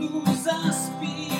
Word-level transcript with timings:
nous 0.00 0.48
inspirer 0.48 1.39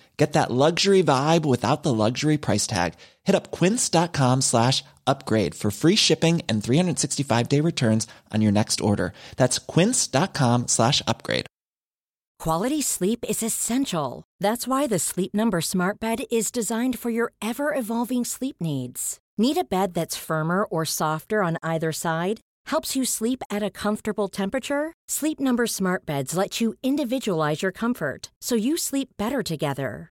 Get 0.21 0.33
that 0.33 0.51
luxury 0.51 1.01
vibe 1.01 1.47
without 1.47 1.81
the 1.81 1.91
luxury 1.91 2.37
price 2.37 2.67
tag. 2.67 2.93
Hit 3.23 3.33
up 3.33 3.49
quince.com 3.49 4.41
slash 4.41 4.83
upgrade 5.07 5.55
for 5.55 5.71
free 5.71 5.95
shipping 5.95 6.43
and 6.47 6.63
365 6.63 7.49
day 7.49 7.59
returns 7.59 8.05
on 8.31 8.41
your 8.43 8.51
next 8.51 8.81
order. 8.81 9.13
That's 9.37 9.57
quince.com 9.57 10.67
slash 10.67 11.01
upgrade. 11.07 11.47
Quality 12.37 12.83
sleep 12.83 13.25
is 13.27 13.41
essential. 13.41 14.23
That's 14.39 14.67
why 14.67 14.85
the 14.85 14.99
Sleep 14.99 15.33
Number 15.33 15.59
Smart 15.59 15.99
Bed 15.99 16.19
is 16.29 16.51
designed 16.51 16.99
for 16.99 17.09
your 17.09 17.33
ever 17.41 17.73
evolving 17.73 18.23
sleep 18.23 18.57
needs. 18.59 19.17
Need 19.39 19.57
a 19.57 19.63
bed 19.63 19.95
that's 19.95 20.25
firmer 20.27 20.65
or 20.65 20.85
softer 20.85 21.41
on 21.41 21.57
either 21.63 21.91
side? 21.91 22.41
Helps 22.67 22.95
you 22.95 23.05
sleep 23.05 23.41
at 23.49 23.63
a 23.63 23.71
comfortable 23.71 24.27
temperature? 24.27 24.93
Sleep 25.09 25.39
Number 25.39 25.65
Smart 25.65 26.05
Beds 26.05 26.37
let 26.37 26.61
you 26.61 26.75
individualize 26.83 27.63
your 27.63 27.71
comfort 27.71 28.29
so 28.41 28.55
you 28.55 28.77
sleep 28.77 29.09
better 29.17 29.41
together. 29.41 30.10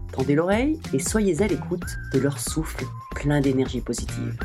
tendez 0.11 0.35
l'oreille 0.35 0.79
et 0.93 0.99
soyez 0.99 1.41
à 1.41 1.47
l'écoute 1.47 1.97
de 2.13 2.19
leur 2.19 2.39
souffle 2.39 2.85
plein 3.15 3.41
d'énergie 3.41 3.81
positive. 3.81 4.37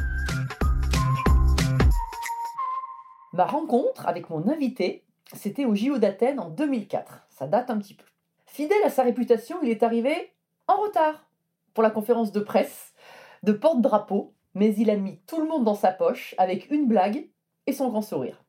Ma 3.32 3.44
rencontre 3.44 4.06
avec 4.06 4.30
mon 4.30 4.48
invité, 4.48 5.04
c'était 5.32 5.64
au 5.64 5.74
JO 5.74 5.98
d'Athènes 5.98 6.40
en 6.40 6.48
2004. 6.48 7.26
Ça 7.28 7.46
date 7.46 7.70
un 7.70 7.78
petit 7.78 7.94
peu. 7.94 8.04
Fidèle 8.46 8.82
à 8.84 8.90
sa 8.90 9.02
réputation, 9.02 9.58
il 9.62 9.68
est 9.68 9.82
arrivé 9.82 10.32
en 10.68 10.76
retard 10.76 11.26
pour 11.74 11.82
la 11.82 11.90
conférence 11.90 12.32
de 12.32 12.40
presse 12.40 12.94
de 13.42 13.52
porte-drapeau, 13.52 14.34
mais 14.54 14.74
il 14.74 14.90
a 14.90 14.96
mis 14.96 15.18
tout 15.26 15.40
le 15.40 15.46
monde 15.46 15.64
dans 15.64 15.74
sa 15.74 15.92
poche 15.92 16.34
avec 16.38 16.70
une 16.70 16.86
blague 16.86 17.28
et 17.66 17.72
son 17.72 17.90
grand 17.90 18.02
sourire. 18.02 18.42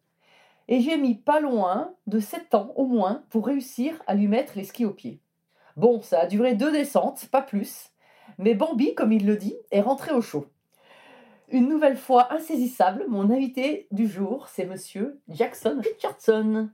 Et 0.70 0.82
j'ai 0.82 0.98
mis 0.98 1.16
pas 1.16 1.40
loin 1.40 1.94
de 2.08 2.20
7 2.20 2.56
ans 2.56 2.74
au 2.76 2.86
moins 2.86 3.24
pour 3.30 3.46
réussir 3.46 4.02
à 4.08 4.16
lui 4.16 4.28
mettre 4.28 4.54
les 4.56 4.64
skis 4.64 4.86
aux 4.86 4.94
pieds. 4.94 5.22
Bon, 5.78 6.02
ça 6.02 6.22
a 6.22 6.26
duré 6.26 6.56
deux 6.56 6.72
descentes, 6.72 7.28
pas 7.28 7.44
plus, 7.44 7.92
mais 8.40 8.56
Bambi, 8.56 8.96
comme 8.96 9.12
il 9.12 9.28
le 9.28 9.38
dit, 9.38 9.56
est 9.70 9.82
rentré 9.82 10.12
au 10.12 10.24
chaud. 10.24 10.48
Une 11.50 11.70
nouvelle 11.70 11.98
fois 11.98 12.34
insaisissable, 12.34 13.06
mon 13.08 13.30
invité 13.30 13.88
du 13.92 14.08
jour, 14.08 14.48
c'est 14.48 14.66
monsieur 14.66 15.22
Jackson 15.30 15.80
Richardson. 15.84 16.70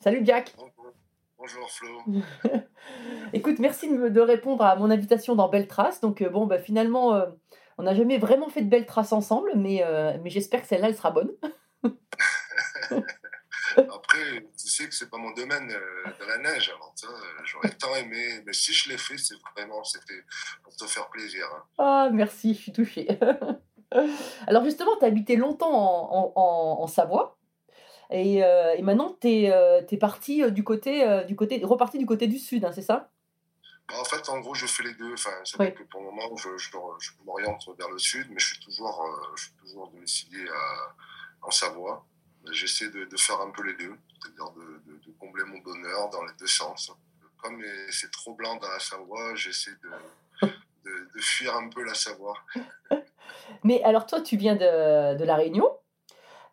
Salut 0.00 0.22
Jack. 0.24 0.56
Bonjour 1.38 1.70
Flo. 1.70 2.02
Écoute, 3.32 3.60
merci 3.60 3.88
de, 3.88 4.20
répondre 4.20 4.64
à 4.64 4.74
mon 4.74 4.90
invitation 4.90 5.36
dans 5.36 5.48
Belle 5.48 5.68
Trace. 5.68 6.00
Donc 6.00 6.20
euh, 6.20 6.28
bon, 6.28 6.46
bah, 6.46 6.58
finalement, 6.58 7.14
euh, 7.14 7.26
on 7.78 7.84
n'a 7.84 7.94
jamais 7.94 8.18
vraiment 8.18 8.48
fait 8.48 8.62
de 8.62 8.68
Belle 8.68 8.86
Trace 8.86 9.12
ensemble, 9.12 9.52
mais, 9.54 9.84
euh, 9.84 10.18
mais 10.24 10.30
j'espère 10.30 10.62
que 10.62 10.66
celle-là, 10.66 10.88
elle 10.88 10.96
sera 10.96 11.12
bonne. 11.12 11.30
Après, 13.78 14.46
tu 14.58 14.68
sais 14.68 14.88
que 14.88 14.94
c'est 14.94 15.10
pas 15.10 15.18
mon 15.18 15.30
domaine 15.32 15.70
euh, 15.70 16.12
de 16.20 16.24
la 16.24 16.38
neige. 16.38 16.70
Alors, 16.70 16.94
euh, 17.04 17.08
j'aurais 17.44 17.70
tant 17.70 17.94
aimé, 17.96 18.42
mais 18.46 18.52
si 18.52 18.72
je 18.72 18.88
l'ai 18.88 18.98
fait, 18.98 19.18
c'est 19.18 19.34
vraiment 19.56 19.82
c'était 19.84 20.22
pour 20.62 20.74
te 20.76 20.84
faire 20.86 21.08
plaisir. 21.10 21.46
hein. 21.54 21.62
Ah, 21.78 22.08
merci, 22.12 22.54
je 22.54 22.60
suis 22.60 22.72
touchée. 22.72 23.06
Alors 24.46 24.64
justement, 24.64 24.96
tu 24.98 25.04
as 25.04 25.08
habité 25.08 25.36
longtemps 25.36 25.72
en, 25.72 26.32
en- 26.36 26.82
en- 26.82 26.86
Savoie. 26.86 27.38
Et, 28.10 28.44
euh, 28.44 28.74
et 28.76 28.82
maintenant, 28.82 29.16
tu 29.20 29.28
es, 29.28 29.96
parti 29.98 30.42
euh, 30.42 30.50
du 30.50 30.62
côté, 30.64 31.02
euh, 31.06 31.24
du 31.24 31.34
côté, 31.36 31.60
reparti 31.64 31.98
du 31.98 32.06
côté 32.06 32.26
du 32.28 32.38
sud, 32.38 32.64
hein, 32.64 32.72
c'est 32.72 32.82
ça? 32.82 33.10
Bah, 33.88 33.94
En 34.00 34.04
fait, 34.04 34.28
en 34.28 34.40
gros, 34.40 34.54
je 34.54 34.66
fais 34.66 34.82
les 34.84 34.94
deux. 34.94 35.12
Enfin, 35.14 35.30
c'est 35.44 35.58
Oui. 35.58 35.66
vrai 35.66 35.74
que 35.74 35.82
pour 35.84 36.00
le 36.00 36.06
moment, 36.06 36.36
je, 36.36 36.56
je, 36.56 36.70
je 37.00 37.10
m'oriente 37.24 37.64
vers 37.78 37.88
le 37.90 37.98
sud, 37.98 38.26
mais 38.30 38.38
je 38.38 38.46
suis 38.54 38.60
toujours, 38.60 39.02
euh, 39.02 39.32
je 39.36 39.42
suis 39.44 39.52
toujours 39.54 39.88
domicilié 39.90 40.48
à- 40.48 40.94
en 41.46 41.50
Savoie. 41.50 42.04
J'essaie 42.52 42.90
de, 42.90 43.04
de 43.04 43.16
faire 43.16 43.40
un 43.40 43.50
peu 43.50 43.62
les 43.62 43.74
deux, 43.74 43.94
c'est-à-dire 44.22 44.50
de, 44.52 44.82
de- 44.86 44.98
de 45.06 45.12
combler 45.18 45.44
mon 45.44 45.58
bonheur 45.58 46.08
dans 46.10 46.24
les 46.24 46.32
deux 46.38 46.46
sens. 46.46 46.90
Comme 47.42 47.62
c'est 47.90 48.10
trop 48.10 48.34
blanc 48.34 48.56
dans 48.56 48.68
la 48.70 48.78
Savoie, 48.78 49.34
j'essaie 49.34 49.74
de, 49.82 50.50
fuir 51.20 51.56
un 51.56 51.68
peu 51.68 51.82
la 51.84 51.94
Savoie. 51.94 52.34
Mais 53.64 53.82
alors 53.84 54.06
toi, 54.06 54.20
tu 54.20 54.36
viens 54.36 54.56
de, 54.56 55.16
de 55.16 55.24
La 55.24 55.36
Réunion. 55.36 55.70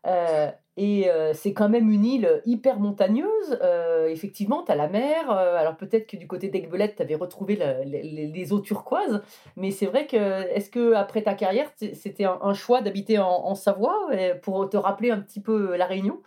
euh, 0.06 0.52
et 0.76 1.10
euh, 1.10 1.34
c'est 1.36 1.54
quand 1.54 1.70
même 1.70 1.90
une 1.90 2.04
île 2.04 2.42
hyper 2.46 2.80
montagneuse. 2.80 3.60
euh, 3.62 4.08
effectivement, 4.08 4.64
tu 4.64 4.72
as 4.72 4.76
la 4.76 4.88
mer. 4.88 5.30
euh, 5.30 5.56
alors 5.56 5.78
peut-être 5.78 6.08
que 6.08 6.18
du 6.18 6.28
côté 6.28 6.48
d'Aigbelette, 6.48 6.96
tu 6.96 7.04
avais 7.04 7.16
retrouvé 7.16 7.56
les, 7.86 8.54
eaux 8.54 8.60
turquoises. 8.60 9.22
Mais 9.56 9.70
c'est 9.70 9.86
vrai 9.86 10.08
que, 10.08 10.18
est-ce 10.50 10.72
que 10.72 10.94
après 10.94 11.22
ta 11.22 11.36
carrière, 11.36 11.70
c'était 11.78 12.26
un, 12.26 12.54
choix 12.54 12.82
d'habiter 12.82 13.20
en, 13.20 13.54
Savoie 13.54 14.10
pour 14.42 14.68
te 14.70 14.78
rappeler 14.78 15.12
un 15.12 15.20
petit 15.20 15.42
peu 15.42 15.76
La 15.76 15.86
Réunion? 15.86 16.22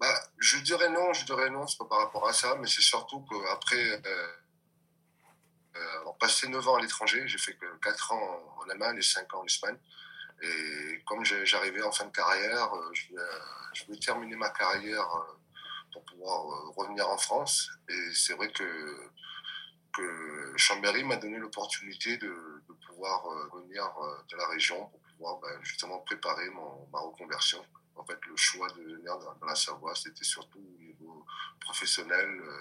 Bah, 0.00 0.08
je 0.38 0.58
dirais 0.58 0.88
non, 0.88 1.12
je 1.12 1.24
dirais 1.24 1.50
non, 1.50 1.66
c'est 1.66 1.78
pas 1.78 1.84
par 1.84 1.98
rapport 1.98 2.26
à 2.28 2.32
ça, 2.32 2.56
mais 2.60 2.66
c'est 2.66 2.82
surtout 2.82 3.20
qu'après 3.20 4.02
avoir 6.00 6.16
passé 6.16 6.48
9 6.48 6.66
ans 6.68 6.76
à 6.76 6.80
l'étranger, 6.80 7.22
j'ai 7.26 7.38
fait 7.38 7.54
que 7.54 7.66
4 7.82 8.12
ans 8.12 8.40
en 8.58 8.68
Allemagne 8.70 8.96
et 8.98 9.02
5 9.02 9.32
ans 9.34 9.42
en 9.42 9.44
Espagne. 9.44 9.76
Et 10.42 11.02
comme 11.06 11.24
j'arrivais 11.24 11.82
en 11.82 11.92
fin 11.92 12.06
de 12.06 12.12
carrière, 12.12 12.72
euh, 12.74 12.90
je 12.92 13.08
voulais, 13.08 13.22
je 13.74 13.84
voulais 13.84 13.98
terminer 13.98 14.36
ma 14.36 14.50
carrière 14.50 15.02
euh, 15.14 15.40
pour 15.92 16.04
pouvoir 16.04 16.46
euh, 16.46 16.70
revenir 16.76 17.08
en 17.08 17.18
France. 17.18 17.70
Et 17.88 18.12
c'est 18.14 18.34
vrai 18.34 18.50
que, 18.52 19.10
Chambéry 20.56 21.04
m'a 21.04 21.16
donné 21.16 21.38
l'opportunité 21.38 22.16
de, 22.16 22.32
pouvoir 22.86 23.26
euh, 23.26 23.60
venir 23.60 23.84
euh, 24.02 24.16
de 24.30 24.36
la 24.36 24.46
région 24.48 24.86
pour 24.86 25.00
pouvoir 25.00 25.38
ben, 25.40 25.58
justement 25.62 25.98
préparer 26.00 26.48
mon, 26.50 26.86
ma 26.92 27.00
reconversion. 27.00 27.64
En 27.96 28.04
fait, 28.04 28.18
le 28.28 28.36
choix 28.36 28.68
de 28.70 28.82
venir 28.82 29.18
dans, 29.18 29.46
la 29.46 29.54
Savoie, 29.54 29.94
c'était 29.94 30.24
surtout 30.24 30.58
au 30.58 30.82
niveau 30.82 31.24
professionnel 31.60 32.28
euh, 32.28 32.52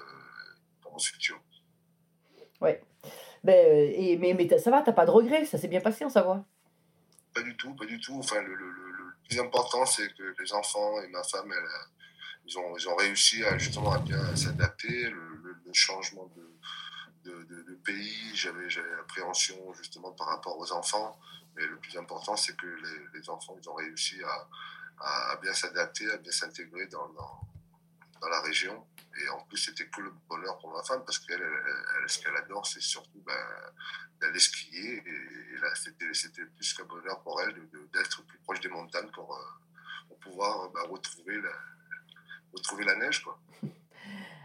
pour 0.82 0.94
mon 0.94 1.00
futur. 1.00 1.42
Ouais. 2.62 2.82
Ben, 3.44 3.54
euh, 3.54 4.18
mais, 4.20 4.34
mais 4.34 4.58
ça 4.58 4.72
va, 4.72 4.82
t'as 4.82 4.92
pas 4.92 5.06
de 5.06 5.12
regrets, 5.12 5.46
ça 5.46 5.58
s'est 5.58 5.68
bien 5.68 5.82
passé 5.82 6.04
en 6.04 6.10
Savoie? 6.10 6.46
Pas 7.34 7.42
du 7.42 7.56
tout, 7.58 7.74
pas 7.76 7.86
du 7.86 8.00
tout. 8.00 8.18
Enfin, 8.20 8.42
le, 8.42 8.54
le- 8.56 8.72
le- 8.72 9.14
plus 9.28 9.40
important, 9.40 9.86
c'est 9.86 10.12
que 10.16 10.36
les 10.42 10.54
enfants 10.54 11.00
et 11.02 11.08
ma 11.10 11.24
femme, 11.24 11.52
elle, 11.52 11.70
ils, 12.46 12.58
ont, 12.58 12.76
ils 12.78 12.90
ont 12.90 12.96
réussi 12.96 13.44
à 13.44 13.58
justement 13.60 13.92
à 13.94 14.00
bien 14.00 14.36
s'adapter. 14.36 15.10
Le, 15.10 15.30
changement 15.72 16.28
de, 16.36 17.44
de, 17.44 17.76
pays, 17.86 18.36
j'avais 18.36 18.68
l'appréhension 18.98 19.72
justement 19.76 20.12
par 20.14 20.28
rapport 20.28 20.58
aux 20.58 20.72
enfants. 20.72 21.20
Mais 21.56 21.66
le 21.68 21.78
plus 21.78 21.96
important, 21.96 22.36
c'est 22.36 22.56
que 22.56 22.66
les, 22.66 23.20
les 23.20 23.30
enfants, 23.30 23.56
ils 23.62 23.70
ont 23.70 23.76
réussi 23.76 24.18
à, 24.24 25.32
à, 25.32 25.36
bien 25.38 25.54
s'adapter, 25.54 26.10
à 26.12 26.18
bien 26.18 26.32
s'intégrer 26.32 26.88
dans, 26.88 27.08
dans 28.22 28.30
la 28.30 28.42
région. 28.42 28.86
Et 29.22 29.30
en 29.30 29.40
plus, 29.46 29.58
c'était 29.58 29.88
que 29.88 30.02
le 30.02 30.14
bonheur 30.30 30.58
pour 30.60 30.72
ma 30.72 30.84
femme 30.84 31.04
parce 31.06 31.20
qu'elle, 31.20 31.42
elle- 31.42 31.74
elle- 32.02 32.10
ce 32.10 32.20
qu'elle 32.22 32.36
adore, 32.36 32.66
c'est 32.66 32.82
surtout 32.82 33.22
ben, 33.26 33.34
d'aller 34.22 34.40
skier. 34.40 35.04
Et, 35.06 35.56
et 35.56 35.58
là, 35.62 35.68
c'était, 35.76 36.46
plus 36.56 36.74
qu'un 36.74 36.86
bonheur 36.86 37.22
pour 37.22 37.42
elle 37.42 37.54
d'être 37.94 38.24
plus 38.26 38.38
proche 38.40 38.60
des 38.62 38.70
montagnes 38.70 39.10
pour, 39.12 39.36
euh, 39.36 39.42
pour 40.08 40.18
pouvoir 40.20 40.70
ben, 40.72 40.82
retrouver, 40.90 41.42
la, 41.42 41.52
retrouver 42.54 42.86
la 42.86 42.96
neige. 42.96 43.24
Quoi. 43.24 43.40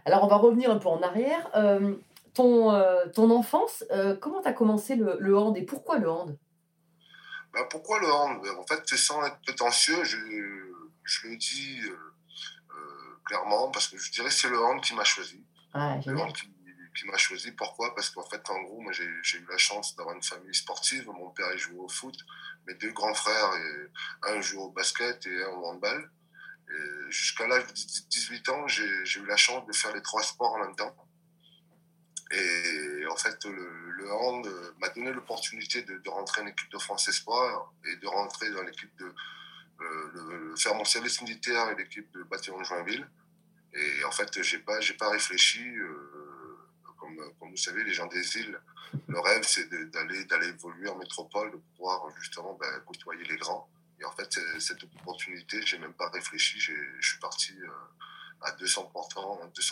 Alors 0.06 0.25
on 0.25 0.29
va 0.29 0.37
revenir 0.37 0.70
un 0.70 0.79
peu 0.79 0.88
en 0.88 1.03
arrière. 1.03 1.49
Euh, 1.55 1.94
ton, 2.35 2.73
euh, 2.73 3.06
ton 3.15 3.31
enfance, 3.31 3.85
euh, 3.93 4.17
comment 4.17 4.43
t'as 4.43 4.53
commencé 4.53 4.97
le, 4.97 5.17
le 5.20 5.38
hand 5.38 5.56
et 5.56 5.62
pourquoi 5.62 5.99
le 5.99 6.11
hand? 6.11 6.37
Ben, 7.53 7.65
pourquoi 7.70 8.00
le 8.00 8.11
hand? 8.12 8.44
En 8.59 8.67
fait, 8.67 8.85
sans 8.97 9.25
être 9.25 9.41
prétentieux, 9.43 10.03
je, 10.03 10.17
je 11.05 11.29
le 11.29 11.37
dis 11.37 11.81
clairement 13.25 13.71
parce 13.71 13.88
que 13.88 13.99
je 13.99 14.12
dirais 14.12 14.29
que 14.29 14.35
c'est 14.35 14.49
le 14.49 14.62
hand 14.62 14.81
qui 14.82 14.94
m'a 14.94 15.05
choisi. 15.05 15.44
Ah, 15.73 15.99
Le 16.06 16.17
hand 16.17 16.32
qui, 16.32 16.49
qui 16.97 17.06
m'a 17.06 17.17
choisi. 17.17 17.53
Pourquoi? 17.53 17.94
Parce 17.94 18.11
qu'en 18.11 18.23
fait, 18.29 18.49
en 18.50 18.62
gros, 18.62 18.81
moi, 18.81 18.93
j'ai 18.93 19.05
eu 19.05 19.47
la 19.49 19.59
chance 19.59 19.97
d'avoir 19.97 20.15
une 20.15 20.23
famille 20.23 20.55
sportive. 20.55 21.06
Mon 21.09 21.31
père, 21.31 21.49
il 21.53 21.59
jouait 21.59 21.79
au 21.79 21.88
foot. 21.88 22.17
Mes 22.67 22.75
deux 22.75 22.93
grands 22.93 23.15
frères, 23.15 23.50
et 23.55 24.31
un 24.31 24.41
joue 24.41 24.61
au 24.61 24.71
basket 24.71 25.26
et 25.26 25.43
un 25.43 25.49
au 25.49 25.67
handball. 25.67 26.11
Jusqu'à 27.11 27.47
l'âge 27.47 27.67
de 27.67 27.73
18 27.73 28.49
ans, 28.49 28.67
j'ai 28.69 28.85
eu 28.85 29.27
la 29.27 29.37
chance 29.37 29.67
de 29.67 29.73
faire 29.73 29.93
les 29.94 30.03
trois 30.03 30.23
sports 30.23 30.55
en 30.55 30.61
même 30.65 30.75
temps. 30.77 30.97
Et 32.31 33.06
en 33.11 33.17
fait, 33.17 33.44
le, 33.44 33.91
le 33.91 34.12
hand 34.12 34.49
m'a 34.81 34.88
donné 34.88 35.12
l'opportunité 35.12 35.82
de, 35.82 35.99
de 35.99 36.11
rentrer 36.11 36.43
en 36.43 36.47
équipe 36.47 36.70
de 36.73 36.79
France 36.79 37.06
Espoir 37.09 37.73
et 37.87 37.97
de 37.97 38.06
rentrer 38.06 38.50
dans 38.50 38.62
l'équipe 38.62 38.94
de 38.97 39.15
euh, 39.81 40.11
le- 40.15 40.56
faire 40.56 40.75
mon 40.75 40.85
service 40.85 41.21
militaire 41.23 41.71
et 41.71 41.75
l'équipe 41.76 42.11
de 42.12 42.23
bataillon 42.25 42.59
de 42.59 42.65
Joinville. 42.65 43.09
Et 43.73 44.05
en 44.05 44.11
fait, 44.12 44.43
j'ai 44.43 44.59
pas, 44.59 44.79
pas 44.99 45.11
réfléchi. 45.11 45.65
euh, 45.79 46.11
comme, 46.99 47.17
comme 47.38 47.50
vous 47.50 47.56
savez, 47.56 47.85
les 47.85 47.93
gens 47.93 48.06
des 48.06 48.37
îles, 48.38 48.59
le 49.09 49.19
rêve, 49.21 49.43
c'est 49.43 49.69
d'aller, 49.91 50.49
évoluer 50.49 50.88
en 50.88 50.97
métropole, 50.97 51.50
de 51.53 51.56
pouvoir 51.76 52.09
justement 52.19 52.55
ben, 52.55 52.81
côtoyer 52.87 53.25
les 53.25 53.37
grands. 53.37 53.69
Et 54.00 54.05
en 54.05 54.12
fait, 54.12 54.38
cette 54.59 54.82
opportunité, 54.85 55.61
j'ai 55.67 55.79
même 55.79 55.93
pas 55.93 56.09
réfléchi. 56.11 56.59
Je 56.61 56.73
suis 57.00 57.19
parti 57.19 57.53
euh, 57.62 57.69
à 58.44 58.52
200%. 58.52 58.91
200%. 58.93 59.46
De 59.49 59.52
toute 59.52 59.64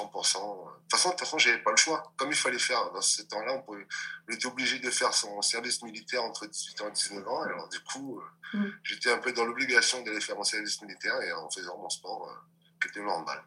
façon, 0.90 1.08
de 1.08 1.10
toute 1.12 1.20
façon, 1.20 1.38
j'avais 1.38 1.62
pas 1.62 1.70
le 1.70 1.76
choix. 1.76 2.12
Comme 2.16 2.30
il 2.30 2.36
fallait 2.36 2.58
faire 2.58 2.90
dans 2.92 3.00
ce 3.00 3.22
temps-là, 3.22 3.54
on, 3.54 3.62
pouvait, 3.62 3.86
on 4.28 4.32
était 4.32 4.46
obligé 4.46 4.78
de 4.78 4.90
faire 4.90 5.12
son 5.14 5.40
service 5.42 5.82
militaire 5.82 6.22
entre 6.22 6.46
18 6.46 6.80
ans 6.82 6.88
et 6.88 6.92
19 6.92 7.28
ans. 7.28 7.42
Alors 7.42 7.68
du 7.68 7.80
coup, 7.80 8.18
euh, 8.20 8.24
Mm. 8.54 8.66
j'étais 8.82 9.10
un 9.10 9.16
peu 9.16 9.32
dans 9.32 9.46
l'obligation 9.46 10.02
d'aller 10.02 10.20
faire 10.20 10.36
mon 10.36 10.44
service 10.44 10.82
militaire 10.82 11.18
et 11.22 11.32
en 11.32 11.48
faisant 11.48 11.78
mon 11.78 11.88
sport, 11.88 12.28
euh, 12.28 12.34
qui 12.82 12.88
était 12.88 13.00
handball. 13.00 13.42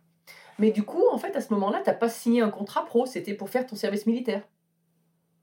Mais 0.57 0.71
du 0.71 0.81
coup, 0.83 1.07
en 1.11 1.19
fait, 1.19 1.35
à 1.35 1.41
ce 1.41 1.53
moment-là, 1.53 1.81
t'as 1.85 1.93
pas 1.93 2.09
signé 2.09 2.41
un 2.41 2.49
contrat 2.49 2.83
pro, 2.85 3.05
c'était 3.05 3.35
pour 3.35 3.51
faire 3.51 3.67
ton 3.67 3.75
service 3.75 4.07
militaire. 4.07 4.41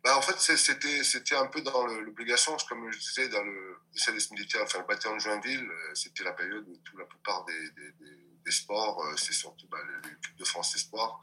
Bah, 0.02 0.18
en 0.18 0.20
fait, 0.22 0.36
c'était, 0.56 1.04
c'était 1.04 1.36
un 1.36 1.46
peu 1.46 1.60
dans 1.60 1.86
l'obligation, 1.86 2.56
comme 2.68 2.90
je 2.90 2.98
disais, 2.98 3.28
dans 3.28 3.44
le, 3.44 3.76
service 3.94 4.32
militaire, 4.32 4.62
enfin 4.64 4.80
le 4.80 4.84
bataillon 4.86 5.14
de 5.14 5.20
Joinville, 5.20 5.64
euh, 5.64 5.94
c'était 5.94 6.24
la 6.24 6.32
période 6.32 6.66
où 6.68 6.76
tout, 6.78 6.96
la 6.96 7.04
plupart 7.04 7.44
des, 7.44 7.70
des, 7.70 7.92
des- 8.00 8.31
des 8.44 8.50
sports, 8.52 9.02
euh, 9.04 9.16
c'est 9.16 9.32
surtout 9.32 9.66
bah, 9.68 9.78
l'équipe 10.04 10.36
de 10.36 10.44
France 10.44 10.74
Espoir, 10.76 11.20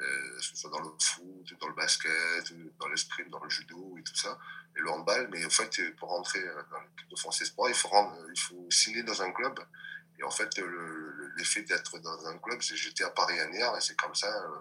euh, 0.00 0.36
que 0.36 0.42
ce 0.42 0.56
soit 0.56 0.70
dans 0.70 0.80
le 0.80 0.90
foot, 1.00 1.54
dans 1.60 1.68
le 1.68 1.74
basket, 1.74 2.52
dans 2.80 2.88
l'escrime, 2.88 3.28
dans 3.30 3.42
le 3.42 3.48
judo 3.50 3.96
et 3.98 4.02
tout 4.02 4.14
ça, 4.16 4.38
et 4.76 4.80
le 4.80 4.90
handball. 4.90 5.28
Mais 5.30 5.44
en 5.44 5.50
fait, 5.50 5.78
euh, 5.80 5.94
pour 5.96 6.08
rentrer 6.10 6.42
dans 6.70 6.80
l'équipe 6.80 7.08
de 7.10 7.16
France 7.16 7.40
Espoir, 7.42 7.70
il 7.70 7.76
faut, 7.76 8.70
signer 8.70 9.02
dans 9.02 9.22
un 9.22 9.30
club. 9.32 9.58
Et 10.18 10.22
en 10.24 10.30
fait, 10.30 10.56
le- 10.58 10.66
le- 11.12 11.32
l'effet 11.36 11.62
d'être 11.62 11.98
dans 11.98 12.26
un 12.26 12.38
club, 12.38 12.60
c'est 12.62 12.76
j'étais 12.76 13.04
à 13.04 13.10
Paris-Anières, 13.10 13.76
et 13.76 13.80
c'est 13.80 13.96
comme 13.96 14.14
ça. 14.14 14.28
euh, 14.28 14.58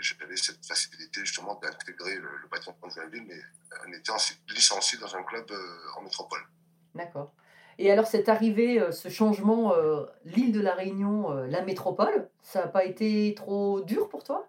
j'avais 0.00 0.36
cette 0.36 0.64
facilité 0.64 1.20
justement 1.20 1.56
d'intégrer 1.56 2.14
le, 2.16 2.36
le 2.38 2.46
bâtiment 2.48 2.78
de 2.84 2.90
Joinville, 2.90 3.24
mais 3.26 3.40
en 3.84 3.92
étant 3.92 4.16
licencié 4.48 4.98
dans 5.00 5.16
un 5.16 5.24
club 5.24 5.50
en 5.96 6.02
métropole. 6.02 6.46
D'accord. 6.94 7.34
Et 7.78 7.92
alors, 7.92 8.08
cette 8.08 8.28
arrivée, 8.28 8.80
euh, 8.80 8.90
ce 8.90 9.08
changement, 9.08 9.72
euh, 9.72 10.04
l'île 10.24 10.52
de 10.52 10.60
la 10.60 10.74
Réunion, 10.74 11.30
euh, 11.30 11.46
la 11.46 11.62
métropole, 11.62 12.28
ça 12.42 12.62
n'a 12.62 12.66
pas 12.66 12.84
été 12.84 13.32
trop 13.36 13.80
dur 13.82 14.08
pour 14.08 14.24
toi? 14.24 14.48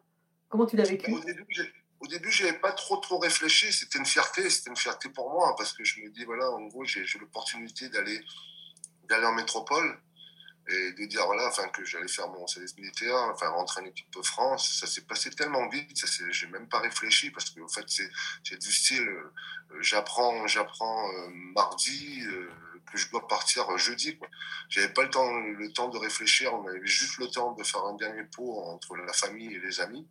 Comment 0.49 0.65
tu 0.65 0.75
l'as 0.75 0.83
vécu? 0.83 1.13
Au 1.13 1.19
début, 1.19 1.45
début, 2.09 2.31
j'avais 2.31 2.57
pas 2.57 2.71
trop 2.71 2.97
trop 2.97 3.19
réfléchi. 3.19 3.71
C'était 3.71 3.99
une 3.99 4.05
fierté, 4.05 4.49
c'était 4.49 4.71
une 4.71 4.75
fierté 4.75 5.09
pour 5.09 5.29
moi 5.29 5.55
parce 5.55 5.73
que 5.73 5.83
je 5.83 6.01
me 6.01 6.09
dis 6.09 6.25
voilà, 6.25 6.49
en 6.49 6.65
gros, 6.65 6.85
j'ai 6.85 7.05
l'opportunité 7.19 7.87
d'aller 7.89 8.19
en 9.11 9.33
métropole 9.33 9.99
et 10.67 10.93
de 10.93 11.05
dire 11.05 11.25
voilà, 11.25 11.47
enfin 11.47 11.67
que 11.69 11.85
j'allais 11.85 12.07
faire 12.07 12.29
mon 12.29 12.47
service 12.47 12.75
militaire, 12.77 13.15
enfin 13.31 13.49
rentrer 13.49 13.81
en 13.81 13.85
équipe 13.85 14.11
de 14.11 14.23
France. 14.23 14.79
Ça 14.79 14.87
s'est 14.87 15.05
passé 15.05 15.29
tellement 15.29 15.67
vite, 15.69 15.95
ça 15.95 16.07
j'ai 16.31 16.47
même 16.47 16.67
pas 16.67 16.79
réfléchi 16.79 17.29
parce 17.29 17.51
que 17.51 17.61
fait 17.67 17.85
c'est 18.43 18.57
du 18.57 18.71
style, 18.71 19.07
j'apprends 19.81 20.47
j'apprends 20.47 21.07
mardi. 21.55 22.23
Que 22.91 22.97
je 22.97 23.09
dois 23.09 23.27
partir 23.27 23.77
jeudi. 23.77 24.17
quoi. 24.17 24.27
J'avais 24.69 24.93
pas 24.93 25.03
le 25.03 25.09
temps, 25.09 25.31
le 25.39 25.71
temps 25.71 25.89
de 25.89 25.97
réfléchir. 25.97 26.53
On 26.53 26.67
avait 26.67 26.85
juste 26.85 27.17
le 27.17 27.27
temps 27.27 27.53
de 27.53 27.63
faire 27.63 27.83
un 27.85 27.95
dernier 27.95 28.23
pot 28.23 28.61
entre 28.63 28.95
la 28.95 29.13
famille 29.13 29.53
et 29.53 29.59
les 29.59 29.79
amis 29.81 30.07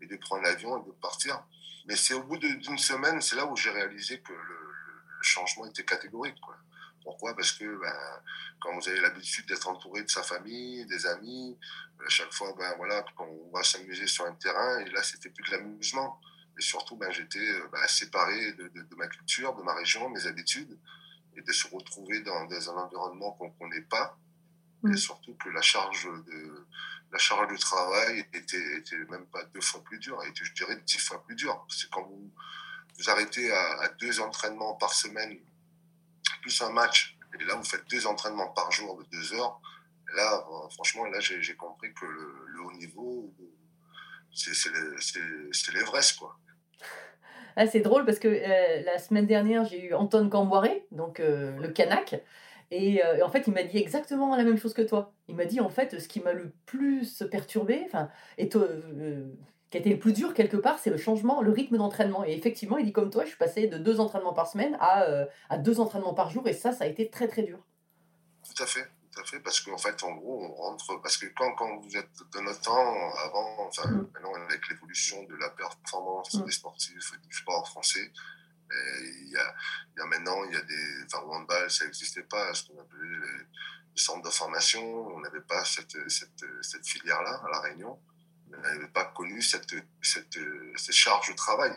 et 0.00 0.06
de 0.06 0.16
prendre 0.16 0.42
l'avion 0.42 0.82
et 0.82 0.86
de 0.86 0.92
partir. 0.92 1.42
Mais 1.86 1.96
c'est 1.96 2.14
au 2.14 2.22
bout 2.22 2.38
d'une 2.38 2.78
semaine, 2.78 3.20
c'est 3.20 3.36
là 3.36 3.46
où 3.46 3.56
j'ai 3.56 3.70
réalisé 3.70 4.20
que 4.20 4.32
le, 4.32 4.64
changement 5.20 5.64
était 5.64 5.84
catégorique. 5.84 6.38
Quoi. 6.40 6.54
Pourquoi? 7.02 7.34
Parce 7.34 7.52
que 7.52 7.64
ben, 7.78 8.22
quand 8.60 8.74
vous 8.78 8.88
avez 8.88 9.00
l'habitude 9.00 9.46
d'être 9.46 9.66
entouré 9.68 10.02
de 10.02 10.10
sa 10.10 10.22
famille, 10.22 10.84
des 10.84 11.06
amis, 11.06 11.58
à 12.04 12.08
chaque 12.10 12.32
fois, 12.32 12.54
ben, 12.58 12.74
voilà, 12.76 13.04
quand 13.16 13.26
on 13.26 13.50
va 13.50 13.62
s'amuser 13.62 14.06
sur 14.06 14.26
un 14.26 14.34
terrain, 14.34 14.80
et 14.80 14.90
là, 14.90 15.02
c'était 15.02 15.30
plus 15.30 15.44
de 15.44 15.50
l'amusement. 15.52 16.20
Et 16.58 16.62
surtout, 16.62 16.96
ben, 16.96 17.10
j'étais 17.10 17.38
euh, 17.38 17.68
ben, 17.72 17.86
séparé 17.88 18.52
de- 18.52 18.68
de 18.68 18.94
ma 18.96 19.08
culture, 19.08 19.54
de 19.54 19.62
ma 19.62 19.74
région, 19.74 20.08
mes 20.10 20.26
habitudes, 20.26 20.78
et 21.36 21.42
de 21.42 21.52
se 21.52 21.68
retrouver 21.68 22.20
dans, 22.20 22.44
dans 22.44 22.70
un 22.70 22.82
environnement 22.84 23.32
qu'on 23.32 23.48
ne 23.48 23.58
connaît 23.58 23.82
pas. 23.82 24.18
Mm. 24.82 24.92
Et 24.92 24.96
surtout 24.96 25.34
que 25.34 25.48
la 25.48 25.62
charge 25.62 26.04
de, 26.26 26.66
la 27.12 27.18
charge 27.18 27.52
de 27.52 27.56
travail 27.56 28.26
était, 28.32 28.78
était 28.78 29.04
même 29.10 29.26
pas 29.26 29.44
deux 29.44 29.60
fois 29.60 29.82
plus 29.82 29.98
dure, 29.98 30.20
elle 30.22 30.30
était, 30.30 30.44
je 30.44 30.52
dirais, 30.54 30.76
dix 30.86 30.98
fois 30.98 31.24
plus 31.24 31.36
dure. 31.36 31.66
C'est 31.68 31.90
quand 31.90 32.02
vous 32.02 32.30
vous 32.98 33.10
arrêtez 33.10 33.50
à, 33.50 33.80
à 33.80 33.88
deux 33.88 34.20
entraînements 34.20 34.74
par 34.74 34.92
semaine, 34.92 35.36
plus 36.42 36.62
un 36.62 36.70
match, 36.70 37.18
et 37.38 37.44
là, 37.44 37.56
vous 37.56 37.64
faites 37.64 37.88
deux 37.90 38.06
entraînements 38.06 38.48
par 38.48 38.70
jour 38.70 38.96
de 38.96 39.04
deux 39.10 39.32
heures. 39.34 39.60
Là, 40.14 40.46
franchement, 40.70 41.04
là, 41.06 41.18
j'ai 41.18 41.56
compris 41.56 41.92
que 41.94 42.06
le, 42.06 42.44
le 42.46 42.60
haut 42.60 42.72
niveau, 42.72 43.34
c'est 44.32 45.72
l'Everest, 45.72 46.18
quoi. 46.18 46.38
Ah, 47.56 47.66
c'est 47.66 47.80
drôle 47.80 48.04
parce 48.04 48.18
que 48.18 48.28
euh, 48.28 48.82
la 48.84 48.98
semaine 48.98 49.26
dernière, 49.26 49.64
j'ai 49.64 49.84
eu 49.84 49.94
Anton 49.94 50.28
Camboiré, 50.28 50.86
donc 50.90 51.20
euh, 51.20 51.56
le 51.58 51.72
et 52.70 53.04
euh, 53.04 53.24
en 53.24 53.28
fait, 53.28 53.44
il 53.46 53.52
m'a 53.52 53.62
dit 53.62 53.78
exactement 53.78 54.34
la 54.34 54.42
même 54.42 54.56
chose 54.56 54.74
que 54.74 54.82
toi. 54.82 55.12
Il 55.28 55.36
m'a 55.36 55.44
dit 55.44 55.60
en 55.60 55.68
fait, 55.68 56.00
ce 56.00 56.08
qui 56.08 56.20
m'a 56.20 56.32
le 56.32 56.50
plus 56.66 57.22
perturbé, 57.30 57.82
enfin, 57.86 58.08
et 58.38 58.48
qui 58.48 58.58
a 58.58 59.80
été 59.80 59.90
le 59.90 59.98
plus 59.98 60.12
dur 60.12 60.34
quelque 60.34 60.56
part, 60.56 60.78
c'est 60.78 60.90
le 60.90 60.96
changement, 60.96 61.42
le 61.42 61.52
rythme 61.52 61.76
d'entraînement. 61.76 62.24
Et 62.24 62.32
effectivement, 62.32 62.78
il 62.78 62.86
dit 62.86 62.92
comme 62.92 63.10
toi, 63.10 63.22
je 63.24 63.28
suis 63.28 63.36
passé 63.36 63.68
de 63.68 63.78
deux 63.78 64.00
entraînements 64.00 64.32
par 64.32 64.48
semaine 64.48 64.76
à, 64.80 65.06
à 65.50 65.58
deux 65.58 65.78
entraînements 65.78 66.14
par 66.14 66.30
jour, 66.30 66.48
et 66.48 66.52
ça, 66.52 66.72
ça 66.72 66.84
a 66.84 66.86
été 66.86 67.08
très 67.08 67.28
très 67.28 67.42
dur. 67.42 67.58
Tout 68.42 68.62
à 68.62 68.66
fait, 68.66 68.86
tout 69.14 69.20
à 69.20 69.24
fait, 69.24 69.40
parce 69.40 69.60
qu'en 69.60 69.78
fait, 69.78 70.02
en 70.02 70.12
gros, 70.12 70.44
on 70.44 70.52
rentre, 70.54 71.00
parce 71.00 71.16
que 71.16 71.26
quand, 71.26 71.52
quand 71.54 71.78
vous 71.78 71.96
êtes 71.96 72.10
dans 72.32 72.42
notre 72.42 72.60
temps, 72.62 73.14
avant, 73.16 73.68
enfin, 73.68 73.88
Mm. 73.88 74.08
maintenant, 74.12 74.34
avec 74.34 74.68
l'évolution 74.68 75.22
de 75.24 75.36
la 75.36 75.50
performance 75.50 76.34
Mm. 76.34 76.44
des 76.44 76.50
sportifs 76.52 77.12
et 77.14 77.26
du 77.26 77.36
sport 77.36 77.68
français, 77.68 78.10
et 78.72 79.04
il 79.22 79.30
y 79.30 79.36
a, 79.36 79.54
il 79.94 79.98
y 79.98 80.02
a 80.02 80.06
maintenant, 80.06 80.42
il 80.44 80.54
y 80.54 80.56
a 80.56 80.62
des, 80.62 81.04
enfin, 81.04 81.24
handball, 81.26 81.70
ça 81.70 81.84
n'existait 81.84 82.22
pas, 82.24 82.52
ce 82.54 82.64
qu'on 82.66 82.80
appelait 82.80 83.08
les, 83.08 83.46
centres 83.96 84.22
de 84.22 84.30
formation, 84.30 84.82
on 85.14 85.20
n'avait 85.20 85.40
pas 85.42 85.64
cette, 85.64 85.96
cette, 86.10 86.44
cette 86.62 86.84
filière-là 86.84 87.40
à 87.46 87.50
La 87.52 87.60
Réunion, 87.60 88.00
on 88.52 88.58
n'avait 88.60 88.88
pas 88.88 89.04
connu 89.04 89.40
cette, 89.40 89.72
cette, 90.02 90.38
cette 90.76 90.94
charge 90.94 91.28
de 91.28 91.34
travail. 91.34 91.72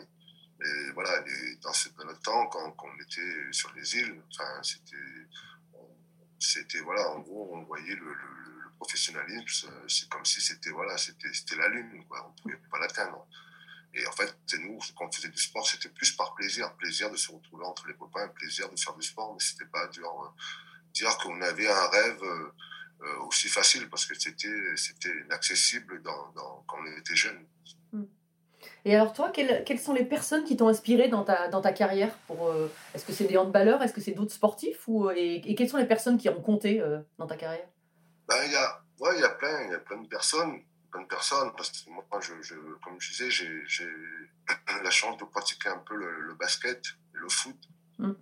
Mais 0.58 0.90
voilà, 0.94 1.22
dans, 1.62 1.72
ce, 1.72 1.88
dans 1.90 2.04
notre 2.06 2.20
temps, 2.22 2.46
quand, 2.48 2.72
quand 2.72 2.88
on 2.88 3.00
était 3.00 3.52
sur 3.52 3.72
les 3.74 3.96
îles, 3.98 4.20
enfin, 4.32 4.60
c'était, 4.64 4.96
c'était 6.38 6.80
voilà, 6.80 7.10
en 7.10 7.20
gros, 7.20 7.50
on 7.54 7.62
voyait 7.64 7.94
le, 7.94 8.04
le- 8.14 8.48
professionnalisme, 8.78 9.70
c'est 9.88 10.08
comme 10.08 10.24
si 10.24 10.40
c'était 10.40 10.70
voilà, 10.70 10.96
c'était, 10.96 11.32
c'était 11.32 11.56
la 11.56 11.68
lune, 11.68 12.04
quoi. 12.06 12.24
On 12.28 12.42
pouvait 12.42 12.60
pas 12.70 12.78
l'atteindre. 12.78 13.26
Et 13.94 14.06
en 14.06 14.12
fait, 14.12 14.36
nous, 14.60 14.78
quand 14.96 15.06
on 15.08 15.12
faisait 15.12 15.28
du 15.30 15.38
sport, 15.40 15.66
c'était 15.66 15.88
plus 15.88 16.12
par 16.12 16.34
plaisir, 16.34 16.72
plaisir 16.76 17.10
de 17.10 17.16
se 17.16 17.32
retrouver 17.32 17.64
entre 17.64 17.88
les 17.88 17.94
copains, 17.94 18.28
plaisir 18.28 18.70
de 18.70 18.78
faire 18.78 18.94
du 18.94 19.02
sport, 19.04 19.32
mais 19.34 19.40
c'était 19.40 19.66
pas 19.66 19.86
dire, 19.88 20.06
euh, 20.06 20.28
dire 20.92 21.16
qu'on 21.18 21.40
avait 21.42 21.68
un 21.68 21.88
rêve 21.88 22.22
euh, 22.22 22.52
euh, 23.02 23.18
aussi 23.20 23.48
facile 23.48 23.88
parce 23.88 24.06
que 24.06 24.14
c'était, 24.18 24.76
c'était 24.76 25.16
inaccessible 25.24 26.02
dans- 26.02 26.32
quand 26.68 26.78
on 26.80 26.86
était 26.98 27.16
jeune. 27.16 27.46
Et 28.88 28.94
alors 28.94 29.12
toi, 29.12 29.28
quelles, 29.28 29.64
quelles 29.64 29.78
sont 29.78 29.92
les 29.92 30.06
personnes 30.06 30.44
qui 30.44 30.56
t'ont 30.56 30.68
inspiré 30.68 31.08
dans 31.08 31.22
ta, 31.22 31.48
dans 31.48 31.60
ta 31.60 31.72
carrière 31.72 32.10
pour, 32.26 32.48
euh, 32.48 32.72
Est-ce 32.94 33.04
que 33.04 33.12
c'est 33.12 33.26
des 33.26 33.36
handballeurs 33.36 33.82
Est-ce 33.82 33.92
que 33.92 34.00
c'est 34.00 34.12
d'autres 34.12 34.32
sportifs 34.32 34.88
ou, 34.88 35.10
euh, 35.10 35.14
et, 35.14 35.42
et 35.44 35.54
quelles 35.54 35.68
sont 35.68 35.76
les 35.76 35.84
personnes 35.84 36.16
qui 36.16 36.30
ont 36.30 36.40
compté 36.40 36.80
euh, 36.80 36.98
dans 37.18 37.26
ta 37.26 37.36
carrière? 37.36 37.68
Ben, 38.26 38.36
il 38.46 38.52
y 38.52 38.56
a, 38.56 38.82
ouais, 39.00 39.10
il 39.16 39.20
y 39.20 39.24
a 39.24 39.28
plein, 39.28 39.64
il 39.66 39.72
y 39.72 39.74
a 39.74 39.78
plein 39.78 40.00
de 40.00 40.08
personnes, 40.08 40.62
plein 40.90 41.02
de 41.02 41.06
personnes, 41.06 41.52
parce 41.54 41.68
que 41.70 41.90
moi, 41.90 42.02
je, 42.22 42.32
je, 42.40 42.54
comme 42.82 42.98
je 42.98 43.10
disais, 43.10 43.30
j'ai, 43.30 43.60
j'ai 43.66 43.90
la 44.82 44.90
chance 44.90 45.18
de 45.18 45.24
pratiquer 45.26 45.68
un 45.68 45.82
peu 45.86 45.94
le, 45.94 46.22
le 46.22 46.34
basket, 46.36 46.78
et 47.14 47.18
le 47.18 47.28
foot. 47.28 47.56
Mm. 47.98 48.12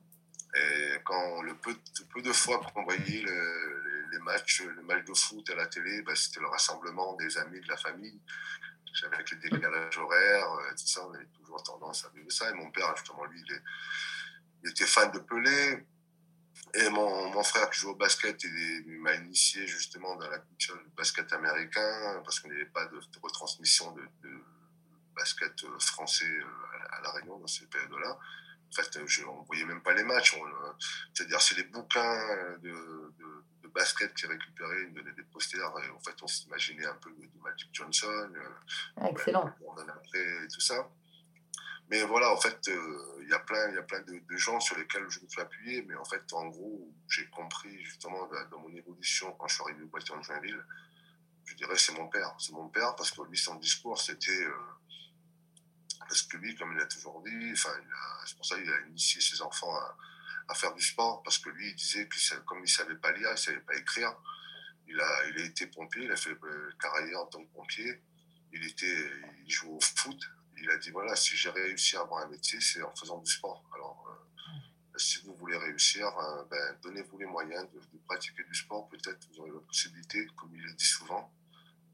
Et 0.57 0.99
quand 1.05 1.43
le 1.43 1.55
peu, 1.55 1.77
peu 2.13 2.23
de 2.23 2.33
fois 2.33 2.61
qu'on 2.75 2.83
voyait 2.83 3.23
le- 3.23 3.83
les, 3.85 4.17
les 4.17 4.25
matchs, 4.25 4.65
le 4.65 4.83
match 4.83 5.05
de 5.05 5.15
foot 5.15 5.49
à 5.49 5.55
la 5.55 5.69
télé, 5.69 6.03
ben, 6.03 6.17
c'était 6.17 6.41
le 6.41 6.49
rassemblement 6.49 7.15
des 7.15 7.39
amis, 7.39 7.61
de 7.61 7.69
la 7.69 7.77
famille. 7.77 8.21
Avec 9.05 9.31
les 9.31 9.37
décalages 9.37 9.99
horaires, 9.99 10.53
euh, 10.53 10.71
tout 10.71 10.87
ça, 10.87 11.07
on 11.07 11.13
avait 11.15 11.27
toujours 11.27 11.63
tendance 11.63 12.05
à 12.05 12.09
vivre 12.11 12.31
ça. 12.31 12.51
Et 12.51 12.55
mon 12.55 12.71
père, 12.71 12.97
justement, 12.97 13.25
lui, 13.27 13.43
il, 14.63 14.71
était 14.71 14.87
fan 14.87 15.11
de 15.13 15.19
Pelé. 15.19 15.87
Et 16.75 16.89
mon, 16.91 17.31
mon 17.31 17.43
frère 17.43 17.71
qui 17.71 17.81
joue 17.81 17.91
au 17.91 17.95
basket, 17.95 18.43
il, 18.45 18.99
m'a 19.01 19.15
initié 19.15 19.67
justement 19.67 20.17
dans 20.17 20.29
la 20.29 20.39
culture 20.39 20.77
du 20.79 20.91
basket 20.97 21.33
américain, 21.33 22.21
parce 22.25 22.41
qu'il 22.41 22.51
n'y 22.51 22.57
avait 22.57 22.67
pas 22.67 22.87
de, 22.87 22.99
retransmission 23.23 23.93
de, 23.93 24.03
basket 25.15 25.65
euh, 25.65 25.79
français 25.79 26.27
euh, 26.27 26.87
à, 26.91 27.01
la- 27.01 27.11
Réunion 27.13 27.39
dans 27.39 27.47
ces 27.47 27.67
périodes-là. 27.67 28.19
En 28.69 28.73
fait, 28.75 28.99
on 29.27 29.41
ne 29.41 29.47
voyait 29.47 29.65
même 29.65 29.83
pas 29.83 29.95
les 29.95 30.05
matchs. 30.05 30.37
C'est-à-dire, 31.15 31.41
c'est 31.41 31.57
les 31.57 31.65
bouquins 31.65 32.59
de 32.59 33.15
basket 33.77 34.15
qui 34.15 34.27
récupéraient, 34.27 34.83
ils 34.83 34.89
me 34.89 34.95
donnaient 34.95 35.13
des 35.15 35.23
posters. 35.25 35.73
Et 35.85 35.91
en 35.91 36.01
fait, 36.01 36.17
on 36.23 36.27
s'imaginait 36.27 36.87
un 36.87 36.95
peu 36.95 37.11
de, 37.11 37.29
Magic 37.43 37.69
Johnson. 37.73 38.29
euh, 38.35 38.49
Ah, 38.97 39.09
Excellent. 39.11 39.45
Ouais, 39.45 39.67
on 39.69 39.73
en 39.73 39.89
a 39.89 39.93
après 39.93 40.45
et 40.45 40.49
tout 40.49 40.61
ça. 40.61 40.91
Mais 41.89 42.03
voilà, 42.03 42.33
en 42.33 42.37
fait, 42.37 42.59
euh, 42.69 43.21
il 43.23 43.29
y 43.29 43.33
a 43.35 43.39
plein, 43.39 43.69
il 43.69 43.75
y 43.77 43.79
a 43.79 43.83
plein 43.83 44.01
de, 44.01 44.19
de 44.19 44.37
gens 44.37 44.59
sur 44.59 44.77
lesquels 44.77 45.09
je 45.09 45.21
me 45.21 45.29
suis 45.29 45.41
appuyé. 45.41 45.83
Mais 45.83 45.95
en 45.95 46.05
fait, 46.05 46.33
en 46.33 46.47
gros, 46.47 46.93
j'ai 47.09 47.27
compris 47.29 47.85
justement 47.85 48.29
dans, 48.51 48.59
mon 48.59 48.75
évolution 48.75 49.33
quand 49.39 49.47
je 49.47 49.55
suis 49.55 49.65
arrivé 49.65 49.85
au 49.85 49.89
bâtiment 49.89 50.19
de 50.19 50.25
Joinville, 50.25 50.65
je 51.45 51.55
dirais 51.55 51.77
c'est 51.77 51.93
mon 51.93 52.09
père. 52.09 52.35
C'est 52.39 52.53
mon 52.53 52.69
père 52.69 52.97
parce 52.97 53.13
que 53.13 53.23
lui, 53.23 53.39
son 53.39 53.55
discours, 53.57 54.01
c'était. 54.01 54.43
euh, 54.47 54.53
parce 56.01 56.23
que 56.23 56.37
lui, 56.39 56.55
comme 56.57 56.73
il 56.73 56.81
a 56.81 56.87
toujours 56.87 57.23
dit, 57.23 57.53
enfin, 57.53 57.71
il 57.81 57.89
c'est 58.27 58.37
pour 58.37 58.47
ça 58.47 58.57
qu'il 58.57 58.71
a 58.73 58.81
initié 58.89 59.21
ses 59.21 59.41
enfants 59.43 59.75
à, 59.77 59.97
à 60.49 60.55
faire 60.55 60.75
du 60.75 60.83
sport, 60.83 61.23
parce 61.23 61.39
que 61.39 61.51
lui, 61.51 61.71
il 61.71 61.75
disait 61.75 62.07
que 62.07 62.37
comme 62.41 62.61
il 62.65 62.69
savait 62.69 62.97
pas 62.97 63.13
lire, 63.13 63.29
il 63.33 63.39
savait 63.39 63.61
pas 63.61 63.77
écrire, 63.77 64.15
il 64.89 65.01
a, 65.01 65.29
il 65.29 65.41
a 65.41 65.45
été 65.45 65.67
pompier, 65.67 66.05
il 66.05 66.13
a 66.13 66.17
fait 66.17 66.31
euh, 66.31 66.71
carrière 66.81 67.21
en 67.21 67.27
tant 67.27 67.45
que 67.45 67.53
pompier, 67.53 68.01
il 68.53 68.65
était, 68.65 69.11
il 69.45 69.51
joue 69.51 69.77
au 69.77 69.81
foot, 69.81 70.21
il 70.59 70.71
a 70.71 70.77
dit 70.79 70.91
voilà, 70.91 71.17
si 71.17 71.37
j'ai 71.37 71.51
réussi 71.51 71.97
à 71.97 72.01
avoir 72.01 72.25
un 72.25 72.29
métier, 72.29 72.61
c'est 72.61 72.83
en 72.83 72.95
faisant 72.95 73.19
du 73.19 73.31
sport. 73.31 73.65
Alors, 73.75 74.07
euh, 74.09 74.99
si 74.99 75.19
vous 75.25 75.35
voulez 75.35 75.57
réussir, 75.57 76.07
euh, 76.07 76.45
ben, 76.51 76.79
donnez-vous 76.83 77.19
les 77.19 77.27
moyens 77.27 77.69
de, 77.73 77.81
de 77.81 77.99
pratiquer 78.07 78.45
du 78.45 78.55
sport. 78.55 78.89
Peut-être 78.89 79.29
vous 79.31 79.41
aurez 79.41 79.51
la 79.51 79.61
possibilité, 79.61 80.27
comme 80.37 80.55
il 80.55 80.63
le 80.63 80.73
dit 80.73 80.87
souvent, 80.87 81.31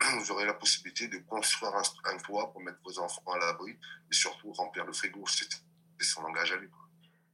vous 0.18 0.30
aurez 0.30 0.44
la 0.44 0.54
possibilité 0.54 1.08
de 1.08 1.18
construire 1.18 1.74
un, 1.74 1.82
un 2.04 2.16
toit 2.18 2.52
pour 2.52 2.60
mettre 2.60 2.78
vos 2.84 2.98
enfants 3.00 3.32
à 3.32 3.38
l'abri 3.38 3.72
et 3.72 4.14
surtout 4.14 4.52
remplir 4.52 4.84
le 4.84 4.92
frigo. 4.92 5.26
C'était 5.26 5.56
son 6.00 6.22
langage 6.22 6.52
à 6.52 6.56
lui. 6.56 6.68
quoi. 6.68 6.81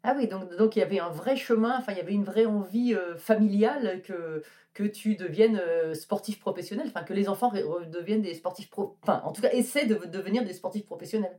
Ah 0.04 0.14
oui, 0.16 0.28
donc, 0.28 0.54
donc 0.56 0.76
il 0.76 0.78
y 0.78 0.82
avait 0.82 1.00
un 1.00 1.10
vrai 1.10 1.36
chemin, 1.36 1.76
enfin 1.78 1.92
il 1.92 1.98
y 1.98 2.00
avait 2.00 2.12
une 2.12 2.24
vraie 2.24 2.46
envie 2.46 2.94
euh, 2.94 3.16
familiale 3.16 4.00
que, 4.02 4.42
que 4.72 4.84
tu 4.84 5.16
deviennes 5.16 5.58
euh, 5.60 5.92
sportif 5.94 6.38
professionnel, 6.38 6.86
enfin 6.88 7.02
que 7.04 7.12
les 7.12 7.28
enfants 7.28 7.52
deviennent 7.52 8.22
des 8.22 8.34
sportifs 8.34 8.70
pro, 8.70 8.96
enfin 9.02 9.20
en 9.24 9.32
tout 9.32 9.42
cas 9.42 9.50
essaient 9.50 9.86
de 9.86 9.96
devenir 10.06 10.44
des 10.44 10.52
sportifs 10.54 10.86
professionnels. 10.86 11.38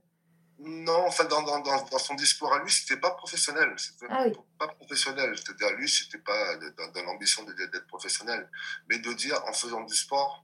Non, 0.62 1.06
enfin, 1.08 1.24
dans, 1.24 1.42
dans, 1.44 1.60
dans, 1.62 1.86
dans 1.86 1.98
son 2.00 2.16
discours 2.16 2.52
à 2.54 2.62
lui, 2.62 2.70
c'était 2.70 3.00
pas 3.00 3.12
professionnel. 3.12 3.70
C'était 3.78 4.08
Ah 4.10 4.24
oui. 4.28 4.34
pas 4.58 4.68
professionnel. 4.68 5.34
C'est-à-dire, 5.38 5.74
lui, 5.78 5.88
c'était 5.88 6.18
pas 6.18 6.58
dans, 6.78 6.92
dans 6.92 7.04
l'ambition 7.06 7.46
de- 7.46 7.54
d'être 7.54 7.88
professionnel. 7.88 8.50
Mais 8.90 9.00
de 9.00 9.14
dire, 9.14 9.42
en 9.48 9.54
faisant 9.54 9.86
du 9.86 9.96
sport, 9.96 10.44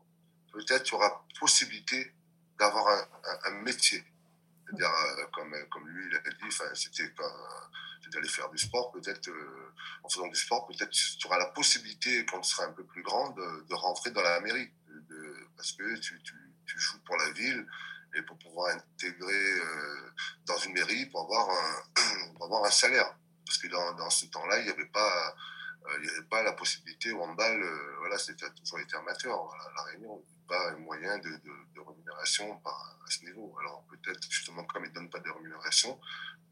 peut-être 0.53 0.84
tu 0.84 0.95
auras 0.95 1.22
possibilité 1.38 2.13
d'avoir 2.57 2.88
un, 2.88 3.01
un, 3.01 3.51
un 3.51 3.62
métier. 3.63 4.05
C'est-à-dire, 4.65 4.89
euh, 4.89 5.25
comme, 5.34 5.53
comme 5.69 5.88
lui, 5.88 6.07
il 6.10 6.15
a 6.15 6.19
dit, 6.19 6.45
enfin, 6.48 6.65
c'était 6.74 7.13
d'aller 8.12 8.27
faire 8.27 8.50
du 8.50 8.57
sport. 8.57 8.91
Peut-être, 8.91 9.27
euh, 9.29 9.74
en 10.03 10.10
faisant 10.10 10.27
du 10.27 10.36
sport, 10.36 10.67
peut-être 10.67 10.89
tu 10.91 11.27
auras 11.27 11.38
la 11.38 11.48
possibilité, 11.48 12.25
quand 12.25 12.41
tu 12.41 12.50
seras 12.50 12.65
un 12.65 12.72
peu 12.72 12.84
plus 12.84 13.03
grand, 13.03 13.29
de, 13.31 13.74
rentrer 13.74 14.12
dans 14.12 14.22
la 14.22 14.39
mairie. 14.41 14.72
Parce 15.55 15.72
que 15.74 15.98
tu, 16.00 16.22
tu, 16.24 16.79
joues 16.79 17.00
pour 17.05 17.15
la 17.17 17.31
ville 17.31 17.65
et 18.15 18.22
pour 18.24 18.38
pouvoir 18.38 18.75
intégrer 18.75 19.60
euh, 19.60 20.12
dans 20.45 20.57
une 20.57 20.74
mairie 20.74 21.05
pour 21.07 21.22
avoir 21.22 21.50
un, 21.50 22.34
pour 22.36 22.45
avoir 22.45 22.65
un 22.65 22.72
salaire. 22.72 23.15
Parce 23.45 23.57
que 23.57 23.67
dans, 23.67 23.93
dans 23.93 24.10
ce 24.10 24.25
temps-là, 24.25 24.60
il 24.60 24.65
n'y 24.65 24.72
avait 24.72 24.86
pas, 24.88 25.36
euh, 25.88 25.98
avait 25.98 26.27
pas 26.29 26.43
la 26.43 26.53
possibilité 26.53 27.12
au 27.12 27.22
handball, 27.22 27.62
euh, 27.62 27.95
voilà, 28.00 28.17
c'était 28.17 28.50
toujours 28.51 28.79
été 28.79 28.95
amateur. 28.95 29.45
Voilà, 29.45 29.63
la 29.75 29.84
Réunion, 29.84 30.24
pas 30.47 30.71
un 30.71 30.77
moyen 30.77 31.17
de, 31.19 31.29
rémunération 31.77 32.61
à 32.65 33.09
ce 33.09 33.23
niveau. 33.25 33.55
Alors 33.59 33.85
peut-être 33.89 34.21
justement 34.29 34.63
comme 34.65 34.85
ils 34.85 34.89
ne 34.89 34.93
donnent 34.93 35.09
pas 35.09 35.19
de 35.19 35.29
rémunération, 35.29 35.99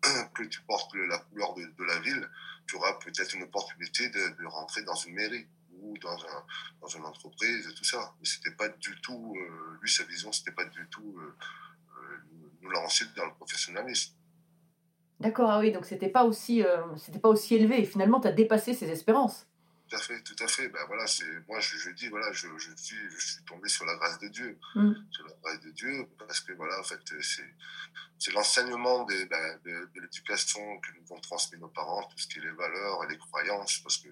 que 0.36 0.44
tu 0.44 0.62
portes 0.64 0.94
la 0.96 1.20
couleur 1.20 1.54
de, 1.56 1.84
la 1.84 2.00
ville, 2.00 2.30
tu 2.68 2.76
auras 2.76 2.94
peut-être 2.94 3.34
une 3.34 3.44
opportunité 3.44 4.10
de, 4.10 4.46
rentrer 4.46 4.84
dans 4.84 4.96
une 4.96 5.14
mairie 5.14 5.48
ou 5.82 5.98
dans, 5.98 6.18
un, 6.18 6.46
dans 6.82 6.88
une 6.88 7.06
entreprise 7.06 7.68
et 7.68 7.74
tout 7.74 7.84
ça. 7.84 8.14
Mais 8.20 8.26
c'était 8.26 8.56
pas 8.56 8.70
du 8.70 9.00
tout, 9.02 9.36
euh, 9.38 9.78
lui 9.82 9.92
sa 9.92 10.04
vision, 10.04 10.32
c'était 10.32 10.52
pas 10.52 10.66
du 10.66 10.88
tout 10.90 11.16
euh, 11.18 11.36
euh, 11.98 12.18
nous 12.62 12.70
lancer 12.70 13.06
dans 13.16 13.26
le 13.26 13.34
professionnalisme. 13.34 14.14
D'accord, 15.20 15.50
ah 15.50 15.60
oui, 15.60 15.72
donc 15.72 15.86
c'était 15.86 16.10
pas 16.10 16.26
aussi, 16.26 16.64
pas 17.22 17.30
aussi 17.30 17.56
élevé. 17.56 17.86
Finalement, 17.86 18.20
tu 18.20 18.28
as 18.28 18.32
dépassé 18.32 18.74
ses 18.74 18.90
espérances. 18.90 19.48
Tout 19.90 19.96
à 19.98 20.00
fait, 20.00 20.22
tout 20.24 20.36
à 20.44 20.48
fait. 20.48 20.70
Ben 20.70 20.84
voilà, 20.88 21.06
c'est 21.08 21.26
moi 21.48 21.60
je, 21.60 21.78
je 21.78 21.90
dis 21.92 22.08
voilà, 22.10 22.32
je, 22.32 22.48
je 22.58 22.72
suis 22.76 22.98
je 23.12 23.20
suis 23.20 23.44
tombé 23.44 23.68
sur 23.70 23.86
la 23.86 23.96
grâce 23.96 24.18
de 24.20 24.28
Dieu, 24.30 24.58
Mm. 24.76 24.94
sur 25.12 25.26
la 25.28 25.34
grâce 25.44 25.60
de 25.62 25.72
Dieu 25.72 26.08
parce 26.18 26.40
que 26.40 26.54
voilà 26.54 26.80
en 26.80 26.84
fait 26.84 27.00
c'est 27.22 27.54
c'est 28.18 28.32
l'enseignement 28.32 29.04
ben, 29.06 29.60
de, 29.66 29.90
de 29.94 30.02
l'éducation 30.02 30.80
que 30.80 30.92
nous 30.98 31.12
ont 31.12 31.20
transmis 31.20 31.60
nos 31.60 31.68
parents, 31.68 32.04
tout 32.08 32.18
ce 32.18 32.28
qui 32.28 32.40
est 32.40 32.44
les 32.44 32.52
valeurs 32.52 33.04
et 33.04 33.08
les 33.08 33.18
croyances 33.18 33.80
parce 33.80 33.98
que 33.98 34.10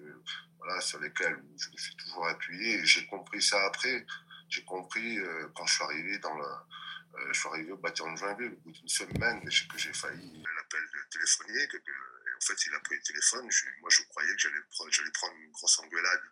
voilà 0.58 0.80
sur 0.80 1.00
lesquelles 1.00 1.42
je 1.56 1.70
me 1.70 1.76
suis 1.76 1.96
toujours 1.96 2.28
appuyé 2.28 2.74
et 2.80 2.86
j'ai 2.86 3.06
compris 3.06 3.40
ça 3.42 3.64
après. 3.66 4.06
J'ai 4.50 4.64
compris 4.64 5.18
euh, 5.18 5.48
quand 5.54 5.64
je 5.66 5.74
suis 5.74 5.84
arrivé 5.84 6.18
dans 6.18 6.34
le 6.36 6.44
euh, 6.44 7.32
je 7.32 7.40
suis 7.40 7.48
arrivé 7.48 7.72
au 7.72 7.76
bâtiment 7.78 8.12
de 8.12 8.18
Joinville 8.18 8.52
au 8.52 8.60
bout 8.60 8.70
d'une 8.72 8.88
semaine 8.88 9.40
j'ai- 9.50 9.66
que 9.68 9.78
j'ai 9.78 9.92
failli 9.94 10.42
l'appel 10.56 10.80
téléphonique 11.10 11.70
que, 11.72 11.76
et 11.78 11.82
en 11.82 12.21
fait 12.42 12.66
il 12.66 12.74
a 12.74 12.80
pris 12.80 12.96
le 12.96 13.02
téléphone. 13.02 13.48
Moi 13.80 13.90
je 13.90 14.02
croyais 14.04 14.32
que 14.34 14.38
j'allais 14.38 14.60
pre- 14.70 14.90
j'allais 14.92 15.10
prendre 15.12 15.34
une 15.36 15.50
grosse 15.52 15.78
engueulade 15.78 16.22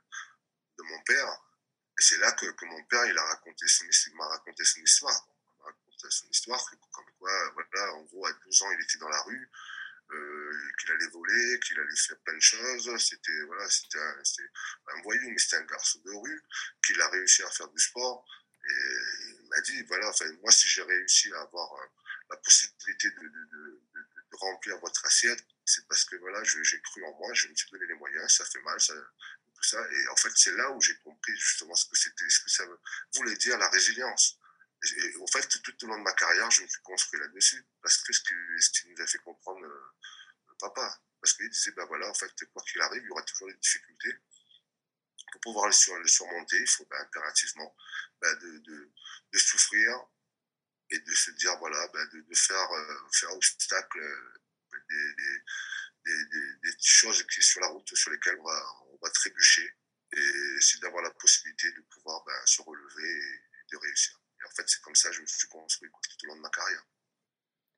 de 0.79 0.83
mon 0.85 1.02
père. 1.02 1.29
Et 1.99 2.02
c'est 2.02 2.19
là 2.19 2.33
que, 2.33 2.64
mon 2.64 2.85
père 2.85 3.05
il 3.07 3.14
m'a 3.14 3.25
raconté 3.25 3.67
son 3.69 3.87
histoire. 3.87 4.11
Il 4.12 4.17
m'a 4.17 4.26
raconté 4.29 4.64
son 6.11 6.29
histoire 6.29 6.64
comme 6.93 7.11
quoi 7.19 7.50
voilà 7.55 7.93
en 7.95 8.02
gros 8.02 8.26
à 8.26 8.33
12 8.33 8.62
ans 8.62 8.71
il 8.73 8.81
était 8.83 8.99
dans 8.99 9.09
la 9.09 9.23
rue 9.23 9.50
euh, 10.12 10.73
qu'il 10.81 10.90
allait 10.93 11.09
voler 11.09 11.61
qu'il 11.61 11.79
allait 11.79 11.97
faire 11.97 12.19
plein 12.21 12.35
de 12.35 12.40
choses. 12.40 12.97
C'était 12.99 13.40
voilà 13.43 13.64
un, 13.64 14.97
un 14.97 15.02
voyou 15.02 15.31
mais 15.31 15.38
c'était 15.38 15.57
un 15.57 15.64
garçon 15.67 16.00
de 16.05 16.12
rue 16.12 16.43
qu'il 16.85 17.00
a 17.00 17.09
réussi 17.09 17.43
à 17.43 17.50
faire 17.50 17.69
du 17.69 17.81
sport. 17.81 18.25
Et 18.62 18.73
il 19.40 19.49
m'a 19.49 19.61
dit, 19.62 19.83
voilà, 19.85 20.12
moi, 20.43 20.52
si 20.52 20.69
j'ai 20.69 20.83
réussi 20.83 21.33
à 21.33 21.40
avoir 21.40 21.73
euh, 21.73 21.87
la 22.31 22.37
possibilité 22.37 23.11
de 23.11 23.81
remplir 24.33 24.79
votre 24.79 25.05
assiette, 25.07 25.45
c'est 25.71 25.87
parce 25.87 26.05
que 26.05 26.17
voilà, 26.17 26.43
j'ai 26.45 26.81
cru 26.83 27.05
en 27.05 27.15
moi, 27.19 27.33
je 27.35 27.49
me 27.49 27.55
suis 27.55 27.71
donné 27.71 27.87
les 27.87 27.95
moyens, 27.95 28.31
ça 28.33 28.45
fait 28.45 28.61
mal, 28.62 28.81
ça, 28.81 28.95
tout 29.55 29.62
ça. 29.62 29.81
Et 29.93 30.09
en 30.09 30.17
fait, 30.17 30.33
c'est 30.35 30.53
là 30.53 30.71
où 30.73 30.81
j'ai 30.81 30.97
compris 30.99 31.37
justement 31.37 31.75
ce 31.75 31.87
que 31.87 31.97
c'était, 31.97 32.29
ce 32.29 32.41
que 32.41 32.50
ça 32.50 32.65
voulait 33.15 33.37
dire 33.37 33.57
la 33.59 33.69
résilience. 33.71 34.39
Et, 34.83 35.17
en 35.17 35.27
fait, 35.27 35.47
tout 35.62 35.85
au 35.85 35.89
long 35.89 35.99
de 35.99 36.03
ma 36.03 36.12
carrière, 36.15 36.50
je 36.50 36.62
me 36.62 36.69
suis 36.69 36.83
construit 36.83 37.21
là-dessus. 37.21 37.65
Parce 37.83 37.99
que 37.99 38.12
ce 38.12 38.21
qui, 38.21 38.35
ce 38.59 38.71
qui 38.71 38.89
nous 38.89 39.00
a 39.03 39.07
fait 39.07 39.19
comprendre 39.19 39.65
euh, 39.65 39.95
papa. 40.59 41.00
Parce 41.21 41.35
qu'il 41.35 41.49
disait, 41.50 41.73
ben 41.73 41.85
voilà, 41.85 42.09
en 42.09 42.15
fait, 42.15 42.31
quoi 42.53 42.62
qu'il 42.62 42.81
arrive, 42.81 43.03
il 43.03 43.07
y 43.07 43.11
aura 43.11 43.23
toujours 43.23 43.49
des 43.49 43.57
difficultés. 43.59 44.15
Pour 45.33 45.41
pouvoir 45.43 45.67
le, 45.67 45.73
sur- 45.73 45.99
le 45.99 46.09
surmonter, 46.09 46.59
il 46.59 46.67
faut 46.67 46.87
ben, 46.87 46.99
impérativement 47.00 47.77
ben, 48.21 48.35
de, 48.39 49.39
souffrir, 49.39 49.95
et 50.91 50.99
de 50.99 51.15
se 51.15 51.31
dire, 51.33 51.57
voilà, 51.59 51.87
de, 51.89 52.21
de 52.23 52.35
faire, 52.35 52.73
euh, 52.73 53.09
faire 53.12 53.33
obstacle 53.33 54.00
euh, 54.00 54.41
des, 54.91 55.39
des, 56.05 56.71
des, 56.71 56.77
choses 56.81 57.23
qui 57.27 57.43
sur 57.43 57.61
la 57.61 57.69
route 57.69 57.89
sur 57.95 58.11
lesquelles 58.11 58.39
on 58.41 58.45
va, 58.45 58.63
on 58.93 58.99
va 59.03 59.11
trébucher 59.11 59.69
et 60.13 60.61
c'est 60.61 60.81
d'avoir 60.81 61.03
la 61.03 61.11
possibilité 61.11 61.71
de 61.73 61.83
pouvoir 61.83 62.25
ben, 62.27 62.33
se 62.45 62.63
relever 62.63 63.19
et 63.19 63.73
de 63.73 63.77
réussir. 63.77 64.21
Et 64.41 64.47
en 64.47 64.51
fait, 64.51 64.65
c'est 64.67 64.81
comme 64.81 64.95
ça 64.95 65.11
que 65.11 65.17
je 65.17 65.21
me 65.23 65.27
suis 65.27 65.49
construit 65.49 65.91
tout 65.91 66.27
au 66.27 66.29
long 66.29 66.37
de 66.37 66.41
ma 66.41 66.51
carrière. 66.51 66.85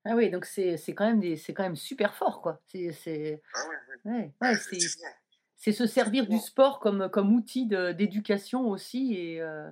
Ah 0.05 0.17
oui, 0.17 0.31
donc 0.31 0.47
c'est 0.47 0.77
quand 0.89 1.07
même 1.07 1.21
des 1.21 1.37
quand 1.37 1.63
même 1.63 1.77
super 1.77 2.17
fort 2.17 2.43
quoi. 2.43 2.61
C'est 2.67 3.43
Ah 3.55 3.65
oui, 3.69 3.77
ouais, 4.05 4.35
ouais, 4.41 5.73
se 5.73 5.87
servir 5.87 6.27
du 6.27 6.39
sport 6.39 6.81
comme 6.81 7.09
comme 7.11 7.33
outil 7.33 7.67
d'éducation 7.67 8.69
aussi 8.69 9.15
et 9.15 9.41
euh, 9.41 9.71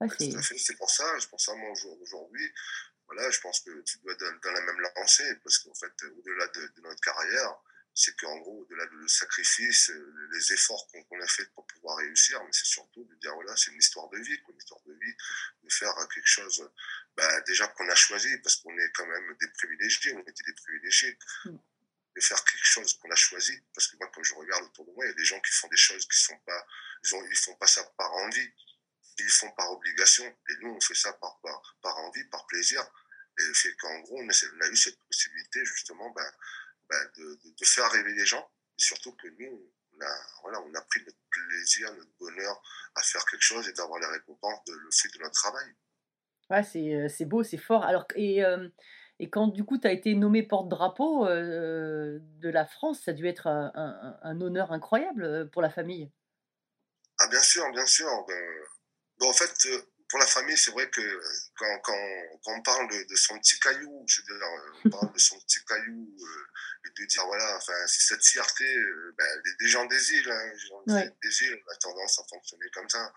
ouais, 0.00 0.08
c'est 0.08 0.76
pour 0.78 0.88
ça, 0.88 1.04
c'est 1.18 1.28
pour 1.28 1.40
ça, 1.40 1.54
moi, 1.54 1.70
aujourd- 1.70 2.00
aujourd'hui, 2.00 2.50
voilà, 3.08 3.30
je 3.30 3.40
pense 3.40 3.60
que 3.60 3.80
tu 3.82 3.98
dois 3.98 4.12
être 4.12 4.20
dans, 4.20 4.38
dans 4.42 4.52
la 4.52 4.60
même 4.60 4.80
lancée, 4.96 5.34
parce 5.42 5.58
qu'en 5.58 5.74
fait, 5.74 5.92
au-delà 6.04 6.46
de, 6.48 6.66
de 6.76 6.80
notre 6.82 7.00
carrière, 7.00 7.56
c'est 7.94 8.16
qu'en 8.16 8.36
gros, 8.36 8.60
au-delà 8.60 8.86
du 8.86 9.08
sacrifice, 9.08 9.90
euh, 9.90 10.28
les 10.32 10.52
efforts 10.52 10.86
qu'on 10.86 11.20
a 11.20 11.26
fait 11.26 11.46
pour 11.52 11.66
pouvoir 11.66 11.96
réussir, 11.96 12.40
mais 12.44 12.52
c'est 12.52 12.66
surtout 12.66 13.04
de 13.04 13.14
dire, 13.16 13.34
voilà, 13.34 13.56
c'est 13.56 13.72
une 13.72 13.78
histoire 13.78 14.08
de 14.10 14.18
vie, 14.18 14.40
quoi, 14.42 14.52
une 14.54 14.58
histoire 14.58 14.80
de 14.86 14.92
vie, 14.92 15.14
de 15.64 15.72
faire 15.72 15.94
quelque 16.14 16.28
chose, 16.28 16.70
bah, 17.16 17.40
déjà 17.40 17.66
qu'on 17.66 17.88
a 17.88 17.94
choisi, 17.96 18.38
parce 18.38 18.56
qu'on 18.56 18.76
est 18.78 18.90
quand 18.92 19.06
même 19.06 19.36
des 19.40 19.48
privilégiés, 19.48 20.12
on 20.14 20.20
était 20.20 20.44
des 20.46 20.52
privilégiés, 20.52 21.18
Mm. 21.46 21.56
de 22.16 22.20
faire 22.20 22.44
quelque 22.44 22.64
chose 22.64 22.94
qu'on 22.98 23.10
a 23.10 23.16
choisi, 23.16 23.60
parce 23.74 23.88
que 23.88 23.96
moi, 23.96 24.10
quand 24.12 24.22
je 24.22 24.34
regarde 24.34 24.64
autour 24.64 24.86
de 24.86 24.92
moi, 24.92 25.04
il 25.04 25.08
y 25.08 25.12
a 25.12 25.14
des 25.14 25.24
gens 25.24 25.40
qui 25.40 25.52
font 25.52 25.68
des 25.68 25.76
choses 25.76 26.06
qui 26.06 26.18
sont 26.18 26.38
pas, 26.46 26.66
ils, 27.04 27.14
ont, 27.14 27.24
ils 27.30 27.36
font 27.36 27.54
pas 27.56 27.66
ça 27.66 27.84
par 27.96 28.12
envie, 28.12 28.52
ils 29.18 29.30
font 29.30 29.50
par 29.52 29.70
obligation, 29.72 30.24
et 30.24 30.54
nous, 30.62 30.70
on 30.70 30.80
fait 30.80 30.94
ça 30.94 31.12
par, 31.14 31.40
par, 31.42 31.76
par 31.82 31.98
envie, 31.98 32.24
par 32.24 32.46
plaisir, 32.46 32.82
et 33.38 33.54
fait 33.54 33.74
qu'en 33.76 34.00
gros, 34.00 34.18
on, 34.20 34.28
essaie- 34.28 34.46
on 34.56 34.60
a 34.62 34.68
eu 34.68 34.76
cette 34.76 34.98
possibilité, 35.06 35.64
justement, 35.64 36.10
ben, 36.10 36.30
ben, 36.90 37.10
de, 37.18 37.24
de, 37.44 37.50
de 37.58 37.64
faire 37.64 37.90
rêver 37.90 38.12
les 38.14 38.26
gens, 38.26 38.50
et 38.78 38.82
surtout 38.82 39.14
que 39.16 39.28
nous, 39.38 39.72
on 39.94 40.00
a, 40.04 40.14
voilà, 40.42 40.60
on 40.62 40.74
a 40.74 40.82
pris 40.82 41.00
notre 41.04 41.18
plaisir, 41.30 41.92
notre 41.94 42.12
bonheur 42.20 42.62
à 42.94 43.02
faire 43.02 43.24
quelque 43.26 43.42
chose 43.42 43.68
et 43.68 43.72
d'avoir 43.72 44.00
les 44.00 44.06
récompenses 44.06 44.64
de 44.66 44.72
le 44.74 44.90
fait 44.92 45.08
de 45.16 45.18
notre 45.22 45.34
travail. 45.34 45.74
ouais, 46.50 46.62
c'est 46.64 46.94
euh, 46.94 47.08
c'est 47.08 47.24
beau, 47.24 47.42
c'est 47.42 47.56
fort. 47.58 47.84
Alors 47.84 48.06
et 48.14 48.44
euh, 48.44 48.68
et 49.18 49.30
quand 49.30 49.48
du 49.48 49.64
coup 49.64 49.78
tu 49.78 49.86
as 49.86 49.92
été 49.92 50.14
nommé 50.14 50.42
porte-drapeau 50.42 51.26
euh, 51.26 52.18
de 52.22 52.48
la 52.48 52.66
France, 52.66 53.02
ça 53.04 53.10
a 53.12 53.14
dû 53.14 53.26
être 53.26 53.46
un, 53.46 53.72
un- 53.74 54.18
un 54.22 54.40
honneur 54.40 54.72
incroyable 54.72 55.50
pour 55.50 55.62
la 55.62 55.70
famille. 55.70 56.10
Ah, 57.18 57.28
bien 57.28 57.40
sûr, 57.42 57.70
bien 57.72 57.86
sûr. 57.86 58.08
Ben, 58.26 58.44
bon, 59.18 59.28
en 59.30 59.32
fait, 59.32 59.52
euh, 59.66 59.82
pour 60.08 60.18
la 60.18 60.26
famille, 60.26 60.56
c'est 60.56 60.70
vrai 60.70 60.88
que 60.90 61.00
euh, 61.02 61.22
quand, 61.56 61.78
quand, 61.80 62.08
quand 62.44 62.52
on 62.54 62.62
parle 62.62 62.88
de, 62.90 63.02
de 63.04 63.16
son 63.16 63.38
petit 63.38 63.58
caillou, 63.60 64.04
je 64.08 64.22
veux 64.22 64.26
dire, 64.38 64.46
euh, 64.46 64.72
on 64.86 64.90
parle 64.90 65.12
de 65.12 65.18
son 65.18 65.38
petit 65.40 65.62
caillou, 65.66 66.16
euh, 66.20 66.46
et 66.86 67.00
de 67.02 67.06
dire, 67.06 67.26
voilà, 67.26 67.56
enfin, 67.56 67.74
c'est 67.86 68.14
cette 68.14 68.24
fierté, 68.24 68.64
euh, 68.76 69.14
ben, 69.18 69.42
des, 69.44 69.54
des 69.64 69.68
gens 69.68 69.84
des 69.86 70.12
îles, 70.12 70.30
hein, 70.30 70.50
les 70.52 70.58
gens 70.58 70.82
des- 70.86 70.92
Ouais. 70.94 71.16
des 71.22 71.42
îles, 71.42 71.62
on 71.66 71.72
a 71.72 71.76
tendance 71.76 72.18
à 72.20 72.24
fonctionner 72.30 72.70
comme 72.72 72.88
ça. 72.88 73.12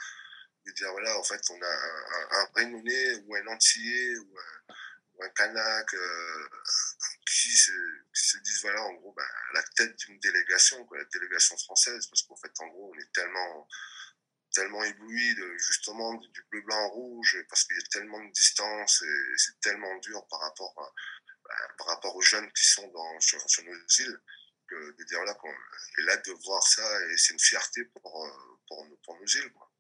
De 0.65 0.71
dire, 0.73 0.91
voilà, 0.91 1.17
en 1.17 1.23
fait, 1.23 1.41
on 1.49 1.59
a 1.61 1.65
un, 1.67 2.27
un, 2.41 2.47
Réunionnais 2.55 3.15
ou 3.25 3.35
un 3.35 3.47
Antillais 3.47 4.15
ou 4.17 4.37
un, 4.37 4.73
ou 5.15 5.23
un 5.23 5.85
euh, 5.93 6.47
qui, 7.25 7.49
se, 7.55 7.71
qui 8.13 8.23
se 8.29 8.37
disent, 8.39 8.61
voilà, 8.61 8.81
en 8.83 8.93
gros, 8.93 9.13
ben, 9.13 9.23
à 9.23 9.53
la 9.55 9.63
tête 9.75 9.95
d'une 9.97 10.19
délégation, 10.19 10.85
quoi, 10.85 10.97
la 10.99 11.05
délégation 11.05 11.57
française, 11.57 12.05
parce 12.07 12.21
qu'en 12.23 12.35
fait, 12.35 12.51
en 12.59 12.67
gros, 12.67 12.93
on 12.93 12.99
est 12.99 13.11
tellement 13.13 13.67
tellement 14.51 14.83
ébloui 14.83 15.35
de, 15.35 15.57
justement 15.57 16.13
du 16.15 16.45
bleu 16.51 16.61
blanc 16.61 16.89
rouge 16.89 17.37
parce 17.49 17.63
qu'il 17.65 17.75
y 17.75 17.79
a 17.79 17.83
tellement 17.91 18.23
de 18.23 18.31
distance 18.31 19.01
et 19.01 19.37
c'est 19.37 19.59
tellement 19.61 19.95
dur 19.99 20.25
par 20.29 20.39
rapport 20.39 20.73
bah, 20.75 21.53
par 21.77 21.87
rapport 21.87 22.15
aux 22.15 22.21
jeunes 22.21 22.51
qui 22.53 22.67
sont 22.67 22.87
dans 22.87 23.19
sur, 23.19 23.39
nos 23.63 23.73
îles 23.73 24.19
que 24.67 24.97
de 24.97 25.03
dire 25.03 25.23
là 25.23 25.33
qu'on 25.33 25.49
et 25.49 26.03
là 26.03 26.17
de 26.17 26.31
voir 26.45 26.63
ça 26.63 26.83
et 27.09 27.17
c'est 27.17 27.33
une 27.33 27.39
fierté 27.39 27.85
pour 27.85 28.25
euh, 28.25 28.59
pour, 28.67 28.85
pour 29.03 29.19
nos 29.19 29.25
îles 29.25 29.51
quoi. 29.53 29.71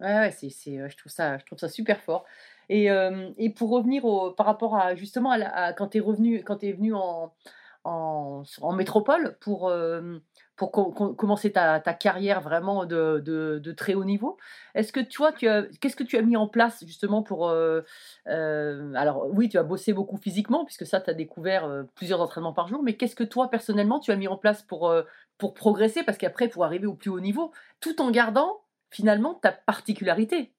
Ouais, 0.00 0.14
ouais, 0.14 0.30
c'est, 0.30 0.48
je 0.50 0.96
trouve 0.96 1.10
ça, 1.10 1.38
je 1.38 1.44
trouve 1.44 1.58
ça 1.58 1.68
super 1.68 2.00
fort. 2.00 2.24
Et, 2.68 2.90
euh, 2.90 3.32
et 3.36 3.50
pour 3.50 3.70
revenir 3.70 4.04
au, 4.04 4.32
par 4.32 4.46
rapport 4.46 4.76
à 4.76 4.94
justement 4.94 5.32
à, 5.32 5.72
quand 5.72 5.88
tu 5.88 5.98
es 5.98 6.00
revenu, 6.00 6.44
quand 6.44 6.58
tu 6.58 6.72
venu 6.72 6.94
en, 6.94 7.34
en, 7.84 8.44
métropole 8.72 9.36
pour, 9.40 9.68
euh, 9.68 10.18
pour 10.56 10.72
co- 10.72 10.90
co- 10.92 11.14
commencer 11.14 11.52
ta, 11.52 11.80
ta 11.80 11.94
carrière 11.94 12.40
vraiment 12.40 12.84
de, 12.84 13.22
de, 13.24 13.72
très 13.72 13.94
haut 13.94 14.04
niveau, 14.04 14.36
est-ce 14.74 14.92
que 14.92 15.00
tu 15.00 15.18
vois, 15.18 15.32
qu'est-ce 15.32 15.96
que 15.96 16.04
tu 16.04 16.16
as 16.16 16.22
mis 16.22 16.36
en 16.36 16.48
place 16.48 16.84
justement 16.84 17.22
pour. 17.22 17.48
euh, 17.48 17.82
euh, 18.26 18.92
alors, 18.94 19.26
oui, 19.32 19.48
tu 19.48 19.58
as 19.58 19.62
bossé 19.62 19.92
beaucoup 19.92 20.16
physiquement, 20.16 20.64
puisque 20.64 20.86
ça, 20.86 21.00
tu 21.00 21.10
as 21.10 21.14
découvert 21.14 21.84
plusieurs 21.94 22.20
entraînements 22.20 22.52
par 22.52 22.68
jour, 22.68 22.82
mais 22.82 22.96
qu'est-ce 22.96 23.16
que 23.16 23.24
toi, 23.24 23.48
personnellement, 23.50 24.00
tu 24.00 24.10
as 24.10 24.16
mis 24.16 24.28
en 24.28 24.36
place 24.36 24.62
pour, 24.62 24.92
pour 25.38 25.54
progresser? 25.54 26.02
Parce 26.02 26.18
qu'après, 26.18 26.48
pour 26.48 26.64
arriver 26.64 26.86
au 26.86 26.94
plus 26.94 27.10
haut 27.10 27.20
niveau, 27.20 27.52
tout 27.80 28.00
en 28.02 28.10
gardant 28.10 28.60
finalement 28.90 29.34
ta 29.34 29.52
particularité 29.52 30.52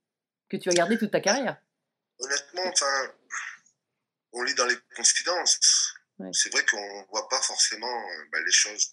que 0.50 0.58
tu 0.58 0.70
as 0.70 0.74
gardée 0.74 0.98
toute 0.98 1.12
ta 1.12 1.20
carrière. 1.20 1.58
Honnêtement, 2.20 2.72
on 4.34 4.44
lit 4.44 4.56
dans 4.56 4.66
les 4.66 4.78
confidences. 4.96 5.89
Ouais. 6.20 6.30
C'est 6.34 6.52
vrai 6.52 6.66
qu'on 6.66 7.06
voit 7.12 7.28
pas 7.30 7.42
forcément 7.42 8.10
euh, 8.12 8.26
bah, 8.32 8.40
les 8.46 8.52
choses 8.52 8.90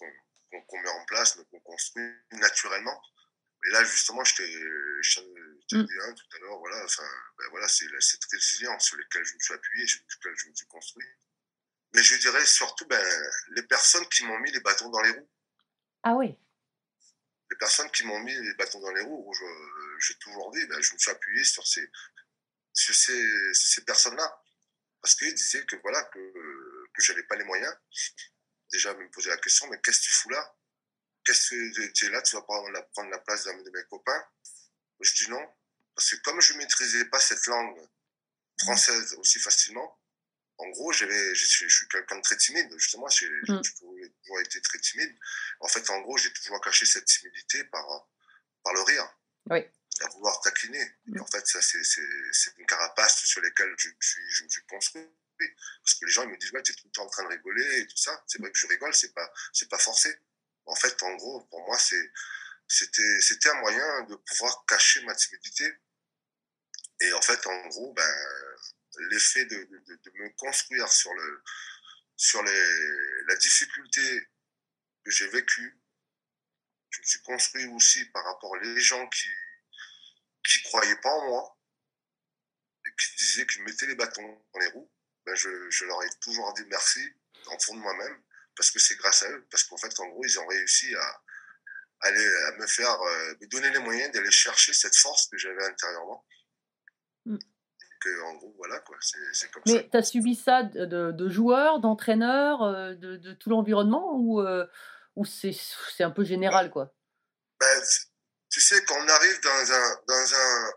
qu'on 0.51 0.81
met 0.81 0.89
en 0.89 1.05
place, 1.05 1.37
qu'on 1.51 1.59
construit 1.59 2.09
naturellement. 2.31 3.01
Et 3.65 3.71
là, 3.71 3.83
justement, 3.83 4.23
je 4.23 4.35
t'ai 4.35 4.47
Mm. 5.71 5.83
dit 5.83 5.93
hein, 6.01 6.13
tout 6.13 6.37
à 6.37 6.39
l'heure, 6.39 6.59
voilà, 6.59 6.83
enfin, 6.85 7.07
ben 7.37 7.45
voilà, 7.49 7.67
c'est 7.67 7.87
cette 7.99 8.23
résilience 8.31 8.85
sur 8.85 8.97
laquelle 8.97 9.25
je 9.25 9.33
me 9.33 9.39
suis 9.39 9.53
appuyé, 9.53 9.85
sur 9.85 9.99
laquelle 10.09 10.37
je 10.37 10.49
me 10.49 10.55
suis 10.55 10.67
construit. 10.67 11.05
Mais 11.93 12.03
je 12.03 12.15
dirais 12.15 12.45
surtout 12.45 12.85
ben, 12.87 13.03
les 13.49 13.63
personnes 13.63 14.07
qui 14.07 14.23
m'ont 14.25 14.39
mis 14.39 14.51
les 14.51 14.61
bâtons 14.61 14.89
dans 14.89 15.01
les 15.01 15.11
roues. 15.11 15.29
Ah 16.03 16.13
oui. 16.15 16.37
Les 17.49 17.57
personnes 17.57 17.91
qui 17.91 18.05
m'ont 18.05 18.19
mis 18.19 18.33
les 18.33 18.53
bâtons 18.53 18.79
dans 18.79 18.91
les 18.91 19.01
roues, 19.01 19.33
j'ai 19.99 20.15
toujours 20.15 20.51
dit, 20.51 20.65
ben, 20.67 20.81
je 20.81 20.93
me 20.93 20.99
suis 20.99 21.11
appuyé 21.11 21.43
sur 21.43 21.65
ces, 21.67 21.89
sur 22.73 22.95
ces, 22.95 23.53
sur 23.53 23.69
ces 23.69 23.83
personnes-là. 23.83 24.43
Parce 25.01 25.15
qu'ils 25.15 25.33
disaient 25.33 25.65
que 25.65 25.75
voilà, 25.77 26.03
que, 26.05 26.19
que 26.97 27.03
j'avais 27.03 27.23
pas 27.23 27.35
les 27.35 27.43
moyens. 27.45 27.73
Déjà, 28.71 28.93
me 28.93 29.09
poser 29.11 29.29
la 29.29 29.37
question, 29.37 29.67
mais 29.67 29.79
qu'est-ce 29.81 29.99
que 30.01 30.05
tu 30.05 30.13
fous 30.13 30.29
là? 30.29 30.55
Qu'est-ce 31.23 31.49
que 31.51 31.87
tu 31.93 32.05
es 32.05 32.09
là? 32.09 32.21
Tu 32.21 32.35
vas 32.35 32.41
prendre 32.41 32.69
la, 32.71 32.81
prendre 32.81 33.09
la 33.09 33.19
place 33.19 33.43
d'un 33.45 33.57
de 33.61 33.69
mes 33.69 33.83
copains? 33.85 34.25
Je 34.99 35.13
dis 35.13 35.29
non. 35.29 35.45
Parce 35.95 36.09
que 36.11 36.15
comme 36.17 36.41
je 36.41 36.53
maîtrisais 36.53 37.05
pas 37.05 37.19
cette 37.19 37.45
langue 37.47 37.79
française 38.61 39.13
aussi 39.15 39.39
facilement, 39.39 39.99
en 40.59 40.67
gros, 40.69 40.91
je, 40.91 41.05
suis- 41.35 41.69
je 41.69 41.75
suis 41.77 41.87
quelqu'un 41.87 42.17
de 42.17 42.21
très 42.21 42.35
timide. 42.37 42.67
Justement, 42.77 43.07
j'ai 43.09 43.29
Mm. 43.47 43.61
toujours, 43.61 44.39
été 44.41 44.59
très 44.61 44.79
timide. 44.79 45.15
En 45.59 45.67
fait, 45.67 45.87
en 45.91 46.01
gros, 46.01 46.17
j'ai 46.17 46.33
toujours 46.33 46.59
caché 46.61 46.85
cette 46.85 47.05
timidité 47.05 47.63
par, 47.65 47.85
par 48.63 48.73
le 48.73 48.81
rire. 48.81 49.07
Oui. 49.51 49.59
À 50.01 50.07
vouloir 50.09 50.39
taquiner. 50.41 50.81
Et 50.81 51.11
Mm. 51.11 51.21
en 51.21 51.25
fait, 51.27 51.45
ça, 51.47 51.61
c'est, 51.61 51.79
une 52.57 52.65
carapace 52.65 53.23
sur 53.25 53.41
laquelle 53.41 53.73
je 53.77 53.89
suis, 54.01 54.29
je 54.31 54.43
me 54.45 54.49
suis 54.49 54.65
construit. 54.65 55.07
Parce 55.83 55.95
que 55.95 56.05
les 56.05 56.11
gens, 56.11 56.23
ils 56.23 56.29
me 56.29 56.37
disent, 56.37 56.51
tu 56.63 56.71
es 56.71 56.75
tout 56.75 56.87
le 56.87 56.91
temps 56.91 57.05
en 57.05 57.09
train 57.09 57.23
de 57.23 57.29
rigoler 57.29 57.79
et 57.79 57.87
tout 57.87 57.97
ça. 57.97 58.23
C'est 58.27 58.39
vrai 58.39 58.51
que 58.51 58.57
je 58.57 58.67
rigole, 58.67 58.93
c'est 58.93 59.13
pas, 59.13 59.31
pas 59.69 59.79
forcé. 59.79 60.15
En 60.65 60.75
fait, 60.75 61.01
en 61.03 61.15
gros, 61.15 61.41
pour 61.45 61.65
moi, 61.65 61.77
c'était, 61.77 63.49
un 63.49 63.61
moyen 63.61 64.03
de 64.03 64.15
pouvoir 64.15 64.65
cacher 64.65 65.01
ma 65.05 65.15
timidité. 65.15 65.71
Et 66.99 67.13
en 67.13 67.21
fait, 67.21 67.45
en 67.47 67.67
gros, 67.67 67.93
ben, 67.93 68.15
l'effet 69.09 69.45
de, 69.45 69.55
de, 69.55 70.11
me 70.15 70.29
construire 70.35 70.91
sur 70.91 71.13
le, 71.13 71.43
sur 72.15 72.41
les, 72.43 73.25
la 73.27 73.35
difficulté 73.35 74.27
que 75.05 75.11
j'ai 75.11 75.27
vécue, 75.29 75.79
je 76.89 76.99
me 77.01 77.05
suis 77.05 77.21
construit 77.21 77.65
aussi 77.67 78.05
par 78.05 78.25
rapport 78.25 78.51
aux 78.51 78.77
gens 78.77 79.07
qui, 79.09 79.29
qui 80.47 80.61
croyaient 80.63 80.99
pas 81.01 81.11
en 81.11 81.27
moi 81.27 81.59
et 82.85 82.89
qui 82.95 83.15
disaient 83.17 83.45
qu'ils 83.45 83.63
mettaient 83.63 83.85
les 83.85 83.95
bâtons 83.95 84.45
dans 84.53 84.59
les 84.59 84.67
roues. 84.67 84.91
Ben, 85.27 85.35
je, 85.35 85.49
je 85.69 85.83
leur 85.85 86.01
ai 86.03 86.09
toujours 86.21 86.53
dit 86.53 86.63
merci 86.69 87.01
en 87.47 87.59
fond 87.59 87.75
de 87.75 87.81
moi-même 87.81 88.17
parce 88.55 88.71
que 88.71 88.79
c'est 88.79 88.95
grâce 88.95 89.23
à 89.23 89.29
eux. 89.29 89.45
Parce 89.51 89.65
qu'en 89.65 89.75
fait, 89.77 89.91
en 89.99 90.07
gros, 90.07 90.23
ils 90.23 90.39
ont 90.39 90.47
réussi 90.47 90.95
à, 90.95 91.21
aller, 92.07 92.25
à 92.47 92.51
me 92.53 92.65
faire, 92.65 92.99
euh, 93.01 93.35
me 93.41 93.47
donner 93.47 93.69
les 93.71 93.79
moyens 93.79 94.11
d'aller 94.13 94.31
chercher 94.31 94.71
cette 94.71 94.95
force 94.95 95.27
que 95.27 95.37
j'avais 95.37 95.65
intérieurement. 95.65 96.25
Mm. 97.25 97.37
Que, 97.99 98.21
en 98.21 98.35
gros, 98.35 98.53
voilà, 98.57 98.79
quoi, 98.79 98.95
c'est 99.33 99.51
comme 99.51 99.63
ça. 99.65 99.73
Mais 99.73 99.89
tu 99.89 99.97
as 99.97 100.03
subi 100.03 100.35
ça 100.35 100.63
de, 100.63 100.85
de- 100.85 101.11
de 101.11 101.29
joueurs, 101.29 101.79
d'entraîneurs, 101.79 102.63
euh, 102.63 102.93
de, 102.93 103.17
de 103.17 103.33
tout 103.33 103.49
l'environnement 103.49 104.13
ou, 104.15 104.39
euh, 104.39 104.65
ou 105.15 105.25
c'est 105.25 105.51
un 106.03 106.11
peu 106.11 106.23
général 106.23 106.69
quoi? 106.71 106.93
Ben, 107.59 107.81
tu- 107.81 108.05
tu 108.49 108.61
sais, 108.61 108.85
quand 108.85 108.95
on 108.95 109.07
arrive 109.09 109.41
dans 109.41 109.71
un, 109.73 110.01
dans 110.07 110.33
un, 110.35 110.71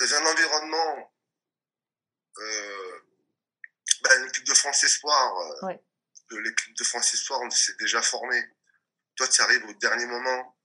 dans 0.00 0.14
un 0.14 0.26
environnement, 0.26 1.11
euh, 2.38 3.00
ben, 4.02 4.24
l'équipe 4.24 4.44
de 4.44 4.54
France 4.54 4.84
Espoir, 4.84 5.38
euh, 5.38 5.66
Ouais. 5.66 5.80
l'équipe 6.30 6.76
de 6.76 6.84
France 6.84 7.12
Espoir, 7.14 7.40
on 7.42 7.50
s'est 7.50 7.76
déjà 7.78 8.02
formé. 8.02 8.42
Toi, 9.16 9.28
tu 9.28 9.40
arrives 9.42 9.64
au 9.66 9.74
dernier 9.74 10.06
moment 10.06 10.58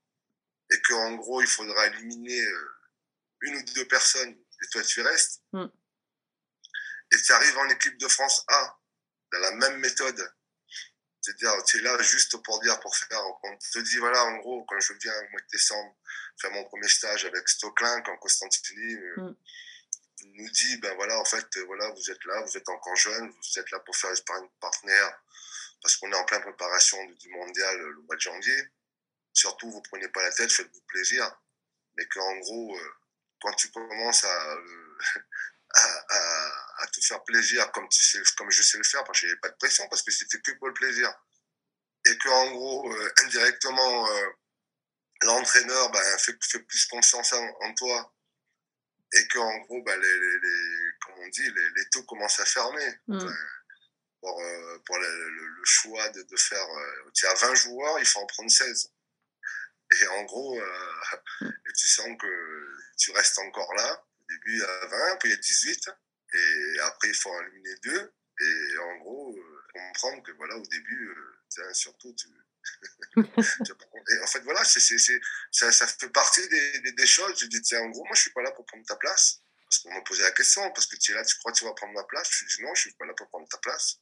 et 0.71 0.81
qu'en 0.81 1.13
gros, 1.15 1.41
il 1.41 1.47
faudra 1.47 1.87
éliminer 1.87 2.41
euh, 2.41 2.69
une 3.41 3.55
ou 3.57 3.63
deux 3.75 3.87
personnes 3.87 4.31
et 4.63 4.67
toi, 4.71 4.81
tu 4.83 5.01
restes. 5.01 5.41
Mm. 5.53 5.65
et 7.13 7.21
tu 7.21 7.31
arrives 7.31 7.57
en 7.57 7.69
équipe 7.69 7.97
de 7.99 8.07
France 8.07 8.43
A, 8.49 8.79
dans 9.31 9.39
la 9.39 9.51
même 9.51 9.77
méthode. 9.79 10.33
C'est-à-dire, 11.21 11.51
tu 11.65 11.77
es 11.77 11.81
là 11.81 12.01
juste 12.01 12.37
pour 12.43 12.59
dire, 12.61 12.79
pour 12.79 12.95
faire, 12.95 13.21
on 13.43 13.57
te 13.57 13.79
dit, 13.79 13.97
voilà, 13.97 14.23
en 14.25 14.37
gros, 14.37 14.63
quand 14.65 14.79
je 14.79 14.93
viens 14.93 15.13
au 15.13 15.29
mois 15.31 15.41
de 15.41 15.47
décembre 15.51 15.95
faire 16.39 16.51
mon 16.51 16.63
premier 16.65 16.87
stage 16.87 17.25
avec 17.25 17.47
Stocklin, 17.49 18.01
quand 18.01 18.17
Constantini 18.17 18.93
euh, 18.95 19.15
Mm. 19.17 19.35
Nous 20.35 20.49
dit, 20.49 20.77
ben 20.77 20.95
voilà, 20.95 21.19
en 21.19 21.25
fait, 21.25 21.45
euh, 21.57 21.65
voilà, 21.65 21.89
vous 21.91 22.11
êtes 22.11 22.23
là, 22.25 22.41
vous 22.41 22.57
êtes 22.57 22.69
encore 22.69 22.95
jeune, 22.95 23.29
vous 23.29 23.59
êtes 23.59 23.71
là 23.71 23.79
pour 23.79 23.95
faire 23.95 24.11
une 24.11 24.49
partenaire, 24.59 25.23
parce 25.81 25.95
qu'on 25.97 26.11
est 26.11 26.15
en 26.15 26.25
pleine 26.25 26.41
préparation 26.41 27.03
du- 27.05 27.29
mondial 27.29 27.79
euh, 27.81 27.89
le 27.89 28.01
mois 28.01 28.15
de 28.15 28.21
janvier. 28.21 28.69
Surtout, 29.33 29.71
vous 29.71 29.81
prenez 29.81 30.07
pas 30.09 30.23
la 30.23 30.31
tête, 30.31 30.51
faites-vous 30.51 30.81
plaisir. 30.87 31.31
Mais 31.95 32.05
qu'en 32.07 32.37
gros, 32.37 32.77
euh, 32.77 32.93
quand 33.41 33.53
tu 33.53 33.69
commences 33.71 34.23
à, 34.23 34.57
à, 35.75 36.87
te 36.91 37.01
faire 37.01 37.23
plaisir 37.23 37.71
comme, 37.71 37.87
tu 37.89 38.01
sais, 38.01 38.21
comme 38.37 38.49
je 38.51 38.63
sais 38.63 38.77
le 38.77 38.83
faire, 38.83 39.03
parce 39.03 39.19
que 39.19 39.27
j'avais 39.27 39.39
pas 39.39 39.49
de 39.49 39.55
pression, 39.55 39.87
parce 39.89 40.01
que 40.01 40.11
c'était 40.11 40.39
que 40.41 40.51
pour 40.53 40.67
le 40.67 40.73
plaisir. 40.73 41.13
Et 42.05 42.17
qu'en 42.19 42.51
gros, 42.51 42.95
indirectement, 43.23 44.07
l'entraîneur 45.21 45.91
ben, 45.91 46.17
fait, 46.19 46.37
plus 46.59 46.85
confiance 46.85 47.33
en 47.33 47.73
toi. 47.73 48.16
Et 49.13 49.27
qu'en 49.29 49.57
gros, 49.59 49.81
ben, 49.83 49.99
les, 49.99 50.19
les, 50.19 50.39
les- 50.39 50.91
comme 51.05 51.15
on 51.19 51.27
dit, 51.29 51.49
les, 51.49 51.69
les 51.77 51.89
taux 51.91 52.03
commencent 52.03 52.39
à 52.39 52.45
fermer 52.45 52.87
Mm. 53.07 53.15
Enfin, 53.17 53.35
pour, 54.21 54.41
euh, 54.41 54.79
pour 54.85 54.97
le, 54.97 55.29
le- 55.29 55.47
le 55.47 55.63
choix 55.65 56.09
de, 56.09 56.21
de 56.23 56.35
faire. 56.37 56.67
Euh, 56.67 57.11
tu 57.13 57.25
as 57.27 57.33
20 57.35 57.55
joueurs, 57.55 57.99
il 57.99 58.05
faut 58.05 58.19
en 58.19 58.25
prendre 58.25 58.49
16. 58.51 58.91
Et 60.01 60.07
en 60.07 60.23
gros, 60.23 60.59
euh, 60.59 60.93
et 61.41 61.73
tu 61.73 61.87
sens 61.87 62.09
que 62.19 62.67
tu 62.97 63.11
restes 63.11 63.39
encore 63.39 63.73
là. 63.75 64.03
Au 64.19 64.25
début, 64.29 64.53
il 64.53 64.59
y 64.59 64.63
a 64.63 64.85
20, 64.87 65.15
puis 65.17 65.29
il 65.29 65.31
y 65.31 65.35
a 65.35 65.37
18. 65.37 65.89
Et 66.33 66.79
après, 66.81 67.07
il 67.09 67.15
faut 67.15 67.29
en 67.31 67.41
éliminer 67.47 67.75
deux. 67.83 68.13
Et 68.41 68.77
en 68.79 68.97
gros, 68.97 69.37
comprendre 69.73 70.21
que 70.23 70.31
voilà, 70.33 70.57
au 70.57 70.65
début, 70.65 71.15
surtout, 71.73 72.13
tu. 72.15 72.27
Et 73.17 74.19
en 74.23 74.27
fait, 74.27 74.39
voilà, 74.41 74.63
c'est, 74.63 74.79
c'est, 74.79 74.97
c'est, 74.97 75.19
ça, 75.51 75.71
ça 75.71 75.87
fait 75.87 76.09
partie 76.09 76.47
des, 76.47 76.79
des, 76.81 76.91
des 76.93 77.07
choses. 77.07 77.39
Je 77.39 77.45
dis, 77.47 77.61
tiens, 77.61 77.81
en 77.81 77.89
gros, 77.89 78.03
moi, 78.05 78.15
je 78.15 78.21
suis 78.21 78.31
pas 78.31 78.41
là 78.41 78.51
pour 78.51 78.65
prendre 78.65 78.85
ta 78.85 78.95
place. 78.95 79.41
Parce 79.65 79.79
qu'on 79.79 79.93
m'a 79.93 80.01
posé 80.01 80.21
la 80.23 80.31
question, 80.31 80.61
parce 80.71 80.85
que 80.85 80.95
tu 80.95 81.11
es 81.11 81.15
là, 81.15 81.25
tu 81.25 81.35
crois 81.37 81.51
que 81.51 81.57
tu 81.57 81.65
vas 81.65 81.73
prendre 81.73 81.93
ma 81.93 82.03
place? 82.05 82.29
Je 82.31 82.45
dis, 82.45 82.63
non, 82.63 82.73
je 82.73 82.81
suis 82.81 82.93
pas 82.93 83.05
là 83.05 83.13
pour 83.13 83.27
prendre 83.29 83.47
ta 83.49 83.57
place. 83.57 83.99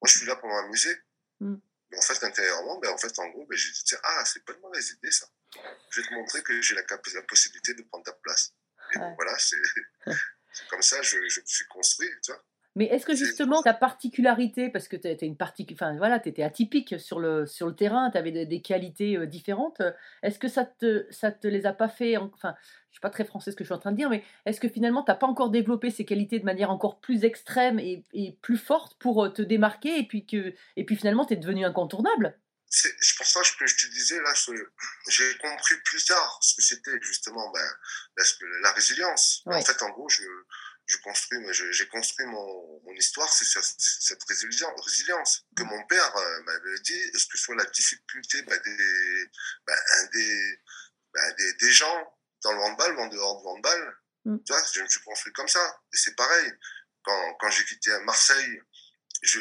Moi, 0.00 0.08
je 0.08 0.18
suis 0.18 0.26
là 0.26 0.36
pour 0.36 0.48
m'amuser. 0.48 0.96
Mm. 1.40 1.56
Mais 1.90 1.98
en 1.98 2.02
fait, 2.02 2.22
intérieurement, 2.24 2.78
ben, 2.78 2.90
en 2.90 2.98
fait, 2.98 3.18
en 3.18 3.28
gros, 3.28 3.46
ben, 3.46 3.56
j'ai 3.56 3.70
dit, 3.72 3.82
tiens, 3.84 3.98
ah, 4.02 4.24
c'est 4.24 4.44
pas 4.44 4.52
une 4.52 4.60
mauvaise 4.60 4.90
idée, 4.90 5.10
ça. 5.10 5.26
Je 5.90 6.00
vais 6.00 6.06
te 6.06 6.14
montrer 6.14 6.42
que 6.42 6.60
j'ai 6.62 6.74
la, 6.74 6.82
possibilité 7.22 7.74
de 7.74 7.82
prendre 7.84 8.04
ta 8.04 8.12
place. 8.12 8.52
Et 8.92 8.98
Ouais. 8.98 9.14
voilà, 9.16 9.36
c'est, 9.38 9.56
c'est 10.52 10.68
comme 10.68 10.82
ça, 10.82 11.00
je, 11.02 11.16
je 11.28 11.40
me 11.40 11.46
suis 11.46 11.66
construit, 11.66 12.10
tu 12.22 12.32
vois. 12.32 12.44
Mais 12.76 12.86
est-ce 12.86 13.06
que 13.06 13.14
justement 13.14 13.62
ta 13.62 13.72
particularité, 13.72 14.68
parce 14.68 14.88
que 14.88 14.96
tu 14.96 15.08
étais 15.08 15.26
une 15.26 15.36
partie, 15.36 15.66
enfin 15.72 15.96
voilà, 15.96 16.20
étais 16.24 16.42
atypique 16.42 16.98
sur 16.98 17.20
le, 17.20 17.46
sur 17.46 17.68
le 17.68 17.76
terrain, 17.76 18.10
tu 18.10 18.18
avais 18.18 18.32
des, 18.32 18.46
des 18.46 18.62
qualités 18.62 19.16
euh, 19.16 19.26
différentes, 19.26 19.80
est-ce 20.22 20.38
que 20.40 20.48
ça 20.48 20.64
te, 20.64 21.06
ça 21.10 21.30
te 21.30 21.46
les 21.46 21.66
a 21.66 21.72
pas 21.72 21.88
fait, 21.88 22.16
en- 22.16 22.30
enfin, 22.34 22.54
je 22.90 22.94
suis 22.96 23.00
pas 23.00 23.10
très 23.10 23.24
français 23.24 23.52
ce 23.52 23.56
que 23.56 23.62
je 23.64 23.68
suis 23.68 23.74
en 23.74 23.78
train 23.78 23.92
de 23.92 23.96
dire, 23.96 24.10
mais 24.10 24.24
est-ce 24.44 24.60
que 24.60 24.68
finalement 24.68 25.02
t'as 25.04 25.14
pas 25.14 25.26
encore 25.28 25.50
développé 25.50 25.90
ces 25.90 26.04
qualités 26.04 26.40
de 26.40 26.44
manière 26.44 26.70
encore 26.70 27.00
plus 27.00 27.24
extrême 27.24 27.78
et, 27.78 28.04
et 28.12 28.38
plus 28.42 28.58
forte 28.58 28.98
pour 28.98 29.24
euh, 29.24 29.28
te 29.28 29.42
démarquer 29.42 29.98
et 29.98 30.06
puis 30.08 30.26
que, 30.26 30.52
et 30.76 30.84
puis 30.84 30.96
finalement 30.96 31.24
t'es 31.24 31.36
devenu 31.36 31.64
incontournable? 31.64 32.38
C'est 32.76 33.16
pour 33.16 33.26
ça 33.26 33.40
que 33.40 33.66
je 33.68 33.76
te 33.76 33.92
disais 33.92 34.20
là, 34.20 34.32
j'ai 35.08 35.38
compris 35.38 35.74
plus 35.84 36.04
tard 36.04 36.38
ce 36.42 36.56
que 36.56 36.62
c'était 36.62 36.98
justement 37.02 37.52
ben, 37.52 37.60
la, 38.16 38.24
la 38.62 38.72
résilience. 38.72 39.42
Ouais. 39.46 39.54
En 39.54 39.62
fait, 39.62 39.80
en 39.80 39.90
gros, 39.90 40.08
je, 40.08 40.22
je 40.86 40.96
construis, 40.98 41.38
j'ai 41.52 41.88
construit 41.88 42.26
mon, 42.26 42.82
mon 42.84 42.92
histoire, 42.94 43.32
c'est 43.32 43.44
cette 43.44 44.22
résilience, 44.24 45.46
que 45.56 45.62
mon 45.62 45.86
père 45.86 46.16
euh, 46.16 46.42
m'avait 46.42 46.80
dit. 46.80 47.00
Est-ce 47.14 47.26
que 47.26 47.38
soit 47.38 47.56
la 47.56 47.64
difficulté 47.66 48.42
des, 48.42 49.26
ben, 49.66 49.76
un 49.92 50.06
des, 50.12 50.60
ben, 51.12 51.34
des, 51.38 51.54
des 51.54 51.70
gens 51.72 52.18
dans 52.42 52.52
le 52.52 52.58
handball 52.60 52.96
ou 52.96 53.00
en 53.00 53.06
dehors 53.08 53.40
du 53.40 53.48
handball, 53.48 53.96
Mm. 54.24 54.38
tu 54.44 54.52
vois, 54.52 54.62
je 54.72 54.80
me 54.82 54.88
suis 54.88 55.00
construit 55.00 55.32
comme 55.32 55.48
ça. 55.48 55.80
Et 55.92 55.96
c'est 55.96 56.14
pareil. 56.16 56.52
Quand, 57.02 57.34
quand 57.34 57.50
j'ai 57.50 57.64
quitté 57.64 57.90
Marseille, 58.04 58.60
je, 59.22 59.40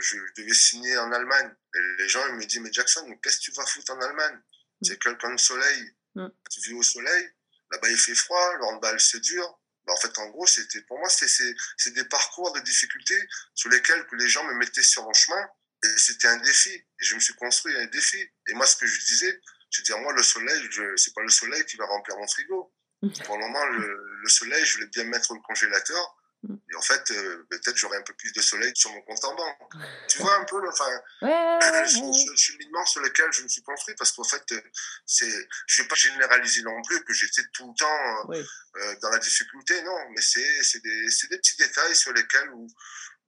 je 0.00 0.16
devais 0.36 0.54
signer 0.54 0.96
en 0.98 1.12
Allemagne. 1.12 1.54
Et 1.74 1.78
les 1.98 2.08
gens 2.08 2.26
ils 2.28 2.34
me 2.34 2.44
disent, 2.44 2.60
mais 2.60 2.72
Jackson, 2.72 3.06
qu'est-ce 3.22 3.38
que 3.38 3.42
tu 3.42 3.52
vas 3.52 3.66
foutre 3.66 3.92
en 3.92 4.00
Allemagne? 4.00 4.40
C'est 4.82 5.00
quelqu'un 5.00 5.34
de 5.34 5.40
soleil. 5.40 5.90
Mm. 6.14 6.28
Tu 6.50 6.60
vis 6.60 6.74
au 6.74 6.82
soleil. 6.82 7.30
Là-bas, 7.70 7.90
il 7.90 7.98
fait 7.98 8.14
froid. 8.14 8.54
Le 8.56 8.64
handball, 8.64 9.00
c'est 9.00 9.20
dur. 9.20 9.60
Bah, 9.86 9.92
en 9.92 9.96
fait, 9.96 10.16
en 10.18 10.26
gros, 10.30 10.46
c'était 10.46 10.80
pour 10.82 10.98
moi, 10.98 11.08
c'est 11.08 11.28
c'est- 11.28 11.54
c'est 11.76 11.92
des 11.92 12.04
parcours 12.06 12.52
de 12.52 12.60
difficultés 12.60 13.20
sur 13.54 13.68
lesquels 13.70 14.06
que 14.06 14.16
les 14.16 14.28
gens 14.28 14.44
me 14.44 14.54
mettaient 14.54 14.82
sur 14.82 15.02
mon 15.04 15.12
chemin. 15.12 15.46
Et 15.84 15.98
c'était 15.98 16.28
un 16.28 16.38
défi. 16.38 16.70
Et 16.70 17.04
je 17.04 17.14
me 17.14 17.20
suis 17.20 17.34
construit 17.34 17.76
un 17.76 17.86
défi. 17.86 18.16
Et 18.48 18.54
moi, 18.54 18.66
ce 18.66 18.76
que 18.76 18.86
je 18.86 18.98
disais, 19.04 19.40
je 19.70 19.82
dis, 19.82 19.92
moi, 19.92 20.12
le 20.14 20.22
soleil, 20.22 20.68
je- 20.70 20.96
c'est 20.96 21.12
pas 21.14 21.20
le 21.22 21.28
soleil 21.28 21.64
qui 21.66 21.76
va 21.76 21.84
remplir 21.86 22.16
mon 22.16 22.26
frigo. 22.28 22.72
Pour 23.28 23.36
le 23.36 23.42
moment, 23.46 23.64
le, 23.66 24.18
le 24.22 24.28
soleil, 24.28 24.64
je 24.64 24.74
voulais 24.74 24.86
bien 24.86 25.04
mettre 25.04 25.30
au 25.32 25.40
congélateur. 25.42 26.16
Mm. 26.48 26.56
Et 26.72 26.76
en 26.76 26.82
fait, 26.82 27.10
euh, 27.10 27.46
peut-être 27.50 27.76
j'aurai 27.76 27.96
un 27.96 28.02
peu 28.02 28.14
plus 28.14 28.32
de 28.32 28.40
soleil 28.40 28.72
sur 28.74 28.90
mon 28.92 29.00
compte 29.02 29.24
en 29.24 29.34
banque. 29.34 29.58
Tu 30.08 30.18
vois 30.18 30.38
un 30.38 30.44
peu, 30.44 30.60
le- 30.60 30.68
enfin, 30.68 30.88
Ouais, 31.22 31.28
ouais, 31.30 31.58
ouais, 32.30 32.36
cheminement 32.36 32.84
sur 32.86 33.00
lequel 33.00 33.32
je 33.32 33.42
me 33.42 33.48
suis 33.48 33.62
construit, 33.62 33.94
parce 33.96 34.12
qu'en 34.12 34.24
fait, 34.24 34.44
euh, 34.52 34.60
c'est, 35.06 35.48
je 35.66 35.82
vais 35.82 35.88
pas 35.88 35.94
généraliser 35.94 36.62
non 36.62 36.80
plus 36.82 37.02
que 37.04 37.12
j'étais 37.12 37.42
tout 37.52 37.68
le 37.68 37.74
temps 37.78 38.30
euh, 38.30 38.32
euh, 38.76 38.96
dans 39.00 39.10
la 39.10 39.18
difficulté, 39.18 39.82
non, 39.82 39.96
mais 40.10 40.20
c'est, 40.20 40.62
c'est 40.62 40.82
des, 40.82 41.10
c'est 41.10 41.28
des 41.30 41.38
petits 41.38 41.56
détails 41.56 41.96
sur 41.96 42.12
lesquels 42.12 42.50
où, 42.50 42.66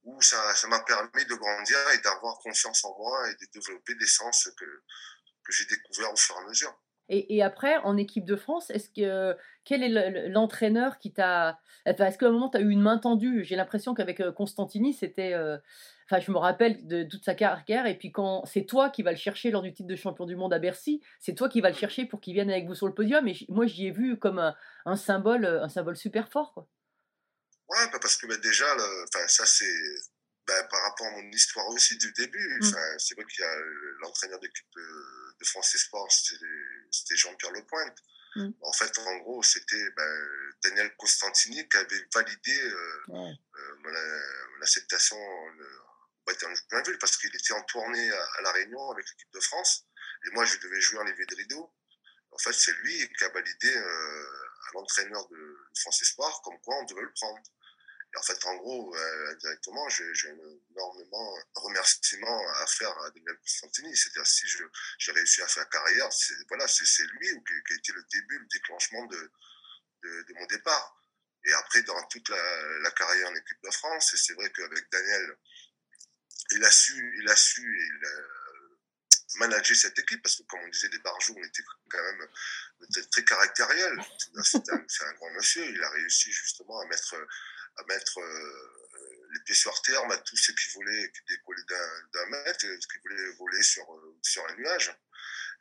où 0.05 0.20
ça, 0.22 0.55
ça 0.55 0.68
m'a 0.68 0.81
permis 0.81 1.24
de 1.24 1.35
grandir 1.35 1.79
et 1.94 1.98
d'avoir 1.98 2.38
confiance 2.38 2.85
en 2.85 2.96
moi 2.98 3.29
et 3.31 3.35
de 3.35 3.46
développer 3.52 3.94
des 3.94 4.07
sens 4.07 4.48
que, 4.59 4.64
que 5.44 5.52
j'ai 5.52 5.64
découverts 5.64 6.12
au 6.12 6.16
fur 6.16 6.37
et 6.37 6.44
à 6.44 6.48
mesure. 6.48 6.79
Et, 7.08 7.36
et 7.36 7.42
après, 7.42 7.76
en 7.78 7.96
équipe 7.96 8.24
de 8.24 8.36
France, 8.36 8.70
est-ce 8.70 8.88
que 8.90 9.36
quel 9.64 9.82
est 9.82 9.88
le- 9.88 10.10
le- 10.22 10.28
l'entraîneur 10.28 10.98
qui 10.98 11.12
t'a. 11.12 11.58
Enfin, 11.86 12.06
est-ce 12.06 12.18
qu'à 12.18 12.26
un 12.26 12.30
moment, 12.32 12.48
tu 12.48 12.58
as 12.58 12.60
eu 12.60 12.70
une 12.70 12.80
main 12.82 12.98
tendue? 12.98 13.44
J'ai 13.44 13.56
l'impression 13.56 13.94
qu'avec 13.94 14.20
euh, 14.20 14.32
Constantini, 14.32 14.92
c'était. 14.92 15.32
euh, 15.34 15.58
Enfin, 16.08 16.20
je 16.20 16.30
me 16.30 16.36
rappelle 16.38 16.86
de 16.86 17.02
toute 17.02 17.24
sa 17.24 17.34
carrière, 17.34 17.86
et 17.86 17.98
puis 17.98 18.12
quand 18.12 18.44
c'est 18.44 18.64
toi 18.64 18.90
qui 18.90 19.02
vas 19.02 19.10
le 19.10 19.16
chercher 19.16 19.50
lors 19.50 19.60
du 19.62 19.72
titre 19.72 19.88
de 19.88 19.96
champion 19.96 20.24
du 20.24 20.36
monde 20.36 20.54
à 20.54 20.60
Bercy, 20.60 21.02
c'est 21.18 21.34
toi 21.34 21.48
qui 21.48 21.60
vas 21.60 21.68
le 21.68 21.74
chercher 21.74 22.06
pour 22.06 22.20
qu'il 22.20 22.32
vienne 22.34 22.48
avec 22.48 22.64
vous 22.68 22.76
sur 22.76 22.86
le 22.86 22.94
podium. 22.94 23.26
Et 23.26 23.34
moi, 23.48 23.66
j'y 23.66 23.88
ai 23.88 23.90
vu 23.90 24.16
comme 24.16 24.38
un, 24.38 24.54
un 24.84 24.94
symbole, 24.94 25.44
euh, 25.44 25.64
un 25.64 25.68
symbole 25.68 25.96
super 25.96 26.28
fort. 26.28 26.54
Quoi. 26.54 26.68
Ouais, 27.68 27.90
bah, 27.92 27.98
parce 28.00 28.16
que 28.16 28.28
bah, 28.28 28.36
déjà, 28.40 28.66
le- 28.76 29.04
enfin, 29.12 29.26
ça 29.26 29.44
c'est 29.46 29.64
bah, 30.46 30.64
par 30.64 30.82
rapport 30.82 31.06
à 31.06 31.11
mon 31.11 31.30
histoire 31.30 31.66
aussi 31.68 31.96
du 31.96 32.12
début. 32.12 32.59
Mm. 32.61 32.66
Enfin, 32.66 32.98
C'est 32.98 33.14
vrai 33.14 33.24
qu'il 33.26 33.44
y 33.44 33.46
a 33.46 33.56
l'entraîneur 34.00 34.40
d'équipe 34.40 34.66
de, 34.74 35.44
France 35.44 35.74
Espoir, 35.74 36.11
c'était 36.11 37.16
Jean-Pierre 37.16 37.52
Lepointe. 37.52 37.98
Mm. 38.37 38.50
En 38.62 38.72
fait, 38.72 38.98
en 38.98 39.16
gros, 39.18 39.42
c'était 39.42 39.90
bah, 39.96 40.16
Daniel 40.64 40.94
Costantini 40.96 41.68
qui 41.68 41.76
avait 41.76 42.09
validé 42.14 42.61
euh, 42.61 43.02
Ouais. 43.09 43.32
euh, 43.59 43.76
mon, 43.85 44.62
acceptation 44.62 45.16
au 45.16 45.50
Bayern 46.26 46.54
Joinville 46.70 46.98
parce 46.98 47.16
qu'il 47.18 47.35
était 47.35 47.52
en 47.52 47.62
tournée 47.62 48.11
à, 48.11 48.24
à 48.38 48.42
La 48.42 48.52
Réunion 48.52 48.90
avec 48.90 49.06
l'équipe 49.09 49.32
de 49.32 49.40
France. 49.40 49.87
Et 50.26 50.30
moi, 50.30 50.44
je 50.44 50.59
devais 50.59 50.80
jouer 50.80 50.98
en 50.98 51.04
lévé 51.04 51.24
de 51.26 51.37
rideau. 51.37 51.72
En 52.32 52.38
fait, 52.38 52.52
c'est 52.52 52.72
lui 52.82 53.09
qui 53.16 53.24
a 53.24 53.28
validé 53.28 53.76
euh, 53.76 54.26
à 54.68 54.72
l'entraîneur 54.74 55.26
de 55.28 55.59
France 55.74 56.02
Espoir 56.02 56.40
comme 56.42 56.59
quoi 56.61 56.76
on 56.76 56.85
devait 56.85 57.02
le 57.02 57.12
prendre. 57.12 57.42
En 58.16 58.22
fait, 58.22 58.44
en 58.46 58.57
gros, 58.57 58.96
euh, 58.96 59.33
indirectement, 59.33 59.88
j'ai 59.88 60.29
énormément 60.70 61.37
de 61.37 61.61
remerciements 61.61 62.48
à 62.55 62.66
faire 62.66 62.96
à 63.02 63.11
Daniel 63.11 63.37
Costantini. 63.38 63.94
C'est-à-dire, 63.96 64.26
si 64.26 64.46
j'ai 64.98 65.12
réussi 65.12 65.42
à 65.42 65.48
faire 65.48 65.68
carrière, 65.68 66.12
c'est 66.12 66.35
voilà, 66.48 66.66
lui 66.66 67.29
qui, 67.29 67.72
a 67.72 67.76
été 67.76 67.92
le 67.92 68.02
début, 68.12 68.38
le 68.38 68.46
déclenchement 68.46 69.05
de, 69.07 69.31
mon 70.35 70.46
départ. 70.46 71.02
Et 71.44 71.52
après, 71.52 71.83
dans 71.83 72.02
toute 72.09 72.29
la, 72.29 72.90
carrière 72.92 73.29
en 73.29 73.35
équipe 73.35 73.62
de 73.62 73.70
France, 73.70 74.14
et 74.14 74.16
c'est 74.16 74.35
vrai 74.35 74.50
qu'avec 74.50 74.90
Daniel, 74.90 75.37
il 76.52 76.64
a 76.64 76.70
su, 76.70 77.20
il 77.20 77.29
a 77.29 77.37
su 77.37 77.62
il 77.62 78.07
a 78.07 79.38
managé 79.38 79.74
cette 79.74 79.98
équipe 79.98 80.22
parce 80.22 80.37
que, 80.37 80.42
comme 80.44 80.61
on 80.61 80.68
disait, 80.68 80.88
les 80.88 80.98
barjots, 81.00 81.35
on 81.37 81.44
était 81.44 81.62
quand 81.90 82.02
même 82.02 82.29
était 82.83 83.05
très 83.09 83.24
caractériel. 83.24 83.98
C'est 84.44 84.70
un 84.70 85.12
grand 85.14 85.31
monsieur. 85.33 85.64
Il 85.64 85.83
a 85.83 85.90
réussi 85.90 86.33
justement 86.33 86.81
à 86.81 86.87
mettre, 86.87 87.16
à 87.78 87.84
mettre 87.84 88.20
euh, 88.20 89.28
les 89.32 89.40
pieds 89.40 89.54
sur 89.54 89.80
terre 89.82 90.02
à 90.10 90.18
tous 90.18 90.36
ceux 90.36 90.54
qui 90.54 90.70
voulaient, 90.70 91.10
qui 91.12 91.34
décollaient 91.34 91.62
d'un 92.12 92.26
mètre, 92.26 92.58
qui 92.60 92.98
voulaient 93.02 93.30
voler 93.38 93.62
sur, 93.62 93.84
euh, 93.94 94.18
sur 94.22 94.46
un 94.48 94.54
nuage. 94.56 94.94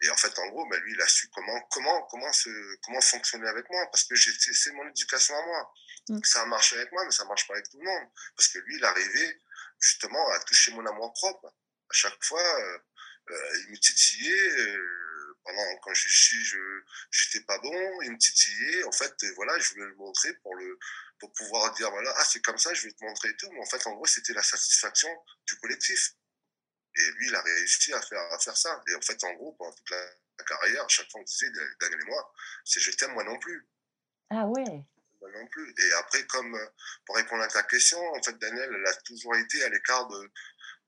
Et 0.02 0.10
en 0.10 0.18
fait, 0.18 0.38
en 0.40 0.48
gros, 0.48 0.68
ben, 0.68 0.80
lui, 0.82 0.94
il 0.94 1.02
a 1.02 1.08
su 1.08 1.30
comment, 1.30 1.60
comment, 1.72 2.02
comment, 2.04 2.32
se, 2.34 2.50
comment 2.84 3.02
fonctionner 3.02 3.48
avec 3.48 3.70
moi, 3.70 3.86
parce 3.92 4.04
que 4.04 4.16
c'est 4.16 4.72
mon 4.74 4.88
éducation 4.90 5.36
à 5.38 5.46
moi. 5.46 5.74
Mm. 6.10 6.24
Ça 6.24 6.42
a 6.42 6.46
marché 6.46 6.76
avec 6.76 6.92
moi, 6.92 7.06
mais 7.06 7.12
ça 7.12 7.26
marche 7.26 7.48
pas 7.48 7.54
avec 7.54 7.70
tout 7.70 7.80
le 7.80 7.86
monde. 7.86 8.10
Parce 8.36 8.50
que 8.50 8.60
lui, 8.60 8.76
il 8.76 8.84
arrivait 8.84 9.40
justement 9.80 10.30
à 10.32 10.40
toucher 10.42 10.72
mon 10.74 10.86
amour 10.86 11.14
propre. 11.14 11.48
À 11.48 11.94
chaque 11.94 12.24
fois, 12.24 12.62
euh, 12.62 12.78
euh, 13.32 13.58
il 13.66 13.72
me 13.72 13.78
titillait. 13.78 14.50
euh, 14.60 15.06
pendant 15.46 15.78
quand 15.84 15.94
je 15.94 16.10
suis, 16.10 16.44
je 16.44 16.58
j'étais 17.12 17.42
pas 17.42 17.58
bon, 17.60 18.02
il 18.02 18.12
me 18.12 18.18
titillait. 18.18 18.84
En 18.84 18.92
fait, 18.92 19.14
voilà, 19.36 19.58
je 19.60 19.70
voulais 19.74 19.86
le 19.86 19.96
montrer 19.96 20.34
pour 20.42 20.56
le 20.56 20.80
pour 21.20 21.32
pouvoir 21.34 21.74
dire 21.74 21.90
voilà, 21.92 22.14
ah, 22.18 22.26
c'est 22.26 22.42
comme 22.42 22.58
ça, 22.58 22.74
je 22.74 22.84
vais 22.84 22.92
te 22.94 23.04
montrer 23.04 23.30
et 23.30 23.36
tout. 23.38 23.50
Mais 23.52 23.60
en 23.62 23.66
fait, 23.66 23.86
en 23.88 23.94
gros, 23.94 24.06
c'était 24.06 24.34
la 24.34 24.44
satisfaction 24.44 25.10
du 25.48 25.56
collectif. 25.60 26.14
Et 26.98 27.12
lui, 27.18 27.28
il 27.28 27.36
a 27.36 27.42
réussi 27.42 27.94
à 27.94 28.02
faire, 28.02 28.22
à 28.32 28.40
faire 28.40 28.56
ça. 28.58 28.82
Et 28.88 28.96
en 28.96 29.02
fait, 29.02 29.22
en 29.24 29.34
gros, 29.34 29.54
pendant 29.54 29.74
toute 29.74 29.90
la, 29.90 30.06
la 30.40 30.46
carrière, 30.46 30.90
chaque 30.90 31.10
fois, 31.12 31.22
on 31.22 31.24
disait, 31.24 31.50
Daniel 31.82 32.00
et 32.02 32.06
moi, 32.06 32.34
c'est 32.64 32.80
je 32.80 32.92
t'aime, 32.92 33.12
moi 33.12 33.24
non 33.24 33.38
plus. 33.40 33.68
Ah 34.30 34.46
ouais. 34.48 34.64
Moi 35.22 35.32
non 35.34 35.48
plus. 35.48 35.74
Et 35.78 35.94
après, 35.94 36.26
comme 36.28 36.56
euh, 36.56 36.68
pour 37.06 37.16
répondre 37.16 37.44
à 37.44 37.48
ta 37.48 37.64
question, 37.64 38.00
en 38.14 38.24
fait, 38.24 38.38
Daniel, 38.38 38.70
elle 38.74 38.88
a 38.88 38.96
toujours 39.02 39.36
été 39.36 39.64
à 39.64 39.70
l'écart 39.70 40.08
de, 40.08 40.32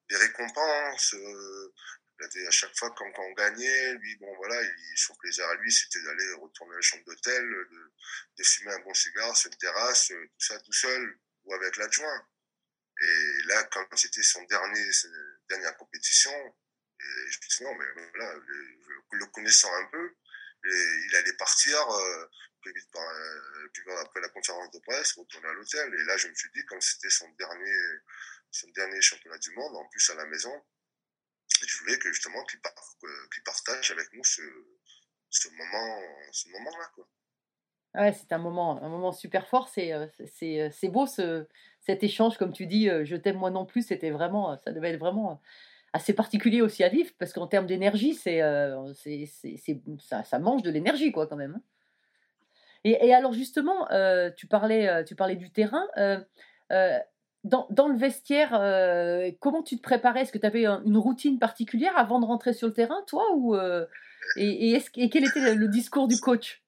des 0.10 0.18
récompenses. 0.18 1.14
euh, 1.14 1.74
à 2.20 2.52
chaque 2.52 2.76
fois 2.78 2.94
quand, 2.98 3.12
on 3.18 3.34
gagnait, 3.34 3.94
lui, 3.96 4.16
bon 4.18 4.36
voilà, 4.38 4.62
il, 4.62 4.98
son 4.98 5.16
plaisir 5.16 5.46
à 5.48 5.56
lui, 5.56 5.72
c'était 5.72 6.02
d'aller 6.02 6.34
retourner 6.34 6.74
à 6.74 6.78
la 6.78 6.82
chambre 6.82 7.04
d'hôtel, 7.06 7.44
de, 8.38 8.44
fumer 8.44 8.74
un 8.74 8.80
bon 8.80 8.94
cigare 8.94 9.36
sur 9.36 9.52
une 9.52 9.58
terrasse, 9.58 10.12
euh, 10.12 10.26
tout 10.26 10.46
ça 10.46 10.60
tout 10.60 10.74
seul 10.74 11.20
ou 11.46 11.54
avec 11.54 11.78
l'adjoint. 11.78 12.28
Et 13.00 13.44
là, 13.46 13.64
quand 13.66 13.96
c'était 13.96 14.24
son 14.24 14.44
dernier, 14.46 14.92
sa 14.92 15.08
dernière 15.50 15.78
compétition, 15.78 16.32
je 17.00 17.38
me 17.38 17.48
dis 17.48 17.64
non, 17.64 17.76
mais 17.76 18.10
voilà, 18.16 18.34
le, 19.12 19.26
connaissant 19.28 19.74
un 19.76 19.86
peu, 19.86 20.16
il 20.64 21.16
allait 21.16 21.34
partir 21.34 21.80
euh, 21.90 22.26
plus 22.62 22.74
vite 22.74 22.90
après 24.00 24.22
la 24.22 24.30
conférence 24.30 24.72
de 24.72 24.80
presse, 24.80 25.14
retourner 25.14 25.48
à 25.48 25.54
l'hôtel. 25.54 25.94
Et 25.94 26.04
là, 26.06 26.18
je 26.18 26.28
me 26.28 26.36
suis 26.36 26.50
dit, 26.56 26.66
comme 26.66 26.82
c'était 26.82 27.10
son 27.10 27.30
dernier, 27.38 27.76
son 28.52 28.68
dernier 28.70 29.02
championnat 29.02 29.38
du 29.38 29.52
monde, 29.52 29.76
en 29.76 29.86
plus 29.90 30.10
à 30.10 30.16
la 30.16 30.26
maison, 30.26 30.66
je 31.66 31.78
voulais 31.80 31.98
que 31.98 32.12
justement 32.12 32.44
qu'il 32.46 32.60
par- 32.62 32.74
avec 33.92 34.14
nous 34.14 34.24
ce, 34.24 34.42
ce 35.30 35.50
moment, 35.50 36.00
ce 36.32 36.50
moment-là, 36.50 36.92
quoi. 36.96 37.08
Ouais, 37.96 38.14
c'est 38.14 38.32
un 38.32 38.38
moment, 38.38 38.82
un 38.84 38.90
moment 38.90 39.12
super 39.12 39.48
fort. 39.48 39.70
C'est, 39.70 39.94
euh, 39.94 40.08
euh, 40.44 40.70
beau 40.90 41.08
ce, 41.08 41.48
cet 41.80 42.04
échange, 42.04 42.38
comme 42.38 42.54
tu 42.54 42.68
dis, 42.68 42.90
euh, 42.90 43.06
je 43.06 43.16
t'aime 43.16 43.38
moi 43.38 43.50
non 43.50 43.66
plus. 43.66 43.82
C'était 43.82 44.12
vraiment, 44.12 44.58
ça 44.58 44.72
devait 44.72 44.92
être 44.92 45.00
vraiment 45.00 45.42
assez 45.94 46.14
particulier 46.14 46.62
aussi 46.62 46.84
à 46.84 46.90
vivre, 46.90 47.12
parce 47.18 47.34
qu'en 47.34 47.48
termes 47.48 47.66
d'énergie, 47.66 48.14
c'est, 48.14 48.42
ça, 50.00 50.24
ça 50.24 50.40
mange 50.40 50.62
de 50.62 50.70
l'énergie, 50.70 51.12
quoi, 51.12 51.28
quand 51.28 51.38
même. 51.38 51.56
hein. 51.56 51.62
Et, 52.84 53.08
et 53.08 53.14
alors 53.14 53.34
justement, 53.34 53.88
tu 54.38 54.48
parlais, 54.48 55.04
tu 55.06 55.16
parlais 55.16 55.36
du 55.36 55.52
terrain. 55.52 55.88
Dans, 57.48 57.68
dans 57.70 57.88
le 57.88 57.98
vestiaire, 57.98 58.54
euh, 58.54 59.32
comment 59.40 59.64
tu 59.64 59.78
te 59.78 59.82
préparais? 59.82 60.22
Est-ce 60.22 60.32
que 60.32 60.38
tu 60.38 60.46
avais 60.46 60.66
un- 60.66 60.84
une 60.86 60.98
routine 60.98 61.40
particulière 61.40 61.98
avant 61.98 62.20
de 62.20 62.26
rentrer 62.26 62.54
sur 62.54 62.68
le 62.68 62.74
terrain, 62.74 63.04
toi 63.08 63.26
ou, 63.36 63.56
euh, 63.56 63.86
et, 64.36 64.70
et, 64.70 64.76
est-ce, 64.76 64.90
et 64.96 65.10
quel 65.10 65.24
était 65.24 65.40
le, 65.56 65.68
discours 65.68 66.08
du 66.08 66.20
coach? 66.20 66.64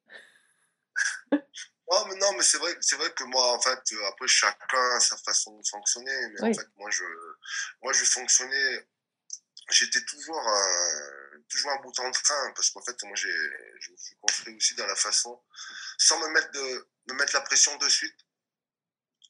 Oh, 1.92 2.06
mais 2.08 2.16
non, 2.18 2.34
mais 2.38 2.44
c'est 2.44 2.60
vrai, 2.60 2.72
c'est 2.82 2.98
vrai 2.98 3.12
que 3.14 3.24
moi, 3.24 3.56
en 3.56 3.60
fait, 3.60 3.80
euh, 3.94 4.08
après, 4.08 4.28
chacun 4.28 4.96
a 4.96 5.00
sa 5.00 5.18
façon 5.18 5.58
de 5.58 5.68
fonctionner. 5.68 6.28
Mais 6.34 6.42
Oui. 6.44 6.50
en 6.52 6.54
fait, 6.54 6.68
moi, 6.78 6.90
je, 6.92 7.04
moi, 7.82 7.94
je 7.94 8.04
fonctionnais, 8.04 8.88
j'étais 9.72 10.04
toujours 10.06 10.40
un, 10.40 11.42
toujours 11.50 11.72
un 11.72 11.82
bout 11.82 12.00
en 12.00 12.12
train, 12.12 12.52
parce 12.56 12.70
qu'en 12.70 12.82
fait, 12.82 12.96
moi, 13.04 13.16
j'ai, 13.16 13.34
je 13.80 13.92
me 13.92 13.98
suis 13.98 14.16
construit 14.18 14.56
aussi 14.56 14.76
dans 14.76 14.86
la 14.86 14.96
façon, 14.96 15.42
sans 15.98 16.20
me 16.20 16.28
mettre 16.30 16.52
de, 16.52 16.88
me 17.10 17.18
mettre 17.18 17.34
la 17.34 17.42
pression 17.42 17.76
de 17.78 17.90
suite. 17.90 18.16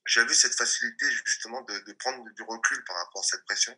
J'avais 0.09 0.33
cette 0.33 0.55
facilité, 0.55 1.05
justement, 1.25 1.61
de, 1.61 1.79
de 1.79 1.93
prendre 1.93 2.23
du 2.33 2.41
recul 2.43 2.83
par 2.85 2.95
rapport 2.97 3.21
à 3.21 3.27
cette 3.27 3.45
pression. 3.45 3.77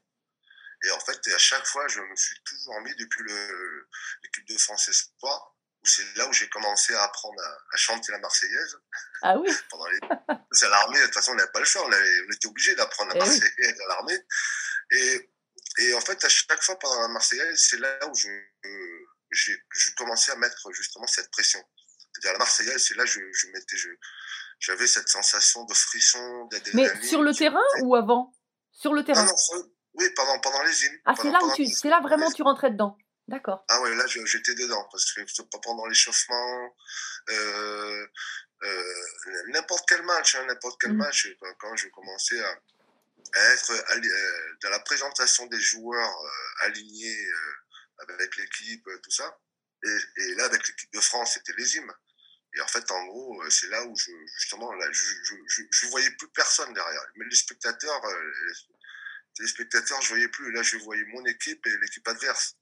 Et 0.83 0.91
en 0.91 0.99
fait, 1.01 1.19
à 1.27 1.37
chaque 1.37 1.65
fois, 1.67 1.87
je 1.89 1.99
me 1.99 2.15
suis 2.15 2.41
toujours 2.43 2.79
mis 2.81 2.95
depuis 2.95 3.23
l'équipe 4.23 4.47
de 4.47 4.57
France 4.57 4.87
Espoir, 4.87 5.55
où 5.83 5.85
c'est 5.87 6.05
là 6.15 6.27
où 6.27 6.33
j'ai 6.33 6.47
commencé 6.49 6.93
à 6.95 7.03
apprendre 7.03 7.41
à, 7.43 7.57
à 7.73 7.77
chanter 7.77 8.11
la 8.11 8.19
Marseillaise 8.19 8.77
Ah 9.23 9.37
oui 9.37 9.51
pendant 9.69 9.87
les... 9.87 9.99
C'est 10.53 10.65
à 10.67 10.69
l'armée, 10.69 10.99
de 10.99 11.05
toute 11.05 11.13
façon, 11.15 11.31
on 11.31 11.35
n'avait 11.35 11.51
pas 11.51 11.59
le 11.59 11.65
choix, 11.65 11.85
on, 11.85 11.91
avait- 11.91 12.21
on 12.27 12.31
était 12.31 12.47
obligé 12.47 12.75
d'apprendre 12.75 13.13
la 13.13 13.17
Eh 13.17 13.21
oui. 13.21 13.27
Marseillaise 13.39 13.81
à 13.81 13.87
l'armée. 13.89 14.25
Et, 14.91 15.29
et 15.79 15.93
en 15.93 16.01
fait, 16.01 16.23
à 16.23 16.29
chaque 16.29 16.63
fois 16.63 16.77
pendant 16.79 17.01
la 17.01 17.07
Marseillaise, 17.09 17.59
c'est 17.69 17.77
là 17.77 17.99
où 18.07 18.15
je, 18.15 18.27
euh, 18.29 19.05
j'ai, 19.31 19.63
je 19.71 19.91
commençais 19.95 20.31
à 20.31 20.35
mettre 20.35 20.71
justement 20.73 21.07
cette 21.07 21.29
pression. 21.31 21.63
C'est-à-dire 22.13 22.33
la 22.33 22.39
Marseillaise, 22.39 22.85
c'est 22.85 22.95
là 22.95 23.03
que 23.03 23.09
je, 23.09 23.19
je 23.33 23.47
mettais, 23.47 23.77
je, 23.77 23.89
j'avais 24.62 24.88
cette 24.88 25.10
sensation 25.10 25.65
de 25.65 25.74
frisson, 25.74 26.47
Mais 26.52 26.60
d'adrénaline. 26.60 27.04
sur 27.04 27.21
le 27.24 27.34
terrain 27.34 27.63
ou 27.84 27.95
avant? 27.95 28.34
Sur 28.71 28.93
le 28.93 29.04
terrain? 29.04 29.26
Non, 29.26 29.34
oui, 29.95 30.06
pendant, 30.15 30.39
pendant 30.39 30.63
les 30.63 30.86
hymnes. 30.86 31.00
Ah, 31.06 31.13
c'est 31.21 31.30
là 31.32 31.39
où 31.43 31.54
tu, 31.54 31.65
c'est 31.67 31.89
là 31.89 32.00
vraiment 32.02 32.32
tu 32.32 32.43
rentrais 32.43 32.71
dedans. 32.71 32.95
D'accord. 33.28 33.63
Ah 33.69 33.82
ouais, 33.82 33.93
là 33.95 34.06
j'étais 34.08 34.56
dedans 34.56 34.88
parce 34.91 35.12
que 35.13 35.21
pendant 35.63 35.86
l'échauffement, 35.88 36.76
euh, 37.30 38.08
euh, 38.63 38.93
n'importe 39.50 39.88
quel 39.88 40.04
match, 40.04 40.36
hein, 40.36 40.45
n'importe 40.47 40.80
quel 40.82 40.91
Mhm. 40.91 40.97
match. 40.97 41.28
Quand, 41.39 41.54
quand 41.60 41.76
je 41.76 41.88
commençais 41.89 42.39
à, 42.39 42.50
à 43.34 43.54
être 43.54 43.71
euh, 43.71 44.58
dans 44.63 44.69
la 44.69 44.80
présentation 44.80 45.45
des 45.47 45.60
joueurs 45.60 46.10
euh, 46.26 46.65
alignés 46.65 47.17
euh, 47.26 48.04
avec 48.10 48.36
l'équipe, 48.38 48.86
euh, 48.88 49.00
tout 49.04 49.12
ça. 49.12 49.38
Et, 49.84 49.97
et 50.24 50.36
là 50.36 50.45
avec 50.45 50.67
l'équipe 50.67 50.91
de 50.93 51.00
France, 51.00 51.34
c'était 51.36 51.54
les 51.58 51.78
hymnes. 51.78 51.93
Et 52.53 52.61
en 52.61 52.67
fait, 52.67 52.89
en 52.91 53.05
gros, 53.05 53.41
euh, 53.43 53.49
c'est 53.49 53.67
là 53.67 53.85
où 53.85 53.95
je, 53.95 54.11
justement, 54.39 54.73
là, 54.73 54.85
je, 54.91 55.13
je, 55.23 55.63
je, 55.69 55.87
voyais 55.87 56.11
plus 56.11 56.27
personne 56.29 56.73
derrière. 56.73 57.01
Mais 57.15 57.25
les 57.25 57.35
spectateurs, 57.35 58.05
euh, 58.05 58.31
les, 59.39 59.47
spectateurs, 59.47 60.01
je 60.01 60.09
voyais 60.09 60.27
plus. 60.27 60.51
Là, 60.51 60.61
je 60.61 60.77
voyais 60.77 61.05
mon 61.05 61.25
équipe 61.25 61.65
et 61.65 61.77
l'équipe 61.77 62.07
adverse. 62.07 62.57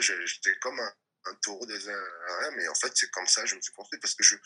J'ai- 0.00 0.26
j'étais 0.26 0.56
comme 0.60 0.78
un, 0.78 0.92
un 1.26 1.34
taureau 1.36 1.66
dans 1.66 1.88
un 1.88 2.04
harem, 2.28 2.54
mais 2.56 2.68
en 2.68 2.74
fait, 2.74 2.92
c'est 2.94 3.10
comme 3.10 3.26
ça 3.26 3.44
je 3.44 3.56
me 3.56 3.60
suis 3.60 3.72
construit 3.72 3.98
parce 4.00 4.14
que 4.14 4.22
je, 4.22 4.36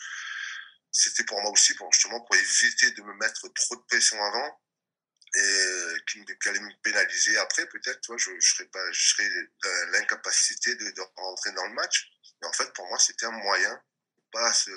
c'était 0.91 1.23
pour 1.23 1.41
moi 1.41 1.51
aussi, 1.51 1.73
pour, 1.75 1.91
justement, 1.93 2.21
pour 2.21 2.35
éviter 2.35 2.91
de 2.91 3.01
me 3.01 3.13
mettre 3.15 3.47
trop 3.53 3.75
de 3.75 3.81
pression 3.81 4.21
avant 4.23 4.59
et 5.35 5.95
qui, 6.07 6.49
allait 6.49 6.59
me 6.59 6.81
pénaliser 6.83 7.37
après, 7.37 7.65
peut-être, 7.67 8.17
je, 8.17 8.39
serais 8.39 8.67
pas, 8.67 8.91
je 8.91 9.09
serais 9.09 9.29
l'incapacité 9.91 10.75
de, 10.75 10.93
rentrer 11.15 11.51
dans 11.53 11.65
le 11.65 11.73
match. 11.73 12.11
Mais 12.41 12.47
en 12.47 12.53
fait, 12.53 12.71
pour 12.73 12.87
moi, 12.87 12.99
c'était 12.99 13.25
un 13.25 13.31
moyen 13.31 13.81
pas 14.33 14.51
se 14.51 14.71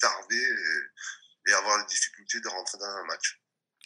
tarder 0.00 0.36
et, 0.36 1.50
et 1.50 1.54
avoir 1.54 1.78
la 1.78 1.84
difficulté 1.84 2.40
de 2.40 2.48
rentrer 2.48 2.78
dans 2.78 2.86
un 2.86 3.04
match. 3.04 3.40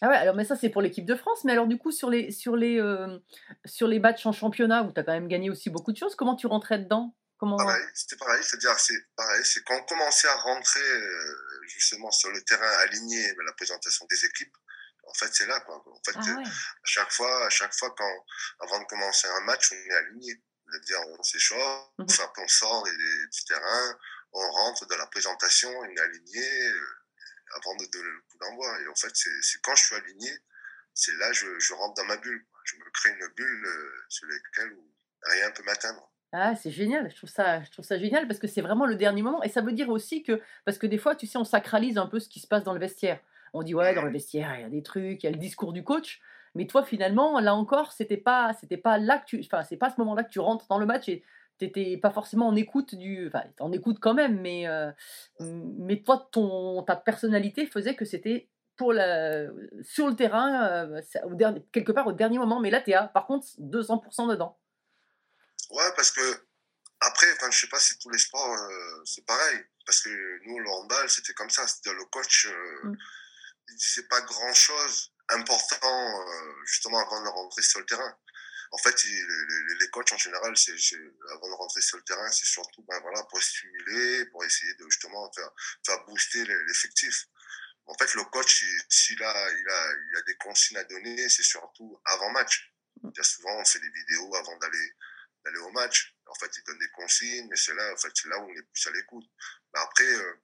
Ah 0.05 0.09
ouais, 0.09 0.16
alors 0.16 0.35
mais 0.35 0.44
ça 0.44 0.57
c'est 0.57 0.68
pour 0.68 0.83
l'équipe 0.83 1.07
de 1.07 1.14
France, 1.14 1.44
mais 1.44 1.52
alors 1.52 1.68
du 1.68 1.78
coup 1.78 1.92
sur 1.92 2.11
les 2.11 2.33
sur 2.33 2.57
les 2.57 2.81
euh, 2.81 3.18
sur 3.64 3.87
les 3.87 4.00
matchs 4.00 4.26
en 4.26 4.33
championnat 4.33 4.83
où 4.83 4.92
tu 4.92 4.98
as 4.98 5.05
quand 5.05 5.12
même 5.12 5.28
gagné 5.28 5.48
aussi 5.48 5.70
beaucoup 5.70 5.92
de 5.92 5.96
choses, 5.96 6.16
comment 6.16 6.35
tu 6.35 6.48
rentrais 6.48 6.78
dedans? 6.81 7.16
Comment 7.38 7.57
Pareil, 7.57 7.85
c'était 7.94 8.16
pareil, 8.16 8.42
c'est-à-dire 8.42 8.76
c'est 8.78 9.00
pareil, 9.16 9.42
c'est 9.44 9.62
quand 9.64 9.76
on 9.81 9.85
commençait 9.85 10.28
à 10.28 10.35
rentrer 10.35 10.81
euh, 10.81 11.35
justement 11.68 12.11
sur 12.11 12.31
le 12.31 12.42
terrain 12.42 12.70
aligné 12.85 13.33
la 13.46 13.52
présentation 13.52 14.05
des 14.11 14.24
équipes, 14.24 14.57
en 15.07 15.14
fait 15.14 15.28
c'est 15.33 15.46
là 15.46 15.61
quoi. 15.61 15.76
En 15.87 16.00
fait, 16.05 16.16
Ah 16.16 16.28
euh, 16.31 16.37
ouais. 16.37 16.42
à 16.48 16.85
chaque 16.85 17.12
fois, 17.12 17.46
à 17.46 17.50
chaque 17.50 17.74
fois 17.74 17.94
quand 17.96 18.12
avant 18.61 18.81
de 18.81 18.85
commencer 18.87 19.28
un 19.28 19.40
match, 19.42 19.70
on 19.72 19.76
est 19.76 19.96
aligné, 19.96 20.42
c'est-à-dire 20.68 20.98
on 21.16 21.22
s'échauffe, 21.22 22.20
après 22.24 22.42
on 22.42 22.48
sort 22.48 22.83
du 22.85 23.44
terrain, 23.46 23.98
on 24.32 24.50
rentre 24.50 24.86
dans 24.86 24.96
la 24.96 25.06
présentation, 25.06 25.70
on 25.70 25.84
est 25.84 26.00
aligné 26.00 26.66
euh, 26.68 27.56
avant 27.56 27.74
de 27.76 27.84
donner 27.92 28.08
le 28.10 28.20
coup 28.30 28.38
d'envoi. 28.38 28.80
Et 28.82 28.88
en 28.88 28.94
fait 28.94 29.12
c'est 29.14 29.60
quand 29.62 29.74
je 29.74 29.84
suis 29.84 29.94
aligné, 29.96 30.30
c'est 30.94 31.14
là 31.16 31.32
je, 31.32 31.46
je 31.58 31.74
rentre 31.74 31.94
dans 31.94 32.04
ma 32.06 32.16
bulle. 32.16 32.44
quoi. 32.50 32.60
Je 32.64 32.76
me 32.76 32.90
crée 32.92 33.10
une 33.10 33.28
bulle 33.34 33.66
euh, 33.66 34.04
sur 34.08 34.26
laquelle 34.26 34.76
rien 35.22 35.50
peut 35.50 35.62
m'atteindre. 35.64 36.08
Ah, 36.34 36.54
c'est 36.56 36.70
génial, 36.70 37.10
je 37.10 37.16
trouve 37.16 37.28
ça, 37.28 37.62
je 37.62 37.70
trouve 37.70 37.84
ça 37.84 37.98
génial 37.98 38.26
parce 38.26 38.40
que 38.40 38.46
c'est 38.46 38.62
vraiment 38.62 38.86
le 38.86 38.96
dernier 38.96 39.20
moment. 39.20 39.42
Et 39.42 39.50
ça 39.50 39.60
veut 39.60 39.72
dire 39.72 39.90
aussi 39.90 40.22
que, 40.22 40.40
parce 40.64 40.78
que 40.78 40.86
des 40.86 40.96
fois, 40.96 41.14
tu 41.14 41.26
sais, 41.26 41.36
on 41.36 41.44
sacralise 41.44 41.98
un 41.98 42.06
peu 42.06 42.20
ce 42.20 42.28
qui 42.30 42.40
se 42.40 42.46
passe 42.46 42.64
dans 42.64 42.72
le 42.72 42.80
vestiaire. 42.80 43.20
On 43.52 43.62
dit, 43.62 43.74
ouais, 43.74 43.94
dans 43.94 44.02
le 44.02 44.10
vestiaire, 44.10 44.54
il 44.56 44.62
y 44.62 44.64
a 44.64 44.70
des 44.70 44.82
trucs, 44.82 45.22
il 45.22 45.26
y 45.26 45.28
a 45.28 45.30
le 45.32 45.36
discours 45.36 45.74
du 45.74 45.84
coach. 45.84 46.22
Mais 46.54 46.66
toi, 46.66 46.84
finalement, 46.84 47.38
là 47.38 47.54
encore, 47.54 47.92
c'était 47.92 48.16
pas, 48.16 48.54
c'était 48.58 48.78
pas 48.78 48.96
là 48.96 49.18
que 49.18 49.26
tu, 49.26 49.40
enfin, 49.44 49.62
c'est 49.62 49.76
pas 49.76 49.88
à 49.88 49.90
ce 49.90 49.96
moment-là 49.98 50.24
que 50.24 50.30
tu 50.30 50.40
rentres 50.40 50.66
dans 50.68 50.78
le 50.78 50.86
match 50.86 51.06
et 51.10 51.22
t'étais 51.58 51.96
pas 51.96 52.10
forcément 52.10 52.48
en 52.48 52.56
écoute 52.56 52.94
du, 52.94 53.28
enfin, 53.28 53.44
en 53.60 53.72
écoute 53.72 53.98
quand 54.00 54.14
même, 54.14 54.40
mais, 54.40 54.66
euh, 54.68 54.90
mais 55.40 56.02
toi, 56.02 56.28
ton, 56.32 56.82
ta 56.82 56.96
personnalité 56.96 57.66
faisait 57.66 57.94
que 57.96 58.04
c'était 58.04 58.48
pour 58.76 58.92
la, 58.92 59.46
sur 59.82 60.08
le 60.08 60.16
terrain, 60.16 60.66
euh, 60.86 61.02
ça- 61.02 61.26
au 61.26 61.34
dernier, 61.34 61.62
quelque 61.72 61.92
part 61.92 62.06
au 62.06 62.12
dernier 62.12 62.38
moment. 62.38 62.58
Mais 62.60 62.70
là, 62.70 62.80
t'es 62.80 62.94
à, 62.94 63.06
par 63.06 63.26
contre, 63.26 63.46
200% 63.58 64.26
dedans. 64.26 64.58
Ouais, 65.70 65.90
parce 65.94 66.10
que 66.10 66.20
après, 67.00 67.26
enfin, 67.36 67.50
je 67.50 67.58
sais 67.60 67.68
pas 67.68 67.78
si 67.78 67.98
tous 67.98 68.10
les 68.10 68.18
sports 68.18 68.52
euh, 68.52 69.02
c'est 69.04 69.24
pareil, 69.26 69.58
parce 69.86 70.00
que 70.00 70.10
nous 70.46 70.58
le 70.58 70.70
handball 70.70 71.08
c'était 71.08 71.32
comme 71.34 71.50
ça, 71.50 71.66
c'était 71.66 71.92
le 71.92 72.04
coach, 72.06 72.48
Mm. 72.84 72.94
il 73.70 73.76
disait 73.76 74.06
pas 74.08 74.20
grand 74.22 74.54
chose 74.54 75.12
important 75.28 76.24
justement 76.66 76.98
avant 76.98 77.22
de 77.22 77.28
rentrer 77.28 77.62
sur 77.62 77.80
le 77.80 77.86
terrain. 77.86 78.16
En 78.72 78.78
fait, 78.78 79.04
il- 79.04 79.26
les, 79.68 79.74
les- 79.80 79.90
coachs 79.90 80.12
en 80.12 80.18
général, 80.18 80.56
c'est- 80.56 80.72
avant 81.30 81.48
de 81.48 81.54
rentrer 81.54 81.82
sur 81.82 81.98
le 81.98 82.02
terrain, 82.04 82.30
c'est 82.30 82.46
surtout 82.46 82.82
ben 82.88 82.98
voilà 83.00 83.22
pour 83.24 83.42
stimuler, 83.42 84.24
pour 84.26 84.44
essayer 84.44 84.74
de 84.74 84.85
justement 84.90 85.30
faire 85.32 85.50
faire 85.87 86.04
booster 86.06 86.44
l'effectif. 86.68 87.26
En 87.87 87.94
fait, 87.98 88.14
le 88.14 88.24
coach, 88.24 88.62
il- 88.62 88.82
s'il 88.88 89.22
a, 89.22 89.50
il 89.52 89.68
a, 89.68 89.92
il 90.12 90.16
a 90.18 90.22
des 90.22 90.37
consignes 90.37 90.78
à 90.78 90.85
donner, 90.85 91.28
c'est 91.28 91.42
surtout 91.42 92.00
avant 92.06 92.30
match. 92.30 92.72
A 93.18 93.22
souvent, 93.22 93.54
on 93.61 93.64
fait 93.64 93.80
des 93.80 93.90
vidéos 93.90 94.35
avant 94.37 94.56
d'aller 94.58 94.92
d'aller 95.44 95.58
au 95.58 95.70
match. 95.72 96.14
En 96.26 96.35
fait, 96.37 96.50
il 96.56 96.62
donne 96.64 96.78
des 96.78 96.90
consignes, 96.90 97.48
mais 97.50 97.56
c'est 97.56 97.74
là, 97.74 97.92
en 97.92 97.96
fait, 97.96 98.12
là 98.26 98.38
où 98.38 98.44
on 98.48 98.54
est 98.54 98.62
plus 98.62 98.87
à 98.87 98.90
l'écoute. 98.92 99.26
Mais 99.74 99.80
après, 99.80 100.04
euh, 100.06 100.35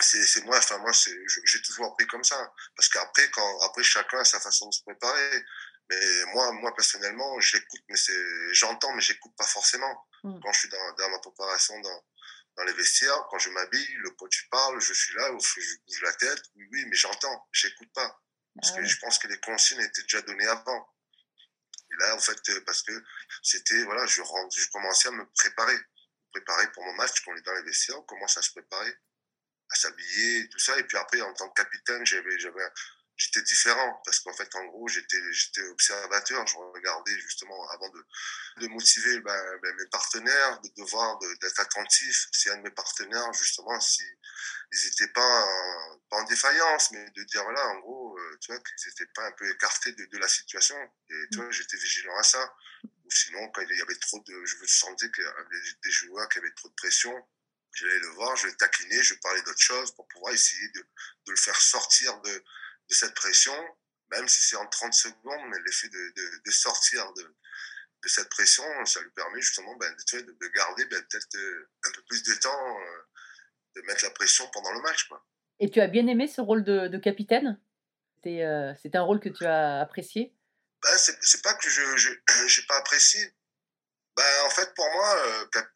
c'est 0.00 0.44
moi, 0.44 0.58
enfin 0.58 0.78
moi, 0.78 0.92
j'ai 0.92 1.62
toujours 1.62 1.86
appris 1.92 2.06
comme 2.08 2.24
ça. 2.24 2.52
Parce 2.76 2.88
qu'après, 2.88 3.30
quand 3.30 3.60
après 3.62 3.82
chacun 3.84 4.18
a 4.20 4.24
sa 4.24 4.40
façon 4.40 4.68
de 4.68 4.74
se 4.74 4.82
préparer. 4.82 5.44
Mais 5.90 6.24
moi, 6.34 6.52
moi 6.52 6.74
personnellement, 6.74 7.40
j'écoute, 7.40 7.82
mais 7.88 7.96
c'est 7.96 8.54
j'entends, 8.54 8.92
mais 8.94 9.00
j'écoute 9.00 9.32
pas 9.36 9.46
forcément. 9.46 10.06
Mm. 10.24 10.40
Quand 10.42 10.52
je 10.52 10.58
suis 10.60 10.68
dans, 10.68 10.92
dans 10.94 11.10
ma 11.10 11.18
préparation 11.18 11.78
dans 11.80 12.04
dans 12.58 12.64
les 12.64 12.72
vestiaires, 12.72 13.24
quand 13.30 13.38
je 13.38 13.50
m'habille, 13.50 13.94
le 13.98 14.10
coach 14.10 14.48
parle, 14.50 14.80
je 14.80 14.92
suis 14.92 15.14
là, 15.14 15.30
je 15.38 15.76
bouge 15.86 16.02
la 16.02 16.12
tête, 16.14 16.42
oui, 16.56 16.66
oui, 16.72 16.84
mais 16.86 16.96
j'entends, 16.96 17.48
j'écoute 17.52 17.88
pas. 17.94 18.20
Parce 18.56 18.72
Ah 18.72 18.78
que 18.80 18.84
je 18.84 18.98
pense 18.98 19.18
que 19.18 19.28
les 19.28 19.38
consignes 19.38 19.80
étaient 19.80 20.02
déjà 20.02 20.20
données 20.22 20.46
avant. 20.46 20.92
Et 21.90 21.94
là, 22.00 22.16
en 22.16 22.18
fait, 22.18 22.36
euh, 22.48 22.60
parce 22.66 22.82
que 22.82 22.92
c'était, 23.42 23.84
voilà, 23.84 24.04
je, 24.06 24.20
rentre, 24.22 24.58
je 24.58 24.68
commençais 24.70 25.06
à 25.06 25.12
me 25.12 25.24
préparer. 25.34 25.78
Préparer 26.32 26.70
pour 26.72 26.84
mon 26.84 26.92
match, 26.94 27.24
quand 27.24 27.32
on 27.32 27.36
est 27.36 27.42
dans 27.42 27.54
les 27.54 27.62
vestiaires, 27.62 27.98
on 27.98 28.02
commence 28.02 28.36
à 28.36 28.42
se 28.42 28.50
préparer, 28.50 28.92
à 29.70 29.74
s'habiller, 29.76 30.48
tout 30.48 30.58
ça. 30.58 30.76
Et 30.78 30.84
puis 30.84 30.98
après, 30.98 31.20
en 31.20 31.32
tant 31.34 31.48
que 31.48 31.62
capitaine, 31.62 32.04
j'avais, 32.04 32.38
j'étais 33.18 33.42
différent. 33.42 34.00
Parce 34.04 34.20
qu'en 34.20 34.32
fait, 34.32 34.48
en 34.54 34.64
gros, 34.66 34.88
j'étais, 34.88 35.20
j'étais 35.32 35.62
observateur. 35.68 36.46
Je 36.46 36.56
regardais 36.56 37.18
justement, 37.18 37.68
avant 37.70 37.90
de, 37.90 38.06
de 38.62 38.68
motiver 38.68 39.20
ben, 39.20 39.58
ben, 39.62 39.74
mes 39.76 39.86
partenaires, 39.88 40.60
de 40.62 40.70
devoir 40.78 41.18
de- 41.18 41.34
d'être 41.40 41.60
attentif. 41.60 42.28
Si 42.32 42.48
un 42.48 42.56
de 42.56 42.62
mes 42.62 42.70
partenaires, 42.70 43.32
justement, 43.34 43.78
si 43.80 44.02
ils 44.72 44.84
n'étaient 44.86 45.12
pas, 45.12 45.44
en- 45.44 45.98
pas 46.08 46.16
en 46.18 46.24
défaillance, 46.24 46.90
mais 46.92 47.04
de 47.10 47.22
dire, 47.24 47.42
voilà, 47.42 47.66
en 47.68 47.78
gros, 47.80 48.18
euh, 48.18 48.38
tu 48.40 48.52
vois, 48.52 48.60
qu'ils 48.62 48.88
n'étaient 48.88 49.12
pas 49.14 49.26
un 49.26 49.32
peu 49.32 49.50
écartés 49.50 49.92
de, 49.92 50.04
de 50.06 50.18
la 50.18 50.28
situation. 50.28 50.76
Et 51.10 51.24
tu 51.32 51.38
vois, 51.38 51.50
j'étais 51.50 51.76
vigilant 51.76 52.16
à 52.16 52.22
ça. 52.22 52.54
Ou 52.84 53.10
sinon, 53.10 53.50
quand 53.50 53.62
il 53.62 53.76
y 53.76 53.82
avait 53.82 53.98
trop 53.98 54.20
de, 54.20 54.44
je 54.44 54.56
sentais 54.66 55.10
qu'il 55.10 55.24
y 55.24 55.26
avait 55.26 55.60
des, 55.62 55.72
des 55.82 55.90
joueurs 55.90 56.28
qui 56.28 56.38
avaient 56.38 56.52
trop 56.54 56.68
de 56.68 56.74
pression, 56.74 57.12
j'allais 57.72 57.98
le 58.00 58.08
voir, 58.08 58.36
je 58.36 58.46
le 58.46 58.54
taquinais, 58.56 59.02
je 59.02 59.14
parlais 59.14 59.42
d'autre 59.42 59.60
chose 59.60 59.92
pour 59.94 60.06
pouvoir 60.08 60.32
essayer 60.34 60.68
de, 60.68 60.80
de 60.80 61.30
le 61.32 61.36
faire 61.36 61.60
sortir 61.60 62.20
de, 62.20 62.44
de 62.88 62.94
cette 62.94 63.14
pression, 63.14 63.54
même 64.10 64.28
si 64.28 64.42
c'est 64.42 64.56
en 64.56 64.66
30 64.66 64.94
secondes, 64.94 65.48
mais 65.50 65.58
l'effet 65.66 65.88
de, 65.88 66.12
de, 66.16 66.42
de 66.44 66.50
sortir 66.50 67.12
de, 67.14 67.36
de 68.02 68.08
cette 68.08 68.28
pression, 68.28 68.64
ça 68.84 69.00
lui 69.00 69.10
permet 69.10 69.40
justement 69.40 69.74
ben, 69.76 69.92
de, 69.92 70.48
garder 70.48 70.84
ben, 70.86 71.02
peut-être 71.08 71.34
euh, 71.36 71.70
un 71.84 71.90
peu 71.92 72.02
plus 72.08 72.22
de 72.22 72.34
temps, 72.34 72.80
euh, 72.80 73.02
de 73.76 73.82
mettre 73.82 74.04
la 74.04 74.10
pression 74.10 74.48
pendant 74.52 74.72
le 74.72 74.80
match. 74.80 75.04
Quoi. 75.08 75.24
Et 75.60 75.70
tu 75.70 75.80
as 75.80 75.88
bien 75.88 76.06
aimé 76.06 76.28
ce 76.28 76.40
rôle 76.40 76.64
de, 76.64 76.88
de 76.88 76.98
capitaine? 76.98 77.60
Euh, 78.26 78.74
c'était 78.82 78.98
un 78.98 79.02
rôle 79.02 79.20
que 79.20 79.30
tu 79.30 79.46
as 79.46 79.80
apprécié? 79.80 80.34
Ben, 80.82 80.96
c'est 80.98 81.16
c'est 81.22 81.42
pas 81.42 81.54
que 81.54 81.68
je 81.68 81.80
n'ai 81.80 82.66
pas 82.68 82.76
apprécié. 82.76 83.34
Ben, 84.16 84.24
en 84.44 84.50
fait, 84.50 84.74
pour 84.74 84.86
moi, 84.92 85.16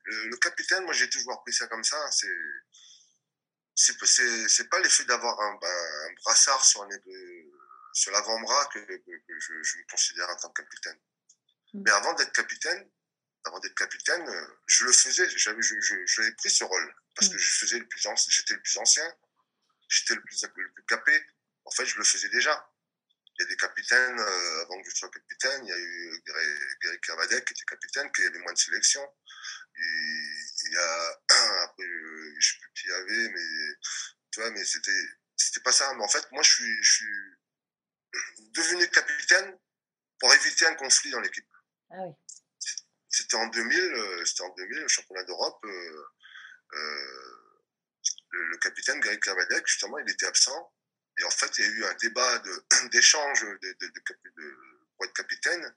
le, 0.05 0.37
capitaine, 0.37 0.85
moi 0.85 0.92
j'ai 0.92 1.09
toujours 1.09 1.33
appris 1.33 1.53
ça 1.53 1.66
comme 1.68 1.85
ça. 1.85 1.96
C'est 2.11 2.29
c'est 3.74 4.68
pas 4.68 4.78
l'effet 4.80 5.04
d'avoir 5.04 5.40
un, 5.40 5.58
un 5.62 6.12
brassard 6.24 6.64
sur, 6.64 6.85
les- 6.87 6.96
euh, 6.96 7.50
sur 7.92 8.12
l'avant-bras 8.12 8.66
que, 8.72 8.78
que, 8.78 8.94
que 9.28 9.40
je, 9.40 9.62
je 9.62 9.78
me 9.78 9.85
considère 9.90 10.28
en 10.28 10.37
tant 10.37 10.50
que 10.50 10.62
capitaine. 10.62 10.98
Mm. 11.74 11.82
Mais 11.85 11.90
avant 11.90 12.14
d'être 12.14 12.32
capitaine, 12.32 12.90
avant 13.44 13.58
d'être 13.61 13.74
capitaine, 13.74 14.28
euh, 14.28 14.46
je 14.66 14.85
le 14.85 14.92
faisais. 14.92 15.28
J'avais 15.37 15.62
je, 15.62 15.74
je, 15.80 15.94
j'avais 16.06 16.32
pris 16.32 16.50
ce 16.50 16.64
rôle 16.64 16.94
parce 17.16 17.28
Mm. 17.28 17.32
que 17.35 17.38
je 17.38 17.50
faisais 17.58 17.78
le 17.78 17.88
plus 17.88 18.06
ancien, 18.06 18.30
j'étais 18.32 18.54
le 18.54 18.61
plus 18.62 18.78
ancien, 18.78 19.14
j'étais 19.88 20.14
le 20.14 20.22
plus 20.22 20.42
le 20.42 20.72
plus 20.72 20.85
capé. 20.85 21.24
En 21.64 21.70
fait, 21.70 21.87
je 21.87 21.96
le 21.98 22.04
faisais 22.04 22.28
déjà. 22.28 22.68
Il 23.38 23.42
y 23.42 23.46
a 23.46 23.48
des 23.48 23.56
capitaines, 23.56 24.18
euh, 24.20 24.62
avant 24.62 24.80
que 24.82 24.90
je 24.90 24.94
sois 24.94 25.08
capitaine, 25.11 25.64
il 25.64 25.68
y 25.70 25.72
a 25.72 25.78
eu 25.78 26.22
Gary 26.82 27.00
Cavadec 27.00 27.44
qui 27.46 27.54
était 27.54 27.64
capitaine, 27.64 28.12
qui 28.12 28.22
avait 28.24 28.38
moins 28.40 28.52
de 28.52 28.58
sélection. 28.58 29.02
Et 29.78 30.31
il 30.64 30.72
y 30.72 30.77
a, 30.77 31.20
après, 31.64 31.83
euh, 31.85 32.35
je 32.38 32.53
sais 32.53 32.59
plus 32.61 32.72
qui 32.75 32.88
y 32.88 32.92
avait, 32.92 33.29
mais, 33.29 33.75
tu 34.31 34.40
vois, 34.40 34.51
mais 34.51 34.64
c'était, 34.64 35.03
c'était 35.37 35.61
pas 35.61 35.72
ça. 35.72 35.92
Mais 35.94 36.03
en 36.05 36.09
fait, 36.09 36.25
moi, 36.33 36.42
je 36.42 36.51
suis, 36.51 36.83
je 36.83 36.92
suis 36.92 38.51
devenu 38.53 38.88
capitaine 38.88 39.59
pour 40.18 40.33
éviter 40.35 40.66
un 40.66 40.75
conflit 40.75 41.11
dans 41.11 41.20
l'équipe. 41.20 41.48
Ah 41.90 41.96
oui. 42.07 42.14
C'était 43.09 43.37
en 43.37 43.46
2000, 43.48 43.79
euh, 43.79 44.25
c'était 44.25 44.42
en 44.42 44.55
2000, 44.55 44.79
le 44.81 44.88
championnat 44.88 45.25
d'Europe, 45.25 45.59
euh, 45.64 46.05
euh, 46.75 47.37
le, 48.31 48.48
le 48.48 48.57
capitaine 48.59 49.01
Gary 49.01 49.20
Cavadec, 49.20 49.66
justement, 49.66 49.98
il 49.98 50.11
était 50.11 50.27
absent. 50.27 50.72
Et 51.18 51.25
en 51.25 51.31
fait, 51.31 51.59
il 51.59 51.64
y 51.64 51.68
a 51.68 51.70
eu 51.70 51.85
un 51.85 51.94
débat 51.94 52.38
de, 52.38 52.64
d'échange 52.90 53.42
de, 53.42 53.59
de, 53.81 53.87
de, 53.88 54.01
capi- 54.01 54.35
de- 54.37 54.87
pour 54.96 55.05
être 55.05 55.12
capitaine. 55.14 55.75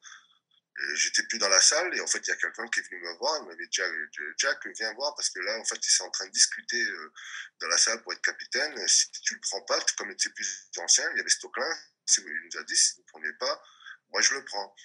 J'étais 0.96 1.24
plus 1.24 1.38
dans 1.38 1.48
la 1.48 1.62
salle 1.62 1.96
et 1.96 2.02
en 2.02 2.08
fait, 2.08 2.20
il 2.20 2.30
y 2.30 2.34
a 2.34 2.36
quelqu'un 2.36 2.68
qui 2.68 2.82
est 2.82 2.90
venu 2.90 3.02
me 3.02 3.14
voir. 3.18 3.42
Il 3.42 3.48
m'avait 3.48 3.64
dit 3.66 3.70
Jack, 3.72 3.92
Jack, 4.38 4.68
viens 4.78 4.94
voir 4.96 5.16
parce 5.16 5.30
que 5.30 5.40
là, 5.40 5.58
en 5.58 5.64
fait, 5.64 5.78
ils 5.78 5.90
sont 5.90 6.04
en 6.04 6.12
train 6.12 6.26
de 6.26 6.32
discuter 6.32 6.82
euh, 6.84 7.14
dans 7.62 7.68
la 7.68 7.78
salle 7.78 8.02
pour 8.04 8.12
être 8.12 8.22
capitaine. 8.22 8.88
Si 8.88 9.10
tu 9.12 9.36
le 9.36 9.40
prends 9.42 9.62
pas, 9.62 9.80
comme 9.98 10.10
il 10.10 10.14
était 10.14 10.30
plus 10.32 10.70
ancien, 10.78 11.10
il 11.12 11.18
y 11.18 11.20
avait 11.22 11.30
Stocklin. 11.30 11.78
Il 12.18 12.50
nous 12.52 12.60
a 12.60 12.64
dit 12.64 12.76
si 12.76 12.96
vous 12.96 13.02
ne 13.04 13.08
prenez 13.08 13.34
pas, 13.40 13.64
moi 14.10 14.22
je 14.22 14.34
le 14.34 14.44
prends. 14.44 14.76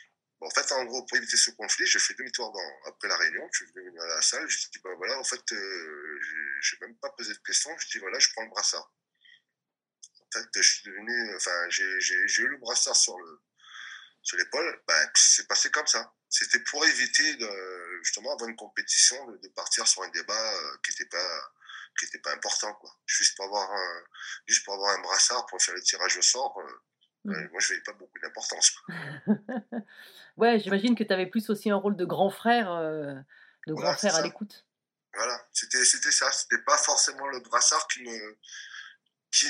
En 0.42 0.50
fait, 0.50 0.72
en 0.72 0.85
gros, 0.85 1.05
pour 1.05 1.18
éviter 1.18 1.37
ce 1.37 1.50
conflit, 1.50 1.87
j'ai 1.87 1.98
fait 1.98 2.14
demi-tour 2.14 2.57
après 2.87 3.09
la 3.09 3.16
réunion. 3.16 3.46
Je 3.53 3.64
suis 3.64 3.72
venu 3.74 4.00
à 4.00 4.07
la 4.07 4.22
salle. 4.22 4.48
J'ai 4.48 4.68
dit, 4.72 4.79
bah 4.83 4.94
voilà, 4.96 5.18
en 5.18 5.24
fait, 5.24 5.42
euh, 5.53 6.20
j'ai- 6.62 6.79
même 6.81 6.96
pas 6.96 7.11
posé 7.11 7.35
de 7.35 7.38
questions. 7.40 7.76
Je 7.79 7.88
dis, 7.88 7.98
voilà, 7.98 8.18
je 8.18 8.29
prends 8.33 8.44
le 8.44 8.48
brassard. 8.50 8.90
En 10.20 10.38
fait, 10.38 10.48
je 10.55 10.62
suis 10.62 10.85
devenu, 10.85 11.35
enfin, 11.37 11.68
j'ai 11.68 11.85
eu 11.85 12.48
le 12.48 12.57
brassard 12.59 12.96
sur 12.96 13.18
le 13.18 13.40
sur 14.22 14.37
l'épaule. 14.37 14.83
Ben, 14.87 15.11
c'est 15.14 15.48
passé 15.48 15.70
comme 15.70 15.87
ça. 15.87 16.12
C'était 16.28 16.61
pour 16.61 16.85
éviter 16.87 17.35
de, 17.37 18.00
justement, 18.02 18.33
avant 18.35 18.46
une 18.46 18.56
compétition, 18.56 19.16
de, 19.26 19.48
partir 19.48 19.87
sur 19.87 20.02
un 20.02 20.09
débat 20.11 20.54
euh, 20.54 20.76
qui 20.85 20.92
n'était 20.92 21.06
pas 21.06 21.52
qui 21.98 22.18
pas 22.18 22.33
important, 22.33 22.72
quoi. 22.74 22.90
Juste 23.04 23.37
pour 23.37 23.46
avoir 23.46 23.70
un, 23.70 24.02
juste 24.46 24.64
pour 24.64 24.74
avoir 24.74 24.96
un 24.96 25.02
brassard 25.02 25.44
pour 25.46 25.61
faire 25.61 25.74
le 25.74 25.83
tirage 25.83 26.16
au 26.16 26.22
sort. 26.22 26.56
euh, 26.59 26.80
Mhm. 27.24 27.35
euh, 27.35 27.48
moi, 27.50 27.61
je 27.61 27.72
n'avais 27.72 27.83
pas 27.83 27.92
beaucoup 27.92 28.18
d'importance. 28.18 28.72
ouais, 30.37 30.59
j'imagine 30.59 30.94
que 30.94 31.04
tu 31.04 31.12
avais 31.12 31.26
plus 31.26 31.50
aussi 31.50 31.70
un 31.70 31.76
rôle 31.76 31.96
de 31.96 32.04
grand 32.04 32.30
frère, 32.30 32.72
euh, 32.72 33.14
de 33.66 33.74
grand 33.74 33.94
frère 33.94 34.16
à 34.16 34.22
l'écoute. 34.22 34.64
Voilà, 35.14 35.46
c'était 35.52 35.85
c'était 35.85 36.12
ça. 36.12 36.30
C'était 36.33 36.62
pas 36.62 36.78
forcément 36.78 37.26
le 37.26 37.40
brassard 37.40 37.87
qui 37.88 38.02
me 38.04 38.38
qui 39.33 39.48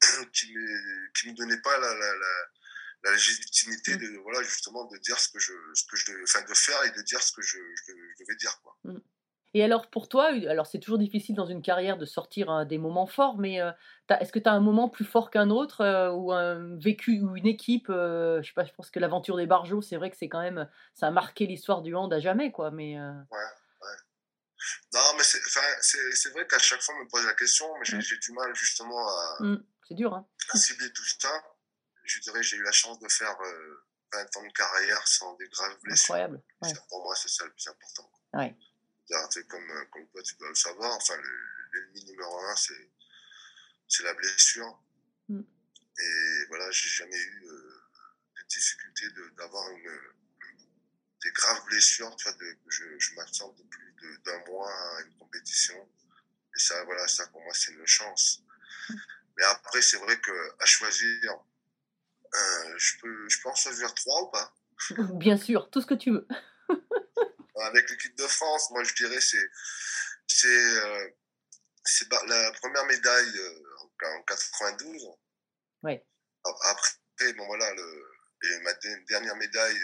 qui 0.32 0.54
me 0.54 1.12
qui 1.12 1.28
me 1.30 1.34
donnait 1.36 1.60
pas 1.60 1.76
la 1.78 1.94
la, 1.94 2.14
la, 2.14 2.46
la 3.04 3.12
légitimité 3.12 3.96
de 3.96 4.18
voilà 4.22 4.42
justement 4.42 4.84
de 4.84 4.96
dire 4.98 5.18
ce 5.18 5.28
que 5.30 5.38
je 5.38 5.52
ce 5.74 5.84
que 5.84 5.96
je 5.96 6.12
enfin 6.24 6.42
de 6.42 6.54
faire 6.54 6.84
et 6.84 6.90
de 6.90 7.02
dire 7.02 7.22
ce 7.22 7.32
que 7.32 7.42
je, 7.42 7.56
je, 7.58 7.92
je 7.92 8.24
devais 8.24 8.36
dire 8.36 8.60
quoi. 8.62 8.76
Et 9.52 9.64
alors 9.64 9.90
pour 9.90 10.08
toi, 10.08 10.26
alors 10.48 10.66
c'est 10.66 10.78
toujours 10.78 10.98
difficile 10.98 11.34
dans 11.34 11.46
une 11.46 11.60
carrière 11.60 11.96
de 11.98 12.06
sortir 12.06 12.50
hein, 12.50 12.64
des 12.64 12.78
moments 12.78 13.08
forts, 13.08 13.36
mais 13.36 13.60
euh, 13.60 13.72
est-ce 14.20 14.30
que 14.30 14.38
tu 14.38 14.48
as 14.48 14.52
un 14.52 14.60
moment 14.60 14.88
plus 14.88 15.04
fort 15.04 15.28
qu'un 15.28 15.50
autre 15.50 15.80
euh, 15.80 16.12
ou 16.12 16.30
un 16.32 16.76
vécu 16.78 17.20
ou 17.20 17.36
une 17.36 17.48
équipe 17.48 17.88
euh, 17.90 18.40
Je 18.42 18.48
sais 18.48 18.54
pas, 18.54 18.64
je 18.64 18.72
pense 18.72 18.90
que 18.90 19.00
l'aventure 19.00 19.36
des 19.36 19.46
Barjots, 19.46 19.82
c'est 19.82 19.96
vrai 19.96 20.08
que 20.10 20.16
c'est 20.16 20.28
quand 20.28 20.40
même, 20.40 20.68
ça 20.94 21.08
a 21.08 21.10
marqué 21.10 21.46
l'histoire 21.48 21.82
du 21.82 21.96
hand 21.96 22.12
à 22.12 22.20
jamais, 22.20 22.52
quoi. 22.52 22.70
Mais 22.70 22.96
euh, 22.96 23.10
Non 24.94 25.00
mais 25.16 25.24
c'est 25.24 25.38
enfin 25.46 25.66
c'est 25.80 26.12
c'est 26.12 26.30
vrai 26.30 26.46
qu'à 26.46 26.58
chaque 26.58 26.82
fois 26.82 26.94
on 27.00 27.04
me 27.04 27.08
pose 27.08 27.24
la 27.24 27.34
question 27.34 27.66
mais 27.78 27.84
j'ai 27.86 27.96
Mm. 27.96 28.18
du 28.20 28.32
mal 28.32 28.54
justement 28.54 29.08
à, 29.08 29.38
c'est 29.88 29.94
dur, 29.94 30.14
hein. 30.14 30.28
à 30.52 30.58
cibler 30.58 30.92
tout 30.92 31.02
ça. 31.18 31.28
Je 32.10 32.18
dirais 32.20 32.42
j'ai 32.42 32.56
eu 32.56 32.62
la 32.62 32.72
chance 32.72 32.98
de 32.98 33.08
faire 33.08 33.36
euh, 33.40 33.84
20 34.12 34.36
ans 34.36 34.42
de 34.46 34.52
carrière 34.52 35.06
sans 35.06 35.34
des 35.34 35.48
graves 35.48 35.78
blessures. 35.82 36.14
Incroyable. 36.16 36.42
Ouais. 36.62 36.72
Pour 36.88 37.04
moi 37.04 37.14
c'est 37.16 37.28
ça 37.28 37.44
le 37.44 37.52
plus 37.52 37.68
important. 37.68 38.10
Ouais. 38.34 38.56
Comme, 39.48 39.70
euh, 39.70 39.84
comme 39.86 40.06
toi, 40.08 40.22
tu 40.22 40.34
dois 40.36 40.48
le 40.48 40.54
savoir, 40.54 40.92
enfin, 40.96 41.16
le- 41.16 41.70
l'ennemi 41.72 42.04
numéro 42.04 42.38
un, 42.38 42.56
c'est, 42.56 44.02
la 44.04 44.14
blessure. 44.14 44.80
Mm. 45.28 45.40
Et 45.40 46.44
voilà, 46.48 46.70
j'ai 46.70 46.88
jamais 46.88 47.16
eu 47.18 47.44
euh, 47.48 47.82
de 48.36 48.46
difficulté 48.48 49.08
de- 49.10 49.30
d'avoir 49.36 49.68
une, 49.70 49.98
des 51.24 51.30
graves 51.32 51.64
blessures, 51.66 52.14
tu 52.16 52.28
vois, 52.28 52.36
de, 52.38 52.56
je, 52.68 52.84
je 52.98 53.14
m'absente 53.14 53.56
de 53.56 53.62
plus 53.64 54.18
d'un 54.24 54.44
mois 54.46 54.72
à 54.72 55.02
une 55.02 55.14
compétition. 55.18 55.88
Et 56.56 56.58
ça, 56.60 56.84
voilà, 56.84 57.06
ça 57.08 57.26
pour 57.28 57.42
moi, 57.42 57.52
c'est 57.54 57.72
une 57.72 57.86
chance. 57.86 58.42
Mais 59.36 59.44
après, 59.44 59.82
c'est 59.82 59.98
vrai 59.98 60.20
que 60.20 60.54
à 60.62 60.66
choisir, 60.66 61.36
euh, 62.34 62.74
je, 62.78 62.98
peux, 63.00 63.28
je 63.28 63.40
peux 63.42 63.48
en 63.48 63.54
choisir 63.54 63.92
trois 63.94 64.22
ou 64.22 64.30
pas? 64.30 64.54
Bien 65.14 65.36
sûr, 65.36 65.70
tout 65.70 65.80
ce 65.80 65.86
que 65.86 65.94
tu 65.94 66.10
veux. 66.12 66.26
avec 67.62 67.90
l'équipe 67.90 68.16
de 68.16 68.26
France, 68.26 68.70
moi 68.70 68.82
je 68.84 68.94
dirais 68.94 69.20
c'est 69.20 69.50
c'est 70.26 70.48
euh, 70.48 71.08
c'est 71.84 72.10
la 72.12 72.52
première 72.52 72.84
médaille 72.86 73.38
euh, 73.38 73.62
en, 74.04 74.16
en 74.18 74.22
92. 74.22 75.08
Ouais. 75.82 76.06
A- 76.44 76.70
Après 76.70 77.32
bon 77.34 77.46
voilà 77.46 77.72
le 77.74 78.12
et 78.42 78.60
ma 78.62 78.72
de- 78.72 79.04
dernière 79.08 79.36
médaille 79.36 79.78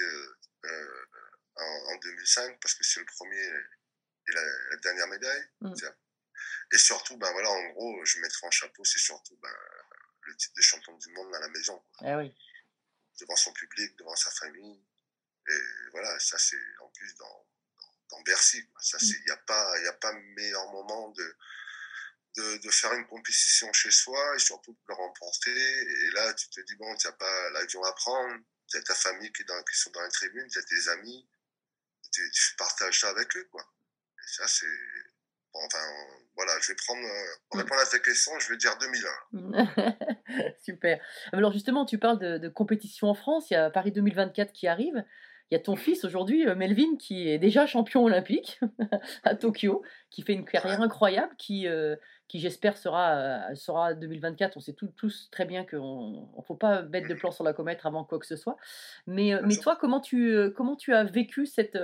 en, 1.57 1.92
en 1.92 1.97
2005 1.99 2.59
parce 2.61 2.74
que 2.74 2.84
c'est 2.84 3.01
le 3.01 3.07
premier 3.07 3.36
et 3.44 4.32
la, 4.32 4.42
la 4.70 4.76
dernière 4.82 5.09
médaille. 5.09 5.44
Mm. 5.61 5.74
Et 6.72 6.78
surtout 6.78 7.16
ben 7.18 7.30
voilà 7.32 7.51
en 7.51 7.68
gros 7.70 8.05
je 8.05 8.18
mettrai 8.20 8.47
en 8.47 8.51
chapeau 8.51 8.84
c'est 8.84 8.99
surtout 8.99 9.36
ben, 9.42 9.55
le 10.27 10.37
titre 10.37 10.55
de 10.57 10.62
champion 10.62 10.97
du 10.97 11.09
monde 11.11 11.35
à 11.35 11.41
la 11.41 11.49
maison 11.49 11.83
quoi. 11.99 12.16
Oui. 12.16 12.35
devant 13.20 13.37
son 13.37 13.53
public 13.53 13.97
devant 13.97 14.16
sa 14.16 14.31
famille 14.31 14.85
et 15.49 15.61
voilà 15.93 16.18
ça 16.18 16.39
c'est 16.39 16.61
en 16.81 16.89
plus 16.91 17.14
dans 17.16 17.47
dans 18.11 18.20
Bercy. 18.22 18.62
Ça, 18.81 18.99
c'est, 18.99 19.07
il 19.07 19.24
n'y 19.24 19.31
a 19.31 19.37
pas, 19.37 19.79
y 19.81 19.87
a 19.87 19.93
pas 19.93 20.12
meilleur 20.12 20.70
moment 20.70 21.11
de, 21.11 21.37
de, 22.37 22.57
de, 22.59 22.70
faire 22.70 22.93
une 22.95 23.07
compétition 23.07 23.72
chez 23.72 23.91
soi 23.91 24.37
et 24.37 24.39
surtout 24.39 24.72
de 24.72 24.79
le 24.89 24.95
remporter. 24.95 25.51
Et 25.51 26.11
là, 26.11 26.33
tu 26.35 26.49
te 26.49 26.61
dis, 26.61 26.77
bon, 26.77 26.95
tu 26.97 27.07
n'as 27.07 27.12
pas 27.14 27.51
l'avion 27.51 27.83
à 27.85 27.93
prendre, 27.93 28.39
tu 28.68 28.77
as 28.77 28.83
ta 28.83 28.95
famille 28.95 29.33
qui, 29.33 29.43
est 29.43 29.47
dans, 29.47 29.62
qui 29.64 29.77
sont 29.77 29.91
dans 29.91 30.03
la 30.03 30.11
tribune, 30.11 30.49
tu 30.49 30.59
as 30.59 30.62
tes 30.62 30.89
amis, 30.89 31.29
tu, 32.12 32.31
tu, 32.31 32.57
partages 32.57 33.01
ça 33.01 33.09
avec 33.11 33.37
eux, 33.37 33.49
quoi. 33.51 33.66
Et 34.18 34.29
ça, 34.29 34.47
c'est. 34.47 34.66
Bon, 35.53 35.64
enfin, 35.64 36.26
voilà, 36.37 36.53
je 36.61 36.68
vais 36.68 36.76
prendre. 36.87 37.07
Pour 37.51 37.61
répondre 37.61 37.80
à 37.80 37.87
ta 37.87 37.99
question, 37.99 38.32
je 38.39 38.51
vais 38.51 38.57
dire 38.57 38.76
2001. 39.32 40.55
Super. 40.62 41.01
Alors, 41.32 41.53
justement, 41.53 41.84
tu 41.84 41.99
parles 41.99 42.18
de, 42.18 42.39
de 42.39 42.49
compétition 42.49 43.09
en 43.09 43.14
France, 43.14 43.51
il 43.51 43.55
y 43.55 43.57
a 43.57 43.70
Paris 43.70 43.93
2024 43.93 44.53
qui 44.53 44.68
arrive. 44.68 45.05
Il 45.51 45.55
y 45.55 45.57
a 45.57 45.61
ton 45.61 45.76
fils 45.76 46.05
aujourd'hui, 46.05 46.47
euh, 46.49 46.57
Melvin, 46.57 46.97
qui 46.99 47.28
est 47.28 47.39
déjà 47.39 47.66
champion 47.66 48.05
olympique 48.05 48.59
à 49.22 49.37
Tokyo, 49.37 49.82
qui 50.11 50.22
fait 50.22 50.32
une 50.32 50.45
carrière 50.45 50.80
incroyable, 50.80 51.32
qui, 51.39 51.68
euh, 51.68 51.95
qui 52.26 52.41
j'espère 52.41 52.76
sera, 52.76 53.14
euh, 53.51 53.55
sera 53.55 53.95
2024. 53.95 54.57
On 54.57 54.61
sait 54.61 54.72
tout, 54.72 54.89
tous 54.97 55.28
très 55.30 55.45
bien 55.45 55.64
qu'on 55.64 56.28
ne 56.37 56.43
faut 56.43 56.57
pas 56.57 56.82
mettre 56.82 57.07
de 57.07 57.14
plan 57.14 57.30
sur 57.30 57.45
la 57.45 57.53
comète 57.53 57.80
avant 57.84 58.03
quoi 58.03 58.18
que 58.18 58.26
ce 58.26 58.34
soit. 58.34 58.57
Mais, 59.07 59.41
mais 59.45 59.57
toi, 59.57 59.76
comment 59.80 60.01
tu, 60.01 60.51
comment 60.57 60.74
tu 60.74 60.93
as 60.93 61.05
vécu 61.05 61.47
cette. 61.47 61.78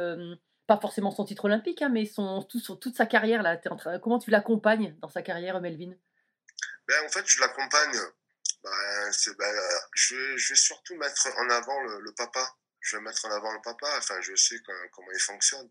Pas 0.66 0.78
forcément 0.78 1.10
son 1.10 1.24
titre 1.24 1.46
olympique, 1.46 1.82
hein, 1.82 1.88
mais 1.88 2.06
son, 2.06 2.42
tout, 2.42 2.60
toute 2.76 2.96
sa 2.96 3.06
carrière. 3.06 3.42
Là, 3.42 3.60
comment 4.02 4.18
tu 4.18 4.30
l'accompagnes 4.30 4.96
dans 5.00 5.08
sa 5.08 5.22
carrière, 5.22 5.60
Melvin? 5.60 5.94
Ben, 6.86 7.04
En 7.04 7.08
fait, 7.08 7.26
je 7.26 7.40
l'accompagne. 7.40 7.98
Ben, 8.64 9.10
ben, 9.38 9.54
je, 9.94 10.14
vais 10.48 10.56
surtout 10.56 10.94
mettre 10.96 11.28
en 11.38 11.50
avant 11.50 11.80
le, 11.80 12.14
papa 12.14 12.56
je 12.80 12.96
vais 12.96 13.02
mettre 13.02 13.24
en 13.26 13.30
avant 13.30 13.52
le 13.52 13.60
papa. 13.62 13.88
Enfin, 13.98 14.20
je 14.20 14.34
sais 14.34 14.60
comment 14.92 15.10
il 15.12 15.20
fonctionne. 15.20 15.70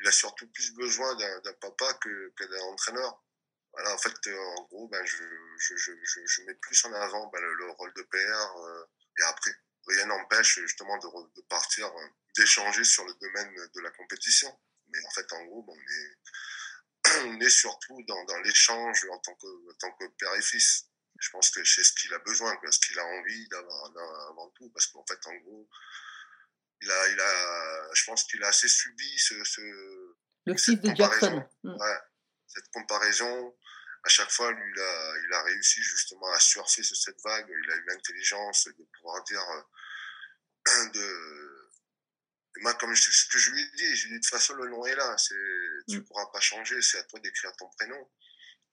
Il 0.00 0.08
a 0.08 0.12
surtout 0.12 0.48
plus 0.48 0.74
besoin 0.74 1.14
d'un 1.16 1.52
papa 1.60 1.92
que, 1.94 2.32
d'un 2.40 2.60
entraîneur. 2.72 3.22
En 3.74 3.98
fait, 3.98 4.14
euh, 4.26 4.38
en 4.38 4.64
gros, 4.64 4.88
ben, 4.88 5.04
je, 5.04 5.22
mets 6.46 6.54
plus 6.54 6.84
en 6.86 6.92
avant 6.94 7.30
le, 7.32 7.70
rôle 7.72 7.92
de 7.94 8.02
père. 8.02 8.56
Euh, 8.56 8.84
et 9.18 9.22
après, 9.24 9.50
rien 9.88 10.06
n'empêche 10.06 10.58
justement 10.60 10.96
de, 10.98 11.08
de 11.36 11.42
partir, 11.48 11.86
euh, 11.86 12.08
d'échanger 12.36 12.84
sur 12.84 13.04
le 13.04 13.14
domaine 13.14 13.54
de 13.74 13.80
la 13.80 13.90
compétition. 13.92 14.56
Mais 14.88 14.98
en 15.04 15.10
fait, 15.10 15.32
en 15.32 15.44
gros, 15.44 15.64
on, 15.68 15.76
est, 15.76 16.16
on 17.26 17.40
est 17.40 17.50
surtout 17.50 18.02
dans, 18.06 18.24
dans 18.24 18.38
l'échange 18.40 19.06
en 19.10 19.18
tant, 19.18 19.34
que, 19.34 19.70
en 19.70 19.74
tant 19.78 19.92
que 19.92 20.06
père 20.18 20.34
et 20.34 20.42
fils 20.42 20.88
je 21.18 21.30
pense 21.30 21.50
que 21.50 21.64
c'est 21.64 21.82
ce 21.82 21.92
qu'il 21.94 22.14
a 22.14 22.18
besoin, 22.20 22.56
ce 22.70 22.78
qu'il 22.78 22.98
a 22.98 23.04
envie 23.04 23.48
d'avoir 23.48 23.86
avant 24.30 24.48
tout, 24.50 24.70
parce 24.70 24.86
qu'en 24.86 25.04
fait, 25.04 25.18
en 25.26 25.34
gros, 25.36 25.68
il 26.80 26.90
a, 26.90 27.08
il 27.08 27.20
a, 27.20 27.94
je 27.94 28.04
pense 28.04 28.24
qu'il 28.24 28.42
a 28.44 28.48
assez 28.48 28.68
subi 28.68 29.18
ce, 29.18 29.42
ce 29.44 29.60
le 30.46 30.56
fils 30.56 30.80
de 30.80 30.94
Jackson. 30.94 31.44
Mm. 31.64 31.76
Ouais, 31.76 31.98
cette 32.46 32.68
comparaison. 32.72 33.56
À 34.04 34.08
chaque 34.08 34.30
fois, 34.30 34.52
lui, 34.52 34.72
il 34.74 34.80
a, 34.80 35.14
il 35.24 35.32
a 35.34 35.42
réussi 35.42 35.82
justement 35.82 36.30
à 36.32 36.40
surfer 36.40 36.82
sur 36.82 36.96
cette 36.96 37.20
vague. 37.22 37.46
Il 37.48 37.70
a 37.70 37.76
eu 37.76 37.84
l'intelligence 37.86 38.68
de 38.68 38.84
pouvoir 38.96 39.22
dire 39.24 39.42
euh, 39.50 40.88
de. 40.92 41.70
Et 42.56 42.60
moi, 42.62 42.74
comme 42.74 42.94
je, 42.94 43.10
ce 43.10 43.28
que 43.28 43.38
je 43.38 43.50
lui 43.50 43.62
ai 43.62 43.70
dit, 43.76 43.96
je 43.96 44.06
lui 44.06 44.14
ai 44.14 44.18
dit 44.18 44.20
de 44.20 44.24
toute 44.24 44.30
façon, 44.30 44.54
le 44.54 44.68
nom 44.68 44.84
est 44.86 44.94
là. 44.94 45.16
C'est, 45.18 45.34
tu 45.88 45.96
ne 45.96 46.00
mm. 46.00 46.04
pourras 46.06 46.26
pas 46.32 46.40
changer. 46.40 46.80
C'est 46.82 46.98
à 46.98 47.04
toi 47.04 47.20
d'écrire 47.20 47.52
ton 47.56 47.68
prénom. 47.70 48.10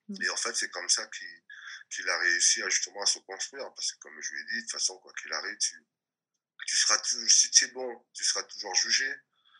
Mm. 0.07 0.23
Et 0.23 0.29
en 0.29 0.37
fait, 0.37 0.55
c'est 0.55 0.69
comme 0.69 0.89
ça 0.89 1.05
qu'il 1.07 1.43
qu'il 1.89 2.09
a 2.09 2.17
réussi 2.17 2.63
à 2.63 2.69
justement 2.69 3.01
à 3.01 3.05
se 3.05 3.19
construire. 3.19 3.71
Parce 3.75 3.91
que 3.93 3.99
comme 3.99 4.19
je 4.21 4.33
lui 4.33 4.41
ai 4.41 4.45
dit, 4.45 4.55
de 4.55 4.61
toute 4.61 4.71
façon, 4.71 4.97
quoi 4.99 5.13
qu'il 5.21 5.31
arrive, 5.33 5.57
tu, 5.57 5.75
tu 6.67 6.77
seras 6.77 6.97
toujours, 6.99 7.29
si 7.29 7.51
tu 7.51 7.65
es 7.65 7.67
bon, 7.69 8.05
tu 8.13 8.23
seras 8.23 8.43
toujours 8.43 8.75
jugé. 8.75 9.13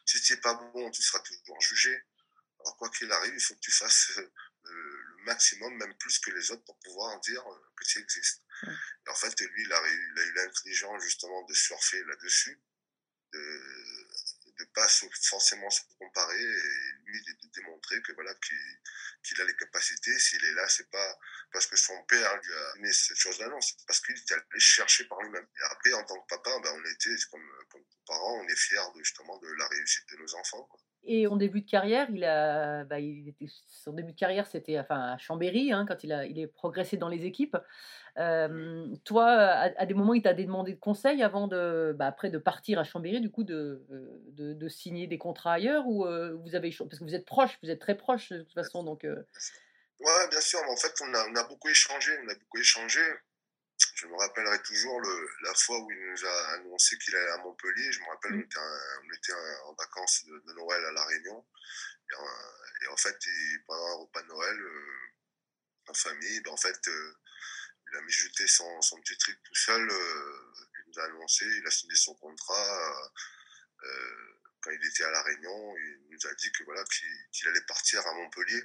Si 0.06 0.22
tu 0.22 0.34
n'es 0.34 0.40
pas 0.40 0.54
bon, 0.54 0.92
tu 0.92 1.02
seras 1.02 1.20
toujours 1.20 1.60
jugé. 1.62 2.04
Alors 2.60 2.78
quoi 2.78 2.90
qu'il 2.90 3.12
arrive, 3.12 3.34
il 3.34 3.40
faut 3.40 3.56
que 3.56 3.60
tu 3.60 3.72
fasses 3.72 4.12
euh, 4.18 4.32
le 4.64 5.05
maximum, 5.26 5.76
même 5.78 5.96
plus 5.98 6.20
que 6.20 6.32
les 6.32 6.52
autres, 6.52 6.64
pour 6.64 6.80
pouvoir 6.80 7.20
dire 7.22 7.42
euh, 7.48 7.72
que 7.76 7.86
tu 7.86 8.00
existes. 8.00 8.42
Et 8.64 9.10
en 9.10 9.16
fait, 9.16 9.40
lui, 9.40 9.64
il 9.64 9.74
a, 9.74 9.82
il 9.88 10.20
a 10.20 10.26
eu 10.26 10.34
l'intelligence 10.34 11.04
justement 11.04 11.44
de 11.44 11.54
surfer 11.54 12.04
là-dessus, 12.06 12.60
de 13.34 14.06
de 14.58 14.66
pas 14.74 14.88
forcément 14.88 15.70
se 15.70 15.82
comparer 16.00 16.42
et 16.42 16.92
lui 17.06 17.22
de, 17.24 17.48
démontrer 17.56 18.02
que 18.02 18.14
voilà 18.14 18.34
qu'il 18.36 19.42
a 19.42 19.46
les 19.46 19.56
capacités 19.56 20.18
s'il 20.20 20.44
est 20.44 20.54
là 20.54 20.68
c'est 20.70 20.90
pas 20.90 21.20
parce 21.52 21.68
que 21.68 21.76
son 21.76 22.04
père 22.04 22.36
lui 22.42 22.54
a 22.54 22.74
donné 22.76 22.94
cette 22.94 23.18
chose 23.18 23.38
là 23.40 23.48
non 23.48 23.60
c'est 23.62 23.76
parce 23.86 24.00
qu'il 24.02 24.16
est 24.16 24.32
allé 24.32 24.60
chercher 24.60 25.06
par 25.06 25.22
lui-même 25.22 25.48
et 25.60 25.64
après 25.72 25.94
en 25.94 26.04
tant 26.06 26.20
que 26.22 26.28
papa 26.28 26.52
ben, 26.64 26.72
on 26.74 26.86
était 26.90 27.16
comme 27.32 27.50
comme 27.70 27.84
parents 28.08 28.40
on 28.42 28.48
est 28.48 28.56
fiers 28.56 28.92
de, 28.96 29.04
justement 29.04 29.38
de 29.40 29.48
la 29.54 29.68
réussite 29.68 30.10
de 30.10 30.18
nos 30.18 30.36
enfants 30.36 30.64
quoi. 30.64 30.80
Et 31.08 31.28
en 31.28 31.36
début 31.36 31.62
de 31.62 31.70
carrière, 31.70 32.08
il 32.12 32.24
a, 32.24 32.84
bah, 32.84 33.00
il 33.00 33.28
était, 33.30 33.46
son 33.68 33.94
début 33.94 34.14
de 34.14 34.18
carrière, 34.18 34.48
c'était 34.48 34.80
enfin, 34.80 35.14
à 35.14 35.18
Chambéry, 35.18 35.72
hein, 35.72 35.86
quand 35.88 36.04
il, 36.04 36.12
a, 36.12 36.26
il 36.26 36.40
est 36.40 36.48
progressé 36.48 36.98
dans 36.98 37.10
les 37.10 37.26
équipes. 37.26 37.58
Euh, 38.18 38.88
toi, 39.04 39.26
à, 39.26 39.86
des 39.86 39.94
moments, 39.94 40.14
il 40.14 40.24
t'a 40.24 40.34
demandé 40.34 40.74
de 40.74 40.80
conseils 40.80 41.22
avant 41.22 41.48
de, 41.48 41.96
bah, 41.98 42.08
après 42.08 42.30
de 42.30 42.38
partir 42.38 42.80
à 42.80 42.84
Chambéry, 42.84 43.22
du 43.22 43.30
coup, 43.30 43.44
de, 43.44 43.86
de, 44.32 44.54
de 44.54 44.68
signer 44.68 45.06
des 45.08 45.18
contrats 45.18 45.54
ailleurs 45.54 45.88
ou 45.88 46.06
vous 46.06 46.56
avez, 46.56 46.70
parce 46.72 47.00
que 47.00 47.04
vous 47.04 47.16
êtes 47.16 47.26
proches, 47.26 47.60
vous 47.62 47.70
êtes 47.70 47.80
très 47.80 47.96
proches 47.96 48.32
de 48.32 48.42
toute 48.42 48.54
façon, 48.54 48.84
donc. 48.84 49.04
Euh... 49.04 49.24
Ouais, 50.00 50.28
bien 50.30 50.42
sûr. 50.42 50.60
Mais 50.66 50.72
en 50.72 50.78
fait, 50.78 50.94
on 51.02 51.14
a, 51.14 51.28
on 51.32 51.36
a 51.36 51.48
beaucoup 51.48 51.70
échangé, 51.70 52.12
on 52.26 52.30
a 52.30 52.36
beaucoup 52.36 52.58
échangé 52.58 53.00
je 54.06 54.12
me 54.12 54.18
rappellerai 54.18 54.62
toujours 54.62 55.02
le, 55.02 55.30
la 55.42 55.54
fois 55.56 55.80
où 55.80 55.92
il 55.92 56.12
nous 56.12 56.26
a 56.26 56.48
annoncé 56.54 56.98
qu'il 57.00 57.16
allait 57.16 57.32
à 57.32 57.38
Montpellier. 57.38 57.92
Je 57.92 58.00
me 58.00 58.06
rappelle, 58.06 58.34
on 58.34 58.38
mm. 58.38 58.42
était, 58.42 58.60
on 58.60 59.14
était 59.14 59.34
en 59.66 59.74
vacances 59.74 60.26
de, 60.26 60.54
Noël 60.54 60.86
à 60.86 60.92
La 60.92 61.06
Réunion. 61.06 61.46
Et 62.12 62.16
en, 62.16 62.26
et 62.84 62.88
en 62.88 62.98
fait, 62.98 63.18
il, 63.26 63.64
pendant 63.66 63.88
un 63.88 63.96
repas 63.96 64.22
de 64.22 64.28
Noël, 64.28 64.62
euh, 64.62 65.06
en 65.88 65.94
famille, 65.94 66.40
ben 66.42 66.52
en 66.52 66.58
fait, 66.58 66.88
euh, 66.88 67.18
il 67.92 67.98
a 67.98 68.02
mis 68.02 68.12
jeter 68.12 68.48
son, 68.48 68.82
son, 68.82 69.00
petit 69.02 69.18
truc 69.18 69.42
tout 69.44 69.56
seul. 69.56 69.90
Euh, 69.90 70.54
il 70.80 70.92
nous 70.92 71.00
a 71.00 71.06
annoncé, 71.06 71.46
il 71.46 71.68
a 71.68 71.72
signé 71.72 71.96
son 71.96 72.14
contrat 72.16 73.12
euh, 73.84 74.40
quand 74.62 74.72
il 74.72 74.86
était 74.86 75.04
à 75.04 75.12
La 75.12 75.22
Réunion. 75.24 75.78
Il 75.78 76.08
nous 76.12 76.28
a 76.28 76.34
dit 76.36 76.52
que 76.52 76.64
voilà 76.64 76.84
qu'il 76.84 77.48
allait 77.48 77.66
partir 77.68 78.06
à 78.06 78.14
Montpellier. 78.14 78.64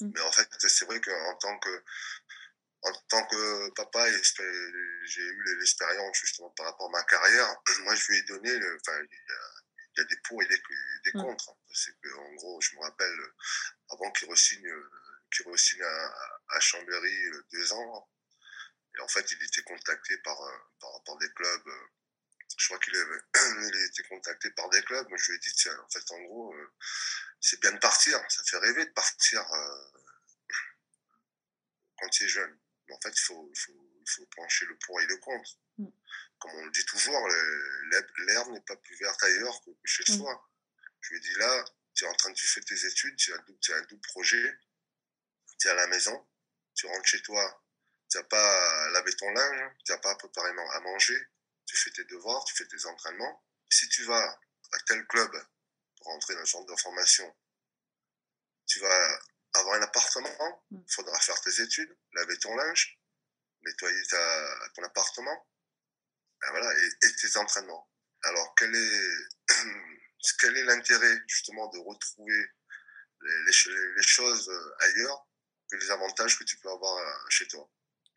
Mm. 0.00 0.10
Mais 0.14 0.20
en 0.20 0.32
fait, 0.32 0.48
c'est 0.68 0.84
vrai 0.84 1.00
qu'en 1.00 1.34
tant 1.36 1.58
que 1.58 1.84
en 2.82 2.92
tant 3.08 3.24
que 3.26 3.70
papa, 3.70 4.10
j'ai 4.10 5.22
eu 5.22 5.56
l'expérience 5.58 6.16
justement 6.18 6.50
par 6.50 6.66
rapport 6.66 6.88
à 6.88 6.90
ma 6.90 7.04
carrière. 7.04 7.56
Moi, 7.80 7.94
je 7.94 8.10
lui 8.10 8.18
ai 8.18 8.22
donné, 8.22 8.50
enfin, 8.80 8.98
il 9.00 9.98
y, 9.98 10.00
a 10.00 10.04
des 10.04 10.16
pour 10.24 10.42
et 10.42 10.46
des, 10.46 10.60
des 11.04 11.10
mm. 11.14 11.22
contre. 11.22 11.56
C'est 11.72 11.96
que, 12.00 12.12
en 12.14 12.34
gros, 12.34 12.60
je 12.60 12.74
me 12.74 12.80
rappelle, 12.80 13.18
avant 13.90 14.10
qu'il 14.12 14.28
re-signe, 14.28 14.72
qu 15.30 15.44
à, 15.82 16.14
à, 16.48 16.60
Chambéry 16.60 17.24
euh, 17.28 17.42
deux 17.52 17.72
ans, 17.72 18.10
et 18.96 19.00
en 19.00 19.08
fait, 19.08 19.30
il 19.30 19.42
était 19.42 19.62
contacté 19.62 20.18
par, 20.18 20.40
euh, 20.42 20.58
par, 20.80 21.02
par 21.04 21.16
des 21.18 21.30
clubs. 21.32 21.68
Euh, 21.68 21.86
je 22.58 22.66
crois 22.66 22.78
qu'il 22.80 22.94
il 22.94 23.86
été 23.86 24.02
contacté 24.08 24.50
par 24.50 24.68
des 24.70 24.82
clubs. 24.82 25.08
Moi, 25.08 25.18
je 25.18 25.30
lui 25.30 25.36
ai 25.36 25.38
dit, 25.38 25.54
tiens, 25.54 25.78
en 25.78 25.88
fait, 25.88 26.10
en 26.10 26.20
gros, 26.22 26.54
c'est 27.40 27.60
bien 27.60 27.72
de 27.72 27.78
partir. 27.78 28.20
Ça 28.28 28.42
fait 28.44 28.58
rêver 28.58 28.84
de 28.84 28.90
partir 28.90 29.42
quand 31.96 32.08
tu 32.08 32.24
es 32.24 32.28
jeune 32.28 32.58
en 32.92 33.00
fait, 33.00 33.10
il 33.10 33.20
faut, 33.20 33.52
faut, 34.06 34.26
pencher 34.36 34.66
le 34.66 34.76
pour 34.78 35.00
et 35.00 35.06
le 35.06 35.16
contre. 35.18 35.58
Mm. 35.78 35.88
Comme 36.38 36.50
on 36.52 36.64
le 36.64 36.70
dit 36.70 36.84
toujours, 36.84 37.28
l'herbe 38.26 38.50
n'est 38.52 38.60
pas 38.60 38.76
plus 38.76 38.96
verte 38.96 39.22
ailleurs 39.22 39.60
que 39.64 39.70
chez 39.84 40.04
mm. 40.12 40.16
soi. 40.16 40.50
Je 41.00 41.14
lui 41.14 41.20
dis 41.20 41.34
là, 41.34 41.64
tu 41.94 42.04
es 42.04 42.08
en 42.08 42.14
train 42.14 42.30
de 42.30 42.38
faire 42.38 42.64
tes 42.64 42.86
études, 42.86 43.16
tu 43.16 43.32
as, 43.32 43.76
un 43.76 43.82
double 43.82 44.00
projet, 44.08 44.58
tu 45.58 45.68
es 45.68 45.70
à 45.70 45.74
la 45.74 45.86
maison, 45.88 46.26
tu 46.74 46.86
rentres 46.86 47.06
chez 47.06 47.22
toi, 47.22 47.64
tu 48.10 48.18
n'as 48.18 48.24
pas 48.24 48.90
lavé 48.90 49.12
ton 49.14 49.30
linge, 49.30 49.72
tu 49.84 49.92
n'as 49.92 49.98
pas 49.98 50.14
préparé 50.16 50.50
à 50.50 50.80
manger, 50.80 51.18
tu 51.66 51.76
fais 51.76 51.90
tes 51.90 52.04
devoirs, 52.04 52.44
tu 52.44 52.54
fais 52.54 52.66
tes 52.66 52.86
entraînements. 52.86 53.44
Si 53.68 53.88
tu 53.88 54.04
vas 54.04 54.40
à 54.72 54.78
tel 54.86 55.06
club 55.06 55.30
pour 55.96 56.06
rentrer 56.08 56.34
dans 56.34 56.40
le 56.40 56.46
centre 56.46 56.70
de 56.70 56.80
formation, 56.80 57.34
tu 58.66 58.80
vas 58.80 59.20
avoir 59.54 59.76
un 59.76 59.82
appartement, 59.82 60.64
il 60.70 60.78
mm. 60.78 60.84
faudra 60.88 61.18
faire 61.20 61.40
tes 61.42 61.60
études, 61.60 61.94
laver 62.14 62.38
ton 62.38 62.54
linge, 62.56 62.98
nettoyer 63.62 64.02
ta, 64.08 64.68
ton 64.74 64.82
appartement, 64.84 65.46
ben 66.40 66.50
voilà, 66.50 66.72
et, 67.02 67.16
tes 67.16 67.36
entraînements. 67.36 67.88
Alors, 68.22 68.54
quel 68.56 68.74
est, 68.74 69.54
quel 70.40 70.56
est 70.56 70.64
l'intérêt 70.64 71.18
justement 71.28 71.68
de 71.68 71.78
retrouver 71.78 72.46
les, 73.20 73.52
les, 73.96 74.02
choses 74.02 74.50
ailleurs 74.80 75.26
que 75.70 75.76
les 75.76 75.90
avantages 75.90 76.38
que 76.38 76.44
tu 76.44 76.56
peux 76.58 76.70
avoir 76.70 76.96
euh, 76.96 77.26
chez 77.28 77.46
toi? 77.48 77.68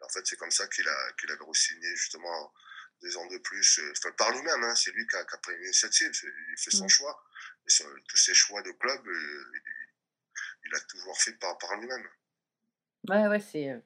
En 0.02 0.10
fait, 0.10 0.26
c'est 0.26 0.38
comme 0.38 0.52
ça 0.52 0.68
qu'il 0.68 0.88
a, 0.88 1.12
qu'il 1.14 1.32
a 1.32 1.38
signé 1.54 1.96
justement 1.96 2.54
des 3.02 3.18
ans 3.18 3.26
de 3.28 3.38
plus, 3.40 3.80
euh, 3.80 3.92
enfin, 3.92 4.12
par 4.12 4.32
lui-même, 4.32 4.64
hein, 4.64 4.76
c'est 4.76 4.92
lui 4.92 5.06
qui 5.08 5.16
a, 5.16 5.26
qui 5.26 5.36
a, 5.36 5.38
pris 5.38 5.58
l'initiative, 5.58 6.12
il 6.24 6.58
fait 6.58 6.72
son 6.72 6.86
mm. 6.86 6.90
choix. 6.90 7.24
Et 7.68 7.84
tous 8.08 8.18
ses 8.18 8.34
choix 8.34 8.62
de 8.62 8.72
club, 8.72 9.08
euh, 9.08 9.52
il 10.66 10.76
a 10.76 10.80
toujours 10.90 11.18
fait 11.18 11.34
par, 11.40 11.58
par 11.58 11.80
lui-même. 11.80 12.06
Ouais, 13.10 13.28
ouais, 13.28 13.40
c'est 13.40 13.70
euh, 13.70 13.80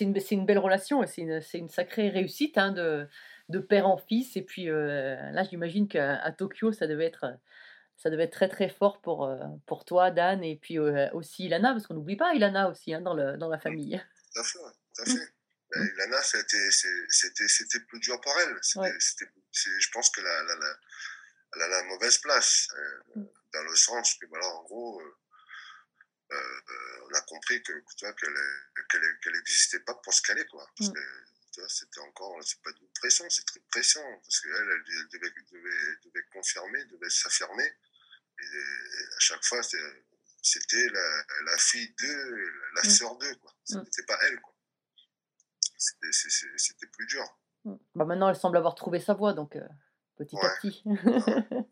une, 0.00 0.14
une, 0.30 0.46
belle 0.46 0.58
relation, 0.58 1.04
c'est 1.06 1.22
une, 1.22 1.40
une, 1.54 1.68
sacrée 1.68 2.10
réussite 2.10 2.58
hein, 2.58 2.70
de, 2.70 3.08
de, 3.48 3.58
père 3.58 3.88
en 3.88 3.96
fils. 3.96 4.36
Et 4.36 4.42
puis 4.42 4.68
euh, 4.68 5.16
là, 5.32 5.42
j'imagine 5.44 5.88
qu'à 5.88 6.30
Tokyo, 6.32 6.72
ça 6.72 6.86
devait 6.86 7.06
être 7.06 7.26
Ça 7.96 8.10
devait 8.10 8.24
être 8.24 8.32
très 8.32 8.48
très 8.48 8.68
fort 8.68 9.00
pour, 9.00 9.24
euh, 9.24 9.38
pour 9.66 9.84
toi, 9.84 10.10
Dan, 10.10 10.44
et 10.44 10.56
puis 10.56 10.78
euh, 10.78 11.10
aussi 11.12 11.46
Ilana, 11.46 11.72
parce 11.72 11.86
qu'on 11.86 11.94
n'oublie 11.94 12.16
pas 12.16 12.34
Ilana 12.34 12.68
aussi 12.68 12.94
hein, 12.94 13.00
dans, 13.00 13.14
le, 13.14 13.36
dans 13.36 13.48
la 13.48 13.58
famille. 13.58 14.00
Tout 14.32 14.40
à 14.40 14.44
fait, 14.44 14.58
tout 14.58 15.02
à 15.02 15.04
fait. 15.06 15.32
Ben, 15.74 15.88
Ilana, 15.94 16.22
c'était, 16.22 17.80
plus 17.88 18.00
dur 18.00 18.20
pour 18.20 18.32
elle. 18.40 18.54
Ouais. 18.76 18.92
je 19.00 19.90
pense 19.92 20.10
qu'elle 20.10 20.26
a, 20.26 20.40
elle 20.40 20.50
a 20.50 20.56
la, 20.56 20.76
elle 21.54 21.62
a 21.62 21.68
la 21.68 21.82
mauvaise 21.84 22.18
place, 22.18 22.68
Mm. 23.16 23.24
dans 23.52 23.62
le 23.62 23.74
sens 23.74 24.14
que, 24.14 24.26
voilà, 24.26 24.46
en 24.46 24.62
gros, 24.64 25.02
on 27.10 27.14
a 27.14 27.20
compris 27.22 27.62
que, 27.62 27.72
qu'elle, 27.96 28.14
qu'elle, 28.88 29.18
qu'elle 29.22 29.36
existait 29.36 29.80
pas 29.80 29.94
pour 29.94 30.12
ce 30.14 30.22
qu'elle 30.22 30.38
est, 30.38 30.46
quoi. 30.46 30.66
Parce 30.78 30.90
Mm. 30.90 30.94
que, 30.94 31.68
c'était 31.68 32.00
encore, 32.00 32.42
c'est 32.42 32.60
pas 32.62 32.72
de 32.72 32.88
pression, 33.00 33.26
c'est 33.28 33.44
très 33.44 33.60
pression. 33.70 34.00
Parce 34.22 34.40
qu'elle, 34.40 34.52
elle, 34.52 34.82
elle 34.86 35.08
devait, 35.12 35.30
devait, 35.52 35.96
devait 36.04 36.24
confirmer, 36.32 36.84
devait 36.86 37.10
s'affirmer. 37.10 37.66
Et 38.40 38.44
à 39.16 39.18
chaque 39.18 39.44
fois, 39.44 39.62
c'était 39.62 40.88
la, 40.88 41.24
la 41.44 41.58
fille 41.58 41.94
d'eux, 42.00 42.52
la 42.76 42.82
Mm. 42.82 42.90
sœur 42.90 43.16
d'eux, 43.18 43.34
quoi. 43.36 43.52
Mm. 43.70 43.82
C'était 43.84 44.06
pas 44.06 44.18
elle, 44.22 44.40
quoi. 44.40 44.54
C'était- 45.76 46.86
plus 46.92 47.06
dur. 47.06 47.24
Mm. 47.64 47.74
Bah, 47.94 48.04
maintenant, 48.04 48.28
elle 48.30 48.36
semble 48.36 48.56
avoir 48.56 48.74
trouvé 48.74 49.00
sa 49.00 49.14
voie, 49.14 49.32
donc 49.34 49.54
euh, 49.56 49.66
petit 50.16 50.36
à 50.40 50.48
petit. 50.60 50.82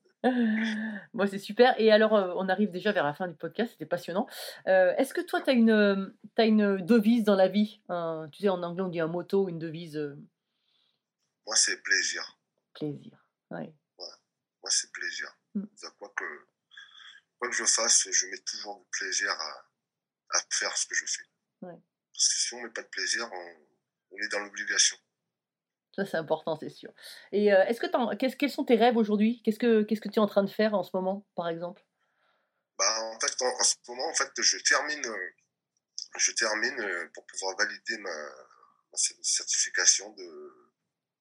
Moi, 1.14 1.26
c'est 1.26 1.38
super. 1.38 1.74
Et 1.80 1.90
alors, 1.90 2.14
euh, 2.14 2.32
on 2.36 2.48
arrive 2.48 2.70
déjà 2.70 2.92
vers 2.92 3.04
la 3.04 3.14
fin 3.14 3.26
du 3.28 3.34
podcast, 3.36 3.72
c'était 3.72 3.86
passionnant. 3.86 4.26
Euh, 4.66 4.94
Est-ce 4.96 5.14
que 5.14 5.20
toi, 5.20 5.40
tu 5.40 5.50
as 5.50 5.54
une, 5.54 5.70
euh, 5.70 6.06
t'as 6.34 6.46
une 6.46 6.76
devise 6.84 7.24
dans 7.24 7.36
la 7.36 7.48
vie 7.48 7.80
un- 7.88 8.28
Tu 8.32 8.42
sais, 8.42 8.48
en 8.48 8.62
anglais, 8.62 8.82
on 8.82 8.88
dit 8.88 9.00
un 9.00 9.06
motto, 9.06 9.48
une 9.48 9.58
devise 9.58 9.96
euh, 9.96 10.16
Moi, 11.46 11.56
c'est 11.56 11.82
plaisir. 11.82 12.38
plaisir. 12.74 13.18
Ouais. 13.50 13.72
Moi, 13.98 14.70
c'est 14.70 14.92
plaisir. 14.92 15.28
Mm. 15.54 15.64
C'est-à-dire, 15.74 15.96
Quoi 15.98 16.12
que, 16.14 16.24
quoi 17.38 17.48
que 17.48 17.54
je 17.56 17.64
fasse, 17.64 18.06
je 18.10 18.26
mets 18.26 18.38
toujours 18.38 18.78
du 18.78 18.84
plaisir 18.92 19.30
à, 19.30 20.36
à 20.36 20.40
faire 20.50 20.76
ce 20.76 20.86
que 20.86 20.94
je 20.94 21.06
fais. 21.06 21.24
Ouais. 21.62 21.78
Parce 22.12 22.28
que 22.28 22.34
si 22.40 22.54
on 22.54 22.60
met 22.62 22.68
pas 22.70 22.82
de 22.82 22.88
plaisir, 22.88 23.26
on, 23.32 23.54
on 24.12 24.16
est 24.18 24.28
dans 24.28 24.40
l'obligation. 24.40 24.96
Ça, 25.96 26.06
c'est 26.06 26.16
important, 26.16 26.56
c'est 26.56 26.68
sûr. 26.70 26.92
Et 27.32 27.52
euh, 27.52 27.64
est-ce 27.64 27.80
que 27.80 28.36
quels 28.36 28.50
sont 28.50 28.64
tes 28.64 28.76
rêves 28.76 28.96
aujourd'hui? 28.96 29.42
Qu'est-ce 29.44 29.58
que 29.58 29.82
qu'est-ce 29.82 30.00
que 30.00 30.08
tu 30.08 30.16
es 30.16 30.22
en 30.22 30.26
train 30.26 30.44
de 30.44 30.50
faire 30.50 30.74
en 30.74 30.82
ce 30.82 30.90
moment, 30.94 31.26
par 31.34 31.48
exemple? 31.48 31.84
Bah, 32.78 33.02
en 33.02 33.20
fait, 33.20 33.42
en, 33.42 33.46
en 33.60 33.64
ce 33.64 33.74
moment, 33.88 34.08
en 34.08 34.14
fait, 34.14 34.30
je 34.40 34.58
termine, 34.58 35.04
euh, 35.06 35.30
je 36.16 36.32
termine 36.32 36.80
euh, 36.80 37.10
pour 37.14 37.26
pouvoir 37.26 37.56
valider 37.56 37.98
ma, 37.98 38.10
ma 38.10 38.96
cer- 38.96 39.18
certification 39.22 40.10
de, 40.10 40.70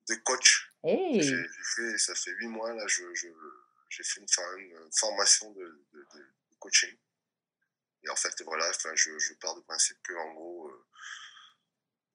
de 0.10 0.16
coach. 0.16 0.70
Hey 0.84 1.22
J'ai 1.22 1.36
j'ai 1.36 1.64
fait, 1.76 1.98
ça 1.98 2.16
fait 2.16 2.32
huit 2.32 2.48
mois 2.48 2.74
là, 2.74 2.86
je, 2.88 3.04
j'ai 3.14 4.04
fait 4.04 4.22
une, 4.22 4.28
formation 4.98 5.52
de, 5.52 5.86
de, 5.94 6.00
de 6.00 6.26
coaching. 6.60 6.96
Et 8.04 8.10
en 8.10 8.16
fait, 8.16 8.42
voilà, 8.44 8.70
enfin, 8.70 8.92
je, 8.96 9.18
je 9.20 9.34
pars 9.36 9.56
du 9.56 9.64
principe 9.64 9.98
que, 10.04 10.14
en 10.14 10.34
gros, 10.34 10.70
euh, 10.70 10.86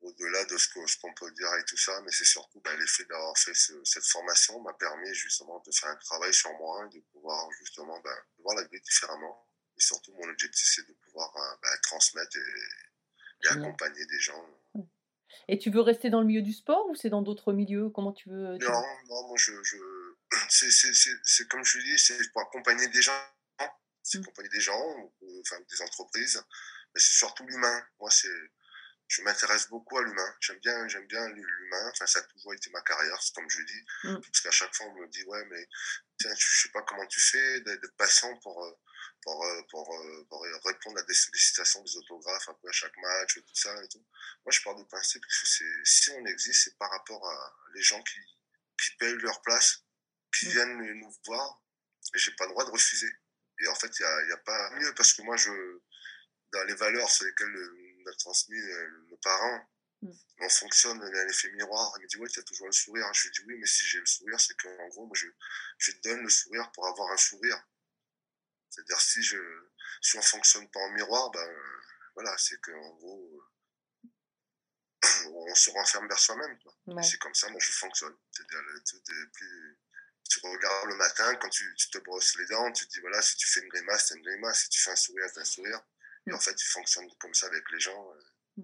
au-delà 0.04 0.44
de 0.44 0.56
ce 0.58 0.68
qu'on 1.00 1.14
peut 1.14 1.30
dire 1.32 1.52
et 1.58 1.64
tout 1.64 1.76
ça, 1.78 2.00
mais 2.02 2.12
c'est 2.12 2.24
surtout 2.26 2.60
bah, 2.60 2.76
l'effet 2.76 3.04
d'avoir 3.06 3.36
fait 3.38 3.54
ce- 3.54 3.82
cette 3.84 4.04
formation 4.04 4.60
m'a 4.60 4.74
permis 4.74 5.12
justement 5.14 5.62
de 5.66 5.72
faire 5.72 5.88
un 5.90 5.96
travail 5.96 6.32
sur 6.34 6.52
moi 6.58 6.86
et 6.86 6.94
de 6.94 7.00
pouvoir 7.12 7.50
justement 7.52 7.98
bah, 8.00 8.14
de 8.38 8.42
voir 8.42 8.54
la 8.56 8.64
vie 8.64 8.80
différemment. 8.82 9.48
Et 9.76 9.80
surtout, 9.80 10.12
mon 10.14 10.28
objectif, 10.28 10.66
c'est 10.66 10.86
de 10.86 10.92
pouvoir 10.92 11.34
euh, 11.36 11.56
bah, 11.62 11.76
transmettre 11.82 12.36
et, 12.36 13.48
accompagner 13.50 14.04
des 14.06 14.20
gens. 14.20 14.46
Et 15.48 15.58
tu 15.58 15.70
veux 15.70 15.80
rester 15.80 16.10
dans 16.10 16.20
le 16.20 16.26
milieu 16.26 16.42
du 16.42 16.52
sport 16.52 16.88
ou 16.88 16.94
c'est 16.94 17.10
dans 17.10 17.22
d'autres 17.22 17.52
milieux? 17.52 17.90
Comment 17.90 18.12
tu 18.12 18.28
veux 18.30 18.56
tu- 18.58 18.64
Non, 18.66 18.82
non, 19.08 19.28
moi, 19.28 19.36
je, 19.36 19.52
je, 19.62 19.76
c'est, 20.48 21.48
comme 21.48 21.64
je 21.64 21.78
dis, 21.78 21.98
c'est 21.98 22.30
pour 22.32 22.42
accompagner 22.42 22.88
des 22.88 23.02
gens, 23.02 23.12
c'est 24.02 24.18
Mm. 24.18 24.22
accompagner 24.22 24.48
des 24.50 24.60
gens, 24.60 25.12
ou, 25.20 25.40
enfin, 25.40 25.56
des 25.70 25.82
entreprises, 25.82 26.42
mais 26.94 27.00
c'est 27.00 27.12
surtout 27.14 27.44
l'humain. 27.46 27.82
Moi, 28.00 28.10
c'est, 28.10 28.28
je 29.08 29.22
m'intéresse 29.22 29.68
beaucoup 29.68 29.98
à 29.98 30.02
l'humain. 30.02 30.36
J'aime 30.40 30.58
bien, 30.60 30.88
j'aime 30.88 31.06
bien 31.06 31.28
l'humain. 31.28 31.90
Enfin, 31.92 32.06
ça 32.06 32.20
a 32.20 32.22
toujours 32.22 32.54
été 32.54 32.70
ma 32.70 32.80
carrière, 32.82 33.20
c'est 33.22 33.34
comme 33.34 33.48
je 33.50 33.62
dis. 33.62 33.84
Mm. 34.04 34.20
Parce 34.20 34.40
qu'à 34.40 34.50
chaque 34.50 34.74
fois, 34.74 34.86
on 34.86 34.94
me 34.94 35.06
dit, 35.08 35.22
ouais, 35.24 35.44
mais, 35.46 35.68
tiens, 36.18 36.34
je 36.36 36.62
sais 36.62 36.70
pas 36.70 36.82
comment 36.82 37.06
tu 37.06 37.20
fais 37.20 37.60
d'être 37.60 37.96
patient 37.96 38.36
pour, 38.38 38.64
euh, 38.64 38.72
pour, 39.22 39.44
euh, 39.44 39.62
pour, 39.70 39.94
euh, 39.94 40.26
pour 40.28 40.42
répondre 40.64 40.98
à 40.98 41.02
des 41.02 41.14
sollicitations 41.14 41.82
des 41.82 41.96
autographes 41.96 42.48
un 42.48 42.54
peu 42.54 42.68
à 42.68 42.72
chaque 42.72 42.96
match, 42.96 43.34
tout 43.34 43.54
ça 43.54 43.74
et 43.82 43.88
tout. 43.88 44.04
Moi, 44.44 44.52
je 44.52 44.62
pars 44.62 44.74
du 44.74 44.84
principe 44.86 45.22
que 45.22 45.46
c'est, 45.46 45.64
si 45.84 46.10
on 46.12 46.24
existe, 46.26 46.64
c'est 46.64 46.78
par 46.78 46.90
rapport 46.90 47.26
à 47.28 47.56
les 47.74 47.82
gens 47.82 48.02
qui, 48.02 48.20
qui 48.82 48.96
payent 48.96 49.18
leur 49.18 49.40
place, 49.42 49.82
qui 50.36 50.46
Mm. 50.46 50.50
viennent 50.50 50.92
nous 50.94 51.14
voir, 51.26 51.62
et 52.14 52.18
j'ai 52.18 52.32
pas 52.32 52.44
le 52.46 52.50
droit 52.50 52.64
de 52.64 52.70
refuser. 52.70 53.12
Et 53.60 53.68
en 53.68 53.74
fait, 53.74 53.98
il 53.98 54.02
y 54.02 54.06
a, 54.06 54.26
y 54.26 54.32
a 54.32 54.38
pas 54.38 54.70
mieux 54.70 54.92
parce 54.94 55.12
que 55.12 55.22
moi, 55.22 55.36
je, 55.36 55.50
dans 56.52 56.64
les 56.64 56.74
valeurs 56.74 57.10
sur 57.10 57.24
lesquelles 57.26 57.54
euh, 58.04 58.10
on 58.10 58.10
a 58.10 58.14
transmis 58.16 58.58
euh, 58.58 58.90
nos 59.10 59.16
parents, 59.18 59.60
Mm. 60.02 60.10
on 60.40 60.48
fonctionne 60.50 60.98
on 61.00 61.02
a 61.02 61.20
un 61.20 61.28
effet 61.28 61.50
miroir. 61.52 61.90
Il 61.96 62.02
me 62.02 62.08
dit, 62.08 62.16
ouais, 62.18 62.28
tu 62.28 62.38
as 62.38 62.42
toujours 62.42 62.66
le 62.66 62.72
sourire. 62.72 63.08
Je 63.14 63.22
lui 63.22 63.30
dis, 63.30 63.40
oui, 63.46 63.54
mais 63.58 63.66
si 63.66 63.86
j'ai 63.86 64.00
le 64.00 64.04
sourire, 64.06 64.38
c'est 64.38 64.54
qu'en 64.58 64.88
gros, 64.88 65.06
moi, 65.06 65.16
je, 65.16 65.26
je 65.78 65.92
donne 66.02 66.20
le 66.22 66.28
sourire 66.28 66.70
pour 66.72 66.86
avoir 66.86 67.10
un 67.10 67.16
sourire. 67.16 67.58
C'est-à-dire, 68.68 69.00
si, 69.00 69.22
je, 69.22 69.38
si 70.02 70.18
on 70.18 70.22
fonctionne 70.22 70.68
pas 70.70 70.80
en 70.80 70.90
miroir, 70.90 71.30
ben, 71.30 71.56
voilà, 72.16 72.36
c'est 72.36 72.60
qu'en 72.60 72.90
gros, 72.96 73.40
euh, 74.04 74.08
on 75.28 75.54
se 75.54 75.70
renferme 75.70 76.08
vers 76.08 76.18
soi-même. 76.18 76.58
Ouais. 76.86 77.02
C'est 77.02 77.18
comme 77.18 77.34
ça, 77.34 77.48
moi, 77.48 77.60
je 77.60 77.72
fonctionne. 77.72 78.14
C'est-à-dire, 78.32 78.60
le- 78.62 79.30
plus- 79.32 79.78
tu 80.28 80.40
regardes 80.42 80.88
le 80.88 80.96
matin, 80.96 81.34
quand 81.36 81.48
tu, 81.50 81.74
tu 81.76 81.88
te 81.90 81.98
brosses 81.98 82.36
les 82.36 82.46
dents, 82.46 82.72
tu 82.72 82.86
te 82.86 82.92
dis, 82.92 83.00
voilà, 83.00 83.22
si 83.22 83.36
tu 83.36 83.46
fais 83.48 83.60
une 83.60 83.68
grimace, 83.68 84.08
t'as 84.08 84.16
une 84.16 84.22
grimace. 84.22 84.62
Si 84.64 84.68
tu 84.70 84.80
fais 84.82 84.90
un 84.90 84.96
sourire, 84.96 85.26
t'as 85.34 85.42
un 85.42 85.44
sourire. 85.44 85.80
Et 86.26 86.32
en 86.32 86.38
fait, 86.38 86.54
tu 86.54 86.66
fonctionnes 86.66 87.06
comme 87.18 87.34
ça 87.34 87.46
avec 87.46 87.62
les 87.72 87.80
gens. 87.80 88.08
euh. 88.10 88.62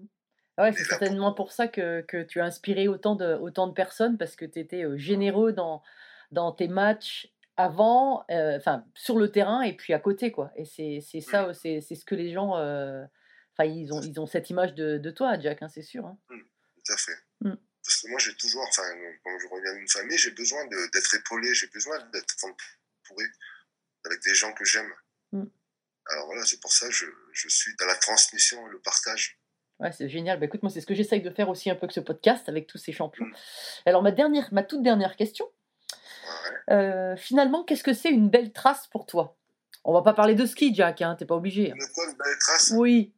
Ah 0.57 0.63
ouais, 0.63 0.73
c'est 0.73 0.83
certainement 0.83 1.33
pour 1.33 1.51
ça 1.51 1.67
que, 1.67 2.01
que 2.01 2.23
tu 2.23 2.39
as 2.41 2.45
inspiré 2.45 2.87
autant 2.87 3.15
de, 3.15 3.35
autant 3.35 3.67
de 3.67 3.73
personnes 3.73 4.17
parce 4.17 4.35
que 4.35 4.45
tu 4.45 4.59
étais 4.59 4.83
euh, 4.83 4.97
généreux 4.97 5.53
dans, 5.53 5.81
dans 6.31 6.51
tes 6.51 6.67
matchs 6.67 7.31
avant, 7.57 8.25
euh, 8.31 8.57
enfin 8.57 8.85
sur 8.95 9.17
le 9.17 9.31
terrain 9.31 9.61
et 9.61 9.75
puis 9.75 9.93
à 9.93 9.99
côté 9.99 10.31
quoi. 10.31 10.51
Et 10.55 10.65
c'est 10.65 10.99
ça, 11.21 11.45
euh, 11.49 11.53
c'est 11.53 11.81
ce 11.81 12.05
que 12.05 12.15
les 12.15 12.31
gens, 12.33 12.57
euh, 12.57 13.03
enfin 13.53 13.69
ils 13.69 13.93
ont 13.93 14.01
ils 14.01 14.19
ont 14.19 14.25
cette 14.25 14.49
image 14.49 14.73
de, 14.73 14.97
de 14.97 15.11
toi, 15.11 15.39
Jack, 15.39 15.61
hein, 15.61 15.69
c'est 15.69 15.81
sûr. 15.83 16.05
hein. 16.05 16.17
Tout 16.29 16.93
à 16.93 16.97
fait. 16.97 17.17
Mm. 17.41 17.53
Parce 17.83 18.01
que 18.01 18.07
moi, 18.09 18.19
j'ai 18.19 18.35
toujours, 18.35 18.61
enfin, 18.67 18.83
quand 19.23 19.39
je 19.39 19.47
reviens 19.47 19.73
d'une 19.75 19.87
famille, 19.89 20.17
j'ai 20.17 20.31
besoin 20.31 20.63
d'être 20.67 21.15
épaulé, 21.15 21.51
j'ai 21.55 21.67
besoin 21.67 21.97
d'être 22.11 22.35
entouré 22.43 23.25
avec 24.05 24.21
des 24.23 24.35
gens 24.35 24.53
que 24.53 24.63
j'aime. 24.65 24.91
Alors 26.09 26.25
voilà, 26.25 26.43
c'est 26.45 26.59
pour 26.59 26.71
ça 26.73 26.87
que 26.87 26.93
je, 26.93 27.05
je 27.33 27.47
suis 27.49 27.75
dans 27.79 27.85
la 27.85 27.95
transmission 27.95 28.65
et 28.67 28.69
le 28.71 28.79
partage. 28.79 29.39
Ouais, 29.79 29.91
c'est 29.91 30.09
génial. 30.09 30.39
Bah, 30.39 30.45
écoute, 30.45 30.61
moi, 30.63 30.71
c'est 30.71 30.81
ce 30.81 30.85
que 30.85 30.93
j'essaye 30.93 31.21
de 31.21 31.29
faire 31.31 31.49
aussi 31.49 31.69
un 31.69 31.75
peu 31.75 31.87
que 31.87 31.93
ce 31.93 31.99
podcast 31.99 32.47
avec 32.49 32.67
tous 32.67 32.77
ces 32.77 32.91
champions. 32.91 33.25
Mm. 33.25 33.33
Alors, 33.87 34.01
ma, 34.03 34.11
dernière, 34.11 34.47
ma 34.51 34.63
toute 34.63 34.83
dernière 34.83 35.15
question, 35.15 35.49
Ouais. 35.93 36.75
euh, 36.75 37.15
finalement, 37.17 37.63
qu'est-ce 37.63 37.83
que 37.83 37.93
c'est 37.93 38.09
une 38.11 38.29
belle 38.29 38.51
trace 38.53 38.87
pour 38.87 39.05
toi? 39.05 39.37
On 39.83 39.93
va 39.93 40.01
pas 40.03 40.13
parler 40.13 40.35
de 40.35 40.45
ski, 40.45 40.73
Jack, 40.75 41.01
hein, 41.01 41.15
t'es 41.17 41.25
pas 41.25 41.35
obligé. 41.35 41.71
hein. 41.71 41.75
Une 41.79 41.87
quoi, 41.93 42.05
une 42.05 42.15
belle 42.17 42.37
trace? 42.39 42.73
Oui, 42.75 43.13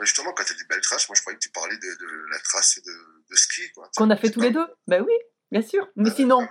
Justement, 0.00 0.32
quand 0.32 0.44
tu 0.44 0.52
as 0.52 0.56
dit 0.56 0.64
belle 0.68 0.80
trace, 0.80 1.08
moi, 1.08 1.16
je 1.16 1.22
croyais 1.22 1.36
que 1.38 1.42
tu 1.42 1.50
parlais 1.50 1.76
de, 1.76 1.80
de 1.80 2.30
la 2.32 2.38
trace 2.38 2.80
de, 2.84 2.92
de 3.30 3.36
ski. 3.36 3.62
qu'on 3.96 4.10
a 4.10 4.16
fait 4.16 4.30
tous 4.30 4.40
les 4.40 4.52
deux? 4.52 4.66
Ben 4.86 5.02
oui, 5.02 5.12
bien 5.50 5.60
sûr. 5.62 5.88
Mais 5.96 6.08
Euh, 6.10 6.14
sinon, 6.14 6.48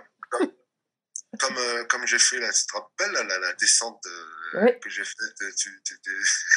comme, 1.38 1.58
euh, 1.58 1.86
comme 1.86 2.06
j'ai 2.08 2.20
fait, 2.20 2.40
là, 2.40 2.52
tu 2.52 2.66
te 2.66 2.74
rappelles, 2.74 3.12
la, 3.12 3.24
la, 3.24 3.40
la 3.40 3.54
descente 3.54 4.04
euh, 4.06 4.62
Ouais. 4.62 4.80
que 4.80 4.90
j'ai 4.90 5.04
faite, 5.04 5.42
euh, 5.42 5.52
tu, 5.58 5.82
tu 5.84 6.00
t'es- 6.02 6.12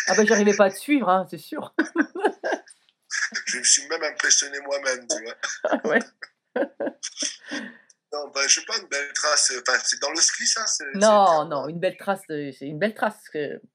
ah 0.06 0.14
ben 0.14 0.26
j'arrivais 0.26 0.54
pas 0.54 0.66
à 0.66 0.70
te 0.70 0.76
suivre, 0.78 1.08
hein, 1.08 1.26
c'est 1.28 1.38
sûr. 1.38 1.74
je 3.46 3.58
me 3.58 3.64
suis 3.64 3.86
même 3.88 4.02
impressionné 4.04 4.60
moi-même, 4.60 5.06
tu 5.08 5.22
vois. 5.24 5.36
Ah 5.64 5.80
ouais. 5.88 5.98
Non, 8.12 8.28
ben, 8.28 8.42
je 8.48 8.60
sais 8.60 8.66
pas, 8.66 8.76
une 8.78 8.88
belle 8.88 9.12
trace. 9.12 9.52
Enfin, 9.66 9.78
c'est 9.84 10.00
dans 10.00 10.10
le 10.10 10.20
ski, 10.20 10.46
ça 10.46 10.64
Non, 10.94 11.44
non, 11.48 11.68
une 11.68 11.78
belle 11.80 11.96
trace, 11.96 12.22
c'est 12.28 12.54
une 12.62 12.78
belle 12.78 12.94
trace 12.94 13.16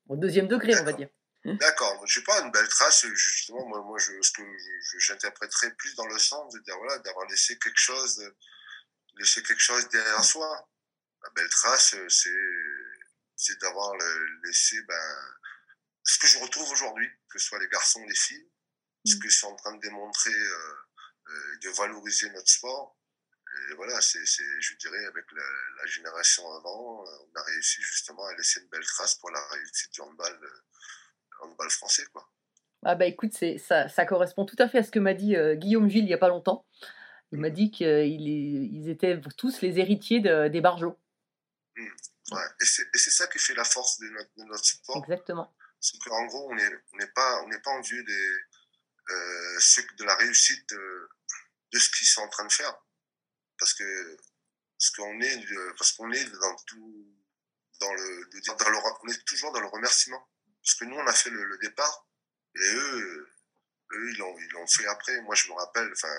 au 0.10 0.16
deuxième 0.18 0.48
degré, 0.48 0.78
on 0.80 0.84
va 0.84 0.94
dire. 0.94 1.10
D'accord, 1.46 2.02
je 2.08 2.20
sais 2.20 2.24
pas, 2.24 2.42
une 2.42 2.52
belle 2.52 2.68
trace, 2.68 3.06
justement, 3.06 3.66
moi, 3.68 3.80
moi 3.82 4.00
je, 4.00 4.12
ce 4.22 4.32
que 4.32 4.44
j'interpréterais 4.98 5.72
plus 5.78 5.94
dans 5.96 6.08
le 6.08 6.18
sens 6.18 6.52
de 6.54 6.60
dire, 6.60 6.76
voilà, 6.78 6.98
d'avoir 7.00 7.28
laissé 7.28 7.58
quelque 7.60 7.78
chose, 7.78 8.20
laissé 9.20 9.44
quelque 9.44 9.62
chose 9.62 9.88
derrière 9.90 10.24
soi. 10.24 10.68
La 11.26 11.32
belle 11.36 11.50
trace, 11.50 11.96
euh, 11.96 12.08
c'est, 13.36 13.60
d'avoir 13.62 13.94
laissé, 14.46 14.82
ben, 14.88 15.18
ce 16.04 16.20
que 16.20 16.28
je 16.28 16.38
retrouve 16.40 16.70
aujourd'hui, 16.72 17.10
que 17.30 17.40
ce 17.40 17.48
soit 17.48 17.60
les 17.60 17.68
garçons 17.68 18.00
ou 18.02 18.08
les 18.08 18.16
filles, 18.16 18.48
ce 19.06 19.16
Mm. 19.16 19.20
que 19.20 19.30
je 19.30 19.36
suis 19.38 19.48
en 19.48 19.56
train 19.56 19.76
de 19.76 19.82
démontrer, 19.82 20.34
euh, 20.34 20.74
euh, 21.30 21.58
de 21.64 21.70
valoriser 21.70 22.30
notre 22.32 22.50
sport. 22.50 22.98
Et 23.72 23.74
voilà, 23.76 24.00
c'est, 24.02 24.24
je 24.26 24.76
dirais, 24.78 25.06
avec 25.06 25.26
la, 25.32 25.44
la 25.82 25.86
génération 25.88 26.44
avant, 26.54 27.04
on 27.04 27.40
a 27.40 27.44
réussi 27.44 27.82
justement 27.82 28.26
à 28.26 28.36
laisser 28.36 28.60
une 28.62 28.68
belle 28.70 28.86
trace 28.86 29.16
pour 29.16 29.32
la 29.32 29.42
réussite 29.48 29.94
du 29.94 30.02
handball, 30.02 30.40
handball 31.42 31.70
français, 31.72 32.06
quoi. 32.14 32.30
Ah 32.84 32.94
bah 32.96 33.06
écoute, 33.06 33.32
ça, 33.58 33.88
ça 33.90 34.06
correspond 34.06 34.46
tout 34.46 34.58
à 34.60 34.68
fait 34.70 34.80
à 34.80 34.84
ce 34.84 34.92
que 34.92 35.00
m'a 35.00 35.14
dit 35.16 35.36
euh, 35.36 35.56
Guillaume 35.56 35.90
Gilles 35.90 36.04
il 36.04 36.10
y 36.10 36.14
a 36.14 36.20
pas 36.20 36.28
longtemps. 36.30 36.68
Il 37.32 37.40
m'a 37.40 37.50
dit 37.50 37.72
qu'ils 37.72 38.22
ils 38.28 38.90
étaient 38.90 39.20
tous 39.38 39.62
les 39.62 39.80
héritiers 39.80 40.20
de- 40.20 40.48
des 40.50 40.62
Barjots. 40.62 41.00
Ouais. 41.78 42.44
Et 42.62 42.66
c'est 42.98 43.12
ça 43.12 43.28
qui 43.28 43.40
fait 43.40 43.54
la 43.54 43.66
force 43.66 44.00
de 44.00 44.08
notre, 44.10 44.32
de 44.38 44.44
notre 44.46 44.66
sport. 44.66 45.04
Exactement. 45.04 45.56
C'est 45.80 45.98
qu'en 46.00 46.26
gros, 46.26 46.50
on 46.50 46.56
n'est 46.56 46.72
on 46.94 47.08
pas, 47.14 47.42
on 47.44 47.50
pas 47.62 47.72
envieux 47.72 48.04
des, 48.04 48.30
euh, 49.10 49.60
de 49.98 50.04
la 50.04 50.16
réussite 50.16 50.72
euh, 50.74 51.10
de 51.72 51.80
ce 51.80 51.90
qu'ils 51.90 52.08
sont 52.08 52.22
en 52.22 52.30
train 52.30 52.46
de 52.46 52.52
faire. 52.52 52.76
Parce 53.60 53.74
que, 53.74 54.18
parce 54.80 54.90
qu'on 54.92 55.22
est, 55.22 55.52
euh, 55.52 55.74
parce 55.78 55.92
qu'on 55.94 56.12
est 56.12 56.26
dans 56.26 56.56
tout, 56.68 57.16
dans 57.80 57.94
le, 57.94 58.30
dans 58.46 58.70
le, 58.70 58.78
on 59.04 59.08
est 59.10 59.26
toujours 59.26 59.52
dans 59.52 59.62
le 59.62 59.68
remerciement. 59.68 60.28
Parce 60.64 60.76
que 60.76 60.86
nous, 60.86 60.96
on 60.96 61.08
a 61.08 61.14
fait 61.14 61.30
le, 61.30 61.44
le 61.44 61.58
départ, 61.60 62.08
et 62.56 62.74
eux, 62.74 63.30
eux, 63.92 64.12
ils 64.12 64.18
l'ont, 64.18 64.36
ils 64.40 64.50
l'ont 64.50 64.68
fait 64.68 64.88
après. 64.88 65.22
Moi, 65.22 65.36
je 65.36 65.48
me 65.50 65.54
rappelle, 65.54 65.92
enfin, 65.92 66.16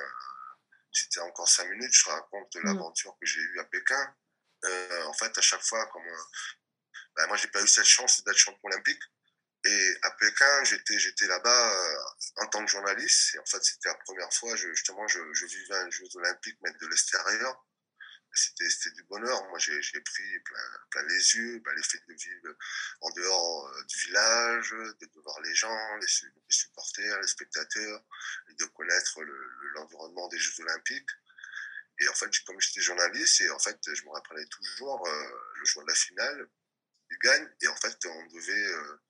c'était 0.93 1.21
encore 1.21 1.49
cinq 1.49 1.69
minutes, 1.71 1.93
je 1.93 2.09
raconte 2.09 2.55
l'aventure 2.63 3.17
que 3.21 3.27
j'ai 3.27 3.41
eue 3.41 3.59
à 3.59 3.65
Pékin. 3.65 4.15
Euh, 4.67 5.05
en 5.05 5.13
fait, 5.15 5.37
à 5.37 5.41
chaque 5.43 5.63
fois, 5.63 5.87
comme, 5.87 6.05
ben, 7.17 7.27
moi, 7.29 7.37
j'ai 7.37 7.49
pas 7.49 7.63
eu 7.63 7.69
cette 7.69 7.85
chance 7.85 8.23
d'être 8.25 8.37
champion 8.37 8.69
olympique. 8.69 9.03
Et 9.65 9.97
à 10.03 10.11
Pékin, 10.13 10.65
j'étais, 10.65 10.99
j'étais 10.99 11.27
là-bas 11.27 11.73
euh, 11.75 11.99
en 12.37 12.47
tant 12.49 12.65
que 12.65 12.71
journaliste. 12.71 13.35
Et 13.35 13.39
en 13.39 13.47
fait, 13.47 13.63
c'était 13.65 13.89
la 13.89 13.97
première 13.97 14.33
fois, 14.33 14.55
je, 14.57 14.69
justement, 14.73 15.07
je, 15.09 15.47
vivais 15.47 15.77
un 15.77 15.91
Jeux 15.91 16.09
olympiques, 16.15 16.59
mais 16.63 16.71
de 16.73 16.87
l'extérieur. 16.87 17.65
C'était, 18.33 18.69
c'était 18.69 18.91
du 18.91 19.03
bonheur. 19.05 19.43
Moi, 19.49 19.59
j'ai, 19.59 19.81
pris 20.03 20.39
plein, 20.91 21.03
les 21.05 21.35
yeux, 21.37 21.59
ben, 21.65 21.75
les 21.75 21.83
faits 21.83 22.03
de 22.07 22.15
vivre 22.15 22.55
en 23.01 23.11
dehors 23.13 23.85
du 23.87 23.99
village, 24.07 24.71
de, 24.71 25.21
voir 25.23 25.41
les 25.41 25.55
gens, 25.55 25.97
les, 25.97 26.07
su- 26.07 26.31
les 26.37 26.55
supporters, 26.55 27.19
les 27.21 27.29
spectateurs, 27.29 28.05
et 28.51 28.55
de 28.55 28.65
connaître 28.67 29.23
le, 29.23 29.33
le- 29.33 29.69
l'environnement 29.71 30.29
des 30.29 30.39
Jeux 30.39 30.63
olympiques. 30.63 31.11
Et 31.99 32.09
en 32.09 32.15
fait, 32.15 32.31
comme 32.45 32.61
j'étais 32.61 32.81
journaliste, 32.81 33.41
et 33.41 33.51
en 33.51 33.59
fait, 33.59 33.79
je 33.95 34.03
me 34.05 34.11
rappelais 34.11 34.45
toujours 34.47 35.07
euh, 35.07 35.29
le 35.61 35.65
jour 35.65 35.83
de 35.83 35.89
la 35.89 35.95
finale, 35.95 36.49
ils 37.11 37.19
gagnent, 37.19 37.49
et 37.63 37.69
en 37.69 37.77
fait, 37.77 37.97
on 38.05 38.27
devait, 38.27 38.67
euh, 38.67 39.01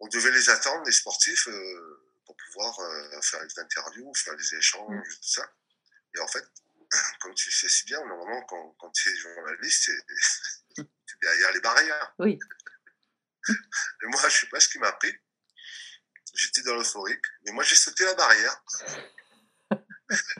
on 0.00 0.08
devait 0.08 0.30
les 0.30 0.48
attendre, 0.48 0.84
les 0.86 0.92
sportifs, 0.92 1.48
euh, 1.48 2.02
pour 2.24 2.36
pouvoir 2.36 2.76
faire 3.22 3.46
des 3.46 3.58
interviews, 3.60 4.12
faire 4.16 4.34
des 4.34 4.54
échanges, 4.56 5.08
tout 5.08 5.28
ça. 5.28 5.48
Et 6.16 6.18
en 6.18 6.26
fait, 6.26 6.44
comme 7.20 7.34
tu 7.34 7.50
le 7.50 7.54
sais 7.54 7.68
si 7.68 7.84
bien, 7.84 8.04
normalement, 8.04 8.42
quand, 8.46 8.74
quand 8.80 8.90
tu 8.90 9.10
es 9.10 9.16
journaliste, 9.16 9.84
c'est 9.84 10.84
c'est 11.06 11.20
derrière 11.22 11.52
les 11.52 11.60
barrières. 11.60 12.14
Oui. 12.18 12.38
Et 13.48 14.06
moi, 14.06 14.28
je 14.28 14.40
sais 14.40 14.48
pas 14.48 14.60
ce 14.60 14.68
qui 14.68 14.78
m'a 14.78 14.92
pris. 14.92 15.14
J'étais 16.34 16.62
dans 16.62 16.74
l'euphorique, 16.74 17.24
mais 17.44 17.52
moi, 17.52 17.64
j'ai 17.64 17.76
sauté 17.76 18.04
la 18.04 18.14
barrière. 18.14 18.62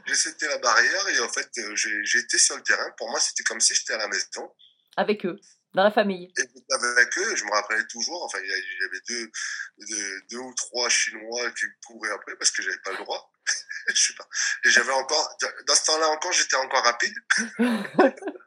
J'ai 0.06 0.14
sauté 0.14 0.46
la 0.48 0.58
barrière 0.58 1.08
et 1.08 1.20
en 1.20 1.28
fait, 1.28 1.50
euh, 1.58 1.74
j'ai 1.76 2.18
été 2.18 2.38
sur 2.38 2.56
le 2.56 2.62
terrain. 2.62 2.90
Pour 2.98 3.10
moi, 3.10 3.18
c'était 3.20 3.42
comme 3.42 3.60
si 3.60 3.74
j'étais 3.74 3.94
à 3.94 3.98
la 3.98 4.08
maison. 4.08 4.54
Avec 4.96 5.26
eux, 5.26 5.38
dans 5.74 5.82
la 5.84 5.90
famille. 5.90 6.32
Et 6.38 6.42
avec 6.74 7.18
eux, 7.18 7.36
je 7.36 7.44
me 7.44 7.50
rappelais 7.50 7.86
toujours, 7.88 8.22
enfin, 8.24 8.38
il 8.42 8.48
y 8.48 8.84
avait 8.84 9.00
deux, 9.08 9.30
deux, 9.78 10.20
deux 10.30 10.38
ou 10.38 10.54
trois 10.54 10.88
Chinois 10.88 11.50
qui 11.52 11.66
me 11.66 11.72
couraient 11.86 12.12
après 12.12 12.36
parce 12.36 12.50
que 12.50 12.62
j'avais 12.62 12.78
pas 12.78 12.92
le 12.92 12.98
droit. 12.98 13.32
je 13.88 13.94
sais 14.06 14.14
pas. 14.14 14.28
Et 14.64 14.70
j'avais 14.70 14.92
encore, 14.92 15.36
dans 15.66 15.74
ce 15.74 15.84
temps-là 15.84 16.08
encore, 16.08 16.32
j'étais 16.32 16.56
encore 16.56 16.82
rapide. 16.84 17.14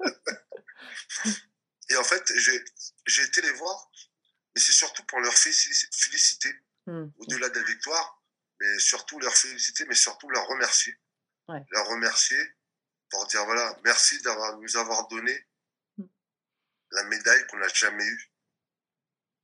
Et 1.92 1.96
en 1.98 2.04
fait, 2.04 2.24
j'ai 3.08 3.24
été 3.24 3.42
les 3.42 3.52
voir, 3.54 3.90
mais 4.56 4.62
c'est 4.62 4.74
surtout 4.74 5.04
pour 5.06 5.20
leur 5.20 5.34
félici- 5.34 5.88
féliciter, 5.92 6.54
Hmm. 6.88 7.08
au-delà 7.20 7.50
de 7.50 7.60
la 7.60 7.66
victoire, 7.66 8.24
mais 8.60 8.80
surtout 8.80 9.20
leur 9.20 9.36
féliciter, 9.36 9.86
mais 9.86 9.94
surtout 9.96 10.28
leur 10.30 10.48
remercier. 10.48 10.98
Ouais. 11.50 11.66
Leur 11.72 11.88
remercier 11.88 12.40
pour 13.10 13.26
dire 13.28 13.44
voilà, 13.46 13.76
merci 13.84 14.22
d'avoir 14.22 14.58
nous 14.58 14.78
avoir 14.78 15.08
donné 15.08 15.46
Hmm. 15.98 16.06
la 16.92 17.04
médaille 17.06 17.46
qu'on 17.48 17.58
n'a 17.58 17.68
jamais 17.70 18.06
eue. 18.06 18.32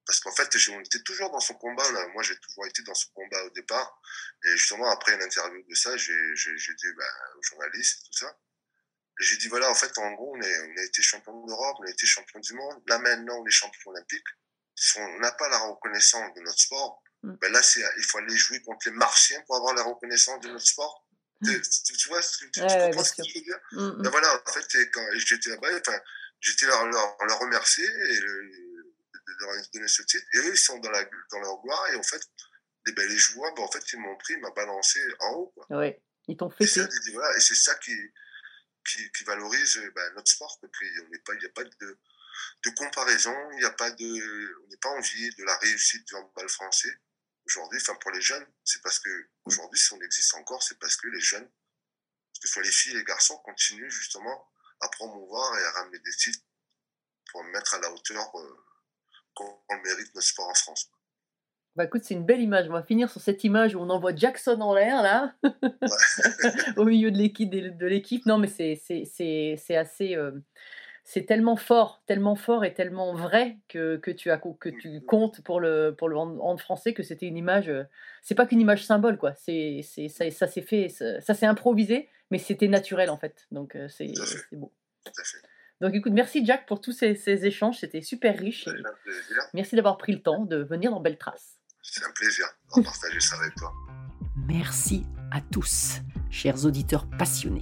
Parce 0.05 0.19
qu'en 0.19 0.31
fait, 0.31 0.55
on 0.69 0.79
était 0.81 1.01
toujours 1.01 1.31
dans 1.31 1.39
son 1.39 1.55
combat. 1.55 1.91
Là. 1.91 2.07
Moi, 2.09 2.21
j'ai 2.21 2.37
toujours 2.39 2.67
été 2.67 2.83
dans 2.83 2.93
ce 2.93 3.07
combat 3.13 3.43
au 3.43 3.49
départ. 3.49 3.99
Et 4.45 4.51
justement, 4.51 4.89
après 4.91 5.17
l'interview 5.17 5.63
de 5.67 5.73
ça, 5.75 5.97
j'ai 5.97 6.13
dit 6.13 6.93
ben, 6.95 7.07
aux 7.37 7.41
journalistes 7.41 8.01
et 8.01 8.05
tout 8.05 8.17
ça. 8.19 8.39
J'ai 9.19 9.37
dit 9.37 9.47
voilà, 9.47 9.69
en 9.71 9.75
fait, 9.75 9.97
en 9.97 10.11
gros, 10.11 10.35
on, 10.35 10.41
est, 10.41 10.59
on 10.59 10.77
a 10.77 10.83
été 10.83 11.01
champion 11.01 11.45
d'Europe, 11.45 11.77
on 11.79 11.87
a 11.87 11.89
été 11.89 12.05
champion 12.05 12.39
du 12.39 12.53
monde. 12.53 12.83
Là, 12.87 12.99
maintenant, 12.99 13.37
on 13.41 13.45
est 13.47 13.51
champion 13.51 13.89
olympique. 13.91 14.27
Si 14.75 14.99
on 14.99 15.19
n'a 15.19 15.31
pas 15.31 15.49
la 15.49 15.57
reconnaissance 15.57 16.33
de 16.35 16.41
notre 16.41 16.59
sport, 16.59 17.01
Mm. 17.25 17.37
ben 17.41 17.51
là, 17.51 17.61
il 17.97 18.03
faut 18.03 18.19
aller 18.19 18.37
jouer 18.37 18.61
contre 18.61 18.87
les 18.89 18.95
Martiens 18.95 19.41
pour 19.47 19.55
avoir 19.55 19.73
la 19.73 19.83
reconnaissance 19.83 20.39
de 20.41 20.49
notre 20.49 20.67
sport. 20.67 21.04
Tu, 21.43 22.07
vois, 22.09 22.21
ce 22.21 22.37
que- 22.37 22.45
tu, 22.45 22.51
tu 22.51 22.59
Ouais, 22.61 22.67
ouais, 22.67 22.89
comprends 22.91 23.03
ce 23.03 23.13
que 23.13 23.23
sûr. 23.23 23.33
je 23.33 23.39
veux 23.39 23.43
dire 23.45 23.59
Hmm, 23.71 24.01
ben 24.01 24.09
voilà, 24.09 24.41
en 24.47 24.51
fait, 24.51 24.75
et 24.79 24.89
quand 24.91 25.05
j'étais 25.15 25.49
là-bas, 25.49 25.67
enfin, 25.79 25.99
j'étais 26.39 26.65
leur, 26.65 26.85
leur, 26.87 27.17
leur 27.27 27.39
remercier 27.39 27.85
et 27.85 28.19
le- 28.19 28.51
de 29.27 29.33
leur 29.45 29.53
donner 29.73 29.87
ce 29.87 30.01
titre. 30.03 30.25
Et 30.33 30.37
eux, 30.37 30.51
ils 30.53 30.57
sont 30.57 30.77
dans, 30.79 30.91
la, 30.91 31.03
dans 31.31 31.39
leur 31.39 31.61
gloire. 31.61 31.87
Et 31.91 31.95
en 31.95 32.03
fait, 32.03 32.21
les, 32.85 32.93
ben, 32.93 33.07
les 33.07 33.17
joueurs, 33.17 33.53
ben, 33.55 33.63
en 33.63 33.71
fait, 33.71 33.83
ils 33.91 33.99
m'ont 33.99 34.15
pris, 34.17 34.33
ils 34.33 34.39
m'ont 34.39 34.53
balancé 34.53 34.99
en 35.19 35.31
haut. 35.31 35.47
Quoi. 35.55 35.77
Ouais. 35.79 36.01
Ils 36.27 36.37
t'ont 36.37 36.49
Et, 36.59 36.65
j'ai 36.67 36.85
dit, 36.87 37.11
voilà, 37.11 37.35
et 37.35 37.39
c'est 37.39 37.55
ça 37.55 37.75
qui, 37.75 37.95
qui, 38.87 39.11
qui 39.11 39.23
valorise 39.25 39.77
ben, 39.93 40.13
notre 40.15 40.31
sport. 40.31 40.57
Et 40.63 40.67
puis, 40.69 40.87
il 40.87 41.39
n'y 41.39 41.45
a 41.45 41.49
pas 41.49 41.63
de, 41.63 41.99
de 42.65 42.69
comparaison, 42.75 43.35
il 43.53 43.57
n'y 43.59 43.65
a 43.65 43.71
pas 43.71 43.91
de, 43.91 44.55
on 44.63 44.67
n'est 44.69 44.77
pas 44.77 44.89
envié 44.89 45.29
de 45.31 45.43
la 45.43 45.57
réussite 45.57 46.07
du 46.07 46.15
handball 46.15 46.49
français. 46.49 46.95
Aujourd'hui, 47.45 47.79
enfin, 47.81 47.95
pour 48.01 48.11
les 48.11 48.21
jeunes, 48.21 48.45
c'est 48.63 48.81
parce 48.81 48.99
que, 48.99 49.09
aujourd'hui, 49.45 49.79
si 49.79 49.93
on 49.93 50.01
existe 50.01 50.33
encore, 50.35 50.63
c'est 50.63 50.79
parce 50.79 50.95
que 50.95 51.07
les 51.07 51.19
jeunes, 51.19 51.47
que 51.47 52.47
ce 52.47 52.47
soit 52.47 52.63
les 52.63 52.71
filles 52.71 52.93
et 52.93 52.97
les 52.97 53.03
garçons, 53.03 53.37
continuent 53.37 53.89
justement 53.89 54.47
à 54.81 54.89
promouvoir 54.89 55.57
et 55.57 55.63
à 55.63 55.71
ramener 55.71 55.99
des 55.99 56.11
titres 56.11 56.39
pour 57.31 57.43
mettre 57.43 57.75
à 57.75 57.79
la 57.79 57.91
hauteur 57.91 58.31
euh, 58.35 58.65
qu'on 59.35 59.81
mérite 59.83 60.13
notre 60.15 60.27
sport 60.27 60.49
en 60.49 60.53
France. 60.53 60.89
Bah 61.75 61.83
écoute, 61.83 62.03
c'est 62.05 62.13
une 62.13 62.25
belle 62.25 62.41
image. 62.41 62.67
On 62.69 62.73
va 62.73 62.83
finir 62.83 63.09
sur 63.11 63.19
cette 63.19 63.43
image 63.43 63.75
où 63.75 63.79
on 63.79 63.89
envoie 63.89 64.15
Jackson 64.15 64.61
en 64.61 64.73
l'air, 64.73 65.01
là, 65.01 65.35
au 66.77 66.85
milieu 66.85 67.11
de 67.11 67.17
l'équipe. 67.17 68.25
Non, 68.25 68.37
mais 68.37 68.47
c'est 68.47 69.75
assez. 69.75 70.15
euh, 70.15 70.31
c'est 71.07 71.25
tellement 71.27 71.55
fort, 71.55 72.01
tellement 72.07 72.35
fort 72.35 72.65
et 72.65 72.73
tellement 72.73 73.13
vrai 73.13 73.59
que, 73.69 73.95
que, 73.97 74.09
tu, 74.09 74.31
as, 74.31 74.39
que 74.39 74.69
tu 74.69 75.01
comptes 75.01 75.41
pour 75.41 75.59
le, 75.59 75.93
pour 75.95 76.09
le 76.09 76.17
hand, 76.17 76.59
français 76.59 76.95
que 76.95 77.03
c'était 77.03 77.27
une 77.27 77.37
image. 77.37 77.69
euh, 77.69 77.83
c'est 78.23 78.33
pas 78.33 78.47
qu'une 78.47 78.59
image 78.59 78.83
symbole, 78.83 79.19
quoi. 79.19 79.35
C'est, 79.35 79.81
c'est, 79.83 80.09
ça, 80.09 80.29
ça 80.31 80.47
s'est 80.47 80.63
fait, 80.63 80.89
ça, 80.89 81.21
ça 81.21 81.35
s'est 81.35 81.45
improvisé, 81.45 82.09
mais 82.31 82.39
c'était 82.39 82.67
naturel, 82.67 83.11
en 83.11 83.17
fait. 83.17 83.45
Donc 83.51 83.75
euh, 83.75 83.87
c'est, 83.87 84.11
c'est 84.15 84.57
beau. 84.57 84.73
Donc 85.79 85.93
écoute, 85.93 86.13
merci 86.13 86.43
Jack 86.43 86.65
pour 86.65 86.81
tous 86.81 86.91
ces, 86.91 87.13
ces 87.13 87.45
échanges. 87.45 87.77
C'était 87.77 88.01
super 88.01 88.35
riche. 88.35 88.67
et 88.67 88.71
C'est 88.71 88.87
un 88.87 88.93
plaisir. 89.03 89.37
merci 89.53 89.75
d'avoir 89.75 89.97
pris 89.97 90.11
le 90.11 90.23
temps 90.23 90.43
de 90.43 90.57
venir 90.57 90.89
dans 90.89 91.01
Belle 91.01 91.19
Trace. 91.19 91.59
C'est 91.83 92.03
un 92.03 92.11
plaisir 92.15 92.45
de 92.75 92.81
partager 92.81 93.19
ça 93.19 93.35
avec 93.39 93.53
toi. 93.55 93.71
Merci 94.47 95.05
à 95.31 95.39
tous, 95.51 96.01
chers 96.31 96.65
auditeurs 96.65 97.07
passionnés. 97.19 97.61